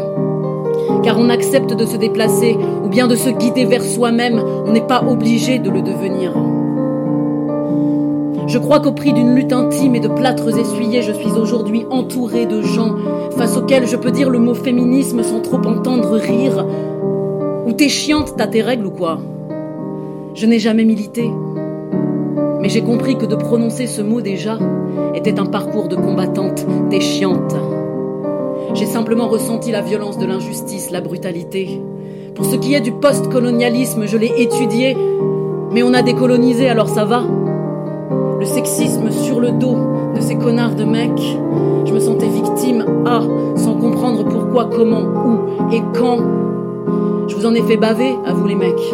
Car 1.01 1.17
on 1.17 1.29
accepte 1.29 1.73
de 1.73 1.85
se 1.85 1.95
déplacer 1.95 2.57
ou 2.83 2.89
bien 2.89 3.07
de 3.07 3.15
se 3.15 3.29
guider 3.29 3.63
vers 3.63 3.83
soi-même, 3.83 4.43
on 4.67 4.73
n'est 4.73 4.85
pas 4.85 5.01
obligé 5.07 5.59
de 5.59 5.69
le 5.69 5.81
devenir. 5.81 6.33
Je 8.47 8.57
crois 8.57 8.81
qu'au 8.81 8.91
prix 8.91 9.13
d'une 9.13 9.33
lutte 9.33 9.53
intime 9.53 9.95
et 9.95 10.01
de 10.01 10.09
plâtres 10.09 10.59
essuyés, 10.59 11.03
je 11.03 11.13
suis 11.13 11.31
aujourd'hui 11.31 11.85
entourée 11.89 12.45
de 12.45 12.61
gens 12.61 12.95
face 13.37 13.55
auxquels 13.55 13.87
je 13.87 13.95
peux 13.95 14.11
dire 14.11 14.29
le 14.29 14.39
mot 14.39 14.53
féminisme 14.53 15.23
sans 15.23 15.39
trop 15.39 15.65
entendre 15.65 16.17
rire. 16.17 16.65
Ou 17.65 17.71
t'es 17.71 17.87
chiante, 17.87 18.33
t'as 18.35 18.47
tes 18.47 18.61
règles 18.61 18.87
ou 18.87 18.91
quoi? 18.91 19.19
Je 20.35 20.45
n'ai 20.45 20.59
jamais 20.59 20.83
milité. 20.83 21.29
Mais 22.63 22.69
j'ai 22.69 22.81
compris 22.81 23.17
que 23.17 23.25
de 23.25 23.35
prononcer 23.35 23.87
ce 23.87 24.01
mot 24.01 24.21
déjà 24.21 24.57
était 25.15 25.37
un 25.37 25.45
parcours 25.45 25.89
de 25.89 25.97
combattante 25.97 26.65
déchiante. 26.89 27.53
J'ai 28.73 28.85
simplement 28.85 29.27
ressenti 29.27 29.69
la 29.69 29.81
violence 29.81 30.17
de 30.17 30.25
l'injustice, 30.25 30.89
la 30.89 31.01
brutalité. 31.01 31.81
Pour 32.35 32.45
ce 32.45 32.55
qui 32.55 32.73
est 32.73 32.79
du 32.79 32.93
post-colonialisme, 32.93 34.05
je 34.05 34.15
l'ai 34.15 34.31
étudié, 34.37 34.95
mais 35.73 35.83
on 35.83 35.93
a 35.93 36.03
décolonisé, 36.03 36.69
alors 36.69 36.87
ça 36.87 37.03
va. 37.03 37.23
Le 38.39 38.45
sexisme 38.45 39.11
sur 39.11 39.41
le 39.41 39.51
dos 39.51 39.75
de 40.15 40.21
ces 40.21 40.37
connards 40.37 40.75
de 40.75 40.85
mecs, 40.85 41.35
je 41.83 41.93
me 41.93 41.99
sentais 41.99 42.29
victime, 42.29 42.85
ah, 43.05 43.23
sans 43.57 43.75
comprendre 43.75 44.23
pourquoi, 44.23 44.69
comment, 44.73 45.01
où 45.01 45.73
et 45.73 45.81
quand. 45.93 46.19
Je 47.27 47.35
vous 47.35 47.45
en 47.45 47.53
ai 47.55 47.61
fait 47.63 47.75
baver, 47.75 48.15
à 48.25 48.31
vous 48.31 48.47
les 48.47 48.55
mecs, 48.55 48.93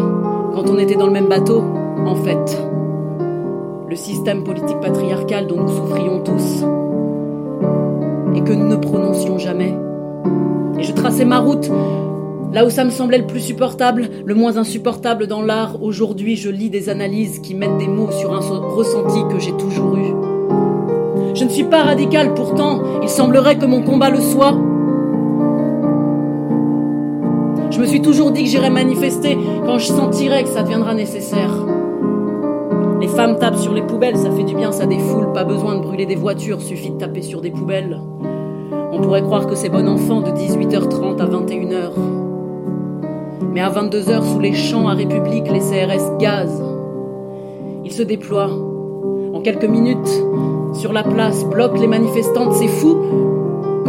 quand 0.56 0.68
on 0.68 0.80
était 0.80 0.96
dans 0.96 1.06
le 1.06 1.14
même 1.14 1.28
bateau, 1.28 1.64
en 2.08 2.16
fait. 2.16 2.69
Le 3.90 3.96
système 3.96 4.44
politique 4.44 4.80
patriarcal 4.82 5.48
dont 5.48 5.62
nous 5.62 5.68
souffrions 5.68 6.20
tous 6.20 6.64
et 8.36 8.42
que 8.42 8.54
nous 8.54 8.68
ne 8.68 8.76
prononcions 8.76 9.40
jamais. 9.40 9.74
Et 10.78 10.84
je 10.84 10.94
traçais 10.94 11.26
ma 11.26 11.40
route 11.40 11.72
là 12.54 12.66
où 12.66 12.70
ça 12.70 12.84
me 12.84 12.92
semblait 12.92 13.18
le 13.18 13.26
plus 13.26 13.40
supportable, 13.40 14.08
le 14.26 14.36
moins 14.36 14.58
insupportable 14.58 15.26
dans 15.26 15.42
l'art. 15.42 15.82
Aujourd'hui, 15.82 16.36
je 16.36 16.52
lis 16.52 16.70
des 16.70 16.90
analyses 16.90 17.40
qui 17.40 17.56
mettent 17.56 17.78
des 17.78 17.88
mots 17.88 18.12
sur 18.12 18.32
un 18.32 18.40
ressenti 18.40 19.24
que 19.32 19.40
j'ai 19.40 19.54
toujours 19.54 19.96
eu. 19.98 20.14
Je 21.34 21.44
ne 21.44 21.50
suis 21.50 21.64
pas 21.64 21.82
radical 21.82 22.36
pourtant, 22.36 22.82
il 23.02 23.10
semblerait 23.10 23.58
que 23.58 23.66
mon 23.66 23.82
combat 23.82 24.12
le 24.12 24.22
soit. 24.22 24.56
Je 27.72 27.80
me 27.80 27.88
suis 27.88 28.04
toujours 28.04 28.30
dit 28.30 28.44
que 28.44 28.50
j'irais 28.50 28.70
manifester 28.70 29.36
quand 29.66 29.80
je 29.80 29.88
sentirais 29.88 30.44
que 30.44 30.50
ça 30.50 30.62
deviendra 30.62 30.94
nécessaire. 30.94 31.79
Les 33.00 33.08
femmes 33.08 33.38
tapent 33.38 33.56
sur 33.56 33.74
les 33.74 33.82
poubelles, 33.82 34.18
ça 34.18 34.30
fait 34.30 34.44
du 34.44 34.56
bien, 34.56 34.74
ça 34.74 34.86
défoule, 34.86 35.32
pas 35.32 35.46
besoin 35.46 35.76
de 35.76 35.82
brûler 35.82 36.06
des 36.06 36.16
voitures, 36.16 36.62
suffit 36.62 36.92
de 36.92 36.98
taper 36.98 37.22
sur 37.22 37.40
des 37.40 37.50
poubelles. 37.50 37.98
On 38.92 39.00
pourrait 39.00 39.22
croire 39.22 39.48
que 39.48 39.56
c'est 39.56 39.70
bon 39.70 39.88
enfant 39.88 40.20
de 40.20 40.32
18h30 40.32 41.22
à 41.22 41.26
21h. 41.26 41.92
Mais 43.54 43.62
à 43.62 43.70
22h, 43.70 44.34
sous 44.34 44.40
les 44.40 44.54
champs 44.54 44.90
à 44.90 44.96
République, 44.96 45.50
les 45.50 45.60
CRS 45.60 46.18
gazent. 46.18 46.62
Ils 47.86 47.94
se 47.94 48.04
déploient. 48.04 48.52
En 49.34 49.40
quelques 49.40 49.64
minutes, 49.64 50.24
sur 50.74 50.92
la 50.92 51.04
place, 51.04 51.46
bloque 51.46 51.80
les 51.80 51.88
manifestantes, 51.88 52.54
c'est 52.54 52.68
fou. 52.68 52.98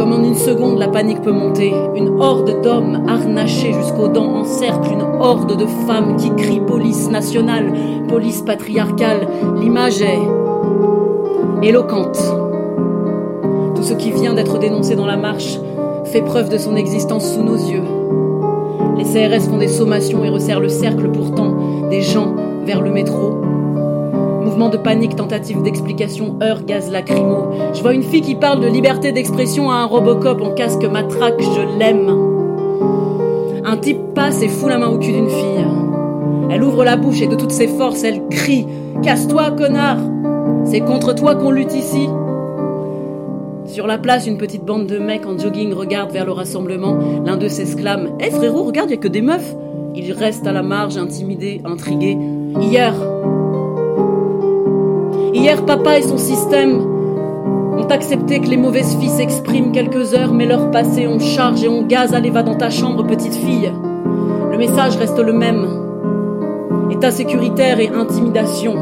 Comme 0.01 0.13
en 0.13 0.23
une 0.23 0.33
seconde, 0.33 0.79
la 0.79 0.87
panique 0.87 1.21
peut 1.21 1.31
monter. 1.31 1.71
Une 1.95 2.19
horde 2.19 2.63
d'hommes 2.63 3.05
harnachés 3.07 3.71
jusqu'aux 3.71 4.07
dents 4.07 4.33
encercle 4.33 4.93
une 4.93 5.03
horde 5.03 5.55
de 5.55 5.67
femmes 5.85 6.15
qui 6.15 6.31
crient 6.31 6.59
police 6.59 7.07
nationale, 7.11 7.71
police 8.07 8.41
patriarcale. 8.41 9.27
L'image 9.59 10.01
est 10.01 10.17
éloquente. 11.61 12.17
Tout 13.75 13.83
ce 13.83 13.93
qui 13.93 14.11
vient 14.11 14.33
d'être 14.33 14.57
dénoncé 14.57 14.95
dans 14.95 15.05
la 15.05 15.17
marche 15.17 15.59
fait 16.05 16.23
preuve 16.23 16.49
de 16.49 16.57
son 16.57 16.75
existence 16.75 17.35
sous 17.35 17.43
nos 17.43 17.57
yeux. 17.57 17.83
Les 18.97 19.03
CRS 19.03 19.51
font 19.51 19.59
des 19.59 19.67
sommations 19.67 20.25
et 20.25 20.29
resserrent 20.29 20.61
le 20.61 20.69
cercle 20.69 21.11
pourtant 21.11 21.55
des 21.91 22.01
gens 22.01 22.33
vers 22.65 22.81
le 22.81 22.89
métro. 22.89 23.50
Mouvement 24.43 24.69
de 24.69 24.77
panique, 24.77 25.15
tentative 25.15 25.61
d'explication, 25.61 26.37
heure, 26.41 26.63
gaz 26.65 26.91
lacrymo. 26.91 27.51
Je 27.73 27.81
vois 27.81 27.93
une 27.93 28.03
fille 28.03 28.21
qui 28.21 28.35
parle 28.35 28.59
de 28.59 28.67
liberté 28.67 29.11
d'expression 29.11 29.69
à 29.69 29.75
un 29.75 29.85
Robocop 29.85 30.41
en 30.41 30.53
casque 30.53 30.83
matraque, 30.83 31.41
je 31.41 31.79
l'aime. 31.79 32.09
Un 33.63 33.77
type 33.77 33.99
passe 34.15 34.41
et 34.41 34.47
fout 34.47 34.69
la 34.69 34.77
main 34.77 34.87
au 34.87 34.97
cul 34.97 35.11
d'une 35.11 35.29
fille. 35.29 35.65
Elle 36.49 36.63
ouvre 36.63 36.83
la 36.83 36.97
bouche 36.97 37.21
et 37.21 37.27
de 37.27 37.35
toutes 37.35 37.51
ses 37.51 37.67
forces, 37.67 38.03
elle 38.03 38.27
crie 38.29 38.65
Casse-toi, 39.03 39.51
connard 39.51 39.99
C'est 40.65 40.81
contre 40.81 41.13
toi 41.13 41.35
qu'on 41.35 41.51
lutte 41.51 41.73
ici 41.73 42.07
sur 43.67 43.87
la 43.87 43.97
place, 43.97 44.27
une 44.27 44.37
petite 44.37 44.65
bande 44.65 44.85
de 44.85 44.97
mecs 44.97 45.25
en 45.25 45.37
jogging 45.37 45.71
regarde 45.71 46.11
vers 46.11 46.25
le 46.25 46.33
rassemblement. 46.33 46.97
L'un 47.25 47.37
d'eux 47.37 47.47
s'exclame 47.47 48.07
Hé 48.19 48.25
eh, 48.27 48.31
frérot, 48.31 48.63
regarde, 48.63 48.91
y 48.91 48.95
a 48.95 48.97
que 48.97 49.07
des 49.07 49.21
meufs 49.21 49.55
Il 49.95 50.11
reste 50.11 50.45
à 50.45 50.51
la 50.51 50.61
marge, 50.61 50.97
intimidé, 50.97 51.61
intrigué. 51.63 52.17
Hier, 52.59 52.93
hier, 55.33 55.65
papa 55.65 55.99
et 55.99 56.03
son 56.03 56.17
système 56.17 56.79
ont 57.77 57.87
accepté 57.89 58.39
que 58.39 58.47
les 58.47 58.57
mauvaises 58.57 58.95
filles 58.97 59.09
s'expriment 59.09 59.71
quelques 59.71 60.13
heures, 60.13 60.33
mais 60.33 60.45
leur 60.45 60.71
passé, 60.71 61.07
on 61.07 61.19
charge 61.19 61.63
et 61.63 61.69
on 61.69 61.83
gaz. 61.83 62.13
Allez, 62.13 62.29
va 62.29 62.43
dans 62.43 62.55
ta 62.55 62.69
chambre, 62.69 63.05
petite 63.05 63.35
fille. 63.35 63.71
Le 64.51 64.57
message 64.57 64.97
reste 64.97 65.19
le 65.19 65.33
même 65.33 65.67
état 66.91 67.11
sécuritaire 67.11 67.79
et 67.79 67.89
intimidation. 67.89 68.75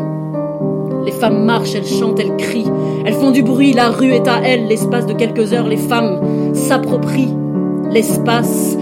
Les 1.05 1.11
femmes 1.11 1.45
marchent, 1.45 1.75
elles 1.75 1.87
chantent, 1.87 2.19
elles 2.19 2.35
crient, 2.37 2.71
elles 3.05 3.13
font 3.13 3.31
du 3.31 3.41
bruit, 3.41 3.73
la 3.73 3.89
rue 3.89 4.11
est 4.11 4.27
à 4.27 4.41
elles. 4.43 4.67
L'espace 4.67 5.05
de 5.05 5.13
quelques 5.13 5.53
heures, 5.53 5.67
les 5.67 5.77
femmes 5.77 6.19
s'approprient 6.53 7.33
l'espace. 7.91 8.77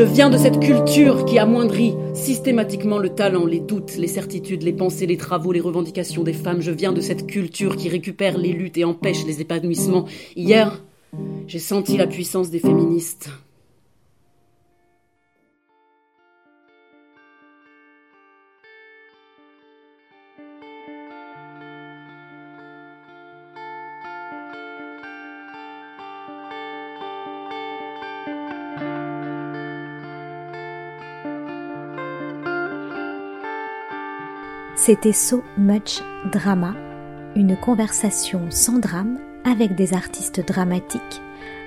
Je 0.00 0.06
viens 0.06 0.30
de 0.30 0.38
cette 0.38 0.60
culture 0.60 1.26
qui 1.26 1.38
amoindrit 1.38 1.94
systématiquement 2.14 2.96
le 2.96 3.10
talent, 3.10 3.44
les 3.44 3.60
doutes, 3.60 3.98
les 3.98 4.06
certitudes, 4.06 4.62
les 4.62 4.72
pensées, 4.72 5.04
les 5.04 5.18
travaux, 5.18 5.52
les 5.52 5.60
revendications 5.60 6.22
des 6.22 6.32
femmes. 6.32 6.62
Je 6.62 6.70
viens 6.70 6.94
de 6.94 7.02
cette 7.02 7.26
culture 7.26 7.76
qui 7.76 7.90
récupère 7.90 8.38
les 8.38 8.54
luttes 8.54 8.78
et 8.78 8.84
empêche 8.84 9.26
les 9.26 9.42
épanouissements. 9.42 10.06
Hier, 10.36 10.82
j'ai 11.46 11.58
senti 11.58 11.98
la 11.98 12.06
puissance 12.06 12.48
des 12.48 12.60
féministes. 12.60 13.28
C'était 34.80 35.12
So 35.12 35.44
Much 35.58 36.00
Drama, 36.32 36.74
une 37.36 37.54
conversation 37.54 38.50
sans 38.50 38.78
drame 38.78 39.18
avec 39.44 39.74
des 39.74 39.92
artistes 39.92 40.40
dramatiques, 40.40 41.20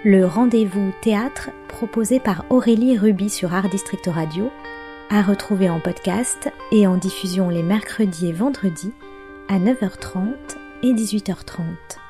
le 0.03 0.25
rendez-vous 0.25 0.91
théâtre 1.03 1.51
proposé 1.67 2.19
par 2.19 2.43
Aurélie 2.49 2.97
Ruby 2.97 3.29
sur 3.29 3.53
Art 3.53 3.69
District 3.69 4.07
Radio, 4.07 4.49
à 5.11 5.21
retrouver 5.21 5.69
en 5.69 5.79
podcast 5.79 6.51
et 6.71 6.87
en 6.87 6.97
diffusion 6.97 7.49
les 7.49 7.61
mercredis 7.61 8.29
et 8.29 8.33
vendredis 8.33 8.93
à 9.47 9.59
9h30 9.59 10.33
et 10.81 10.93
18h30. 10.93 12.02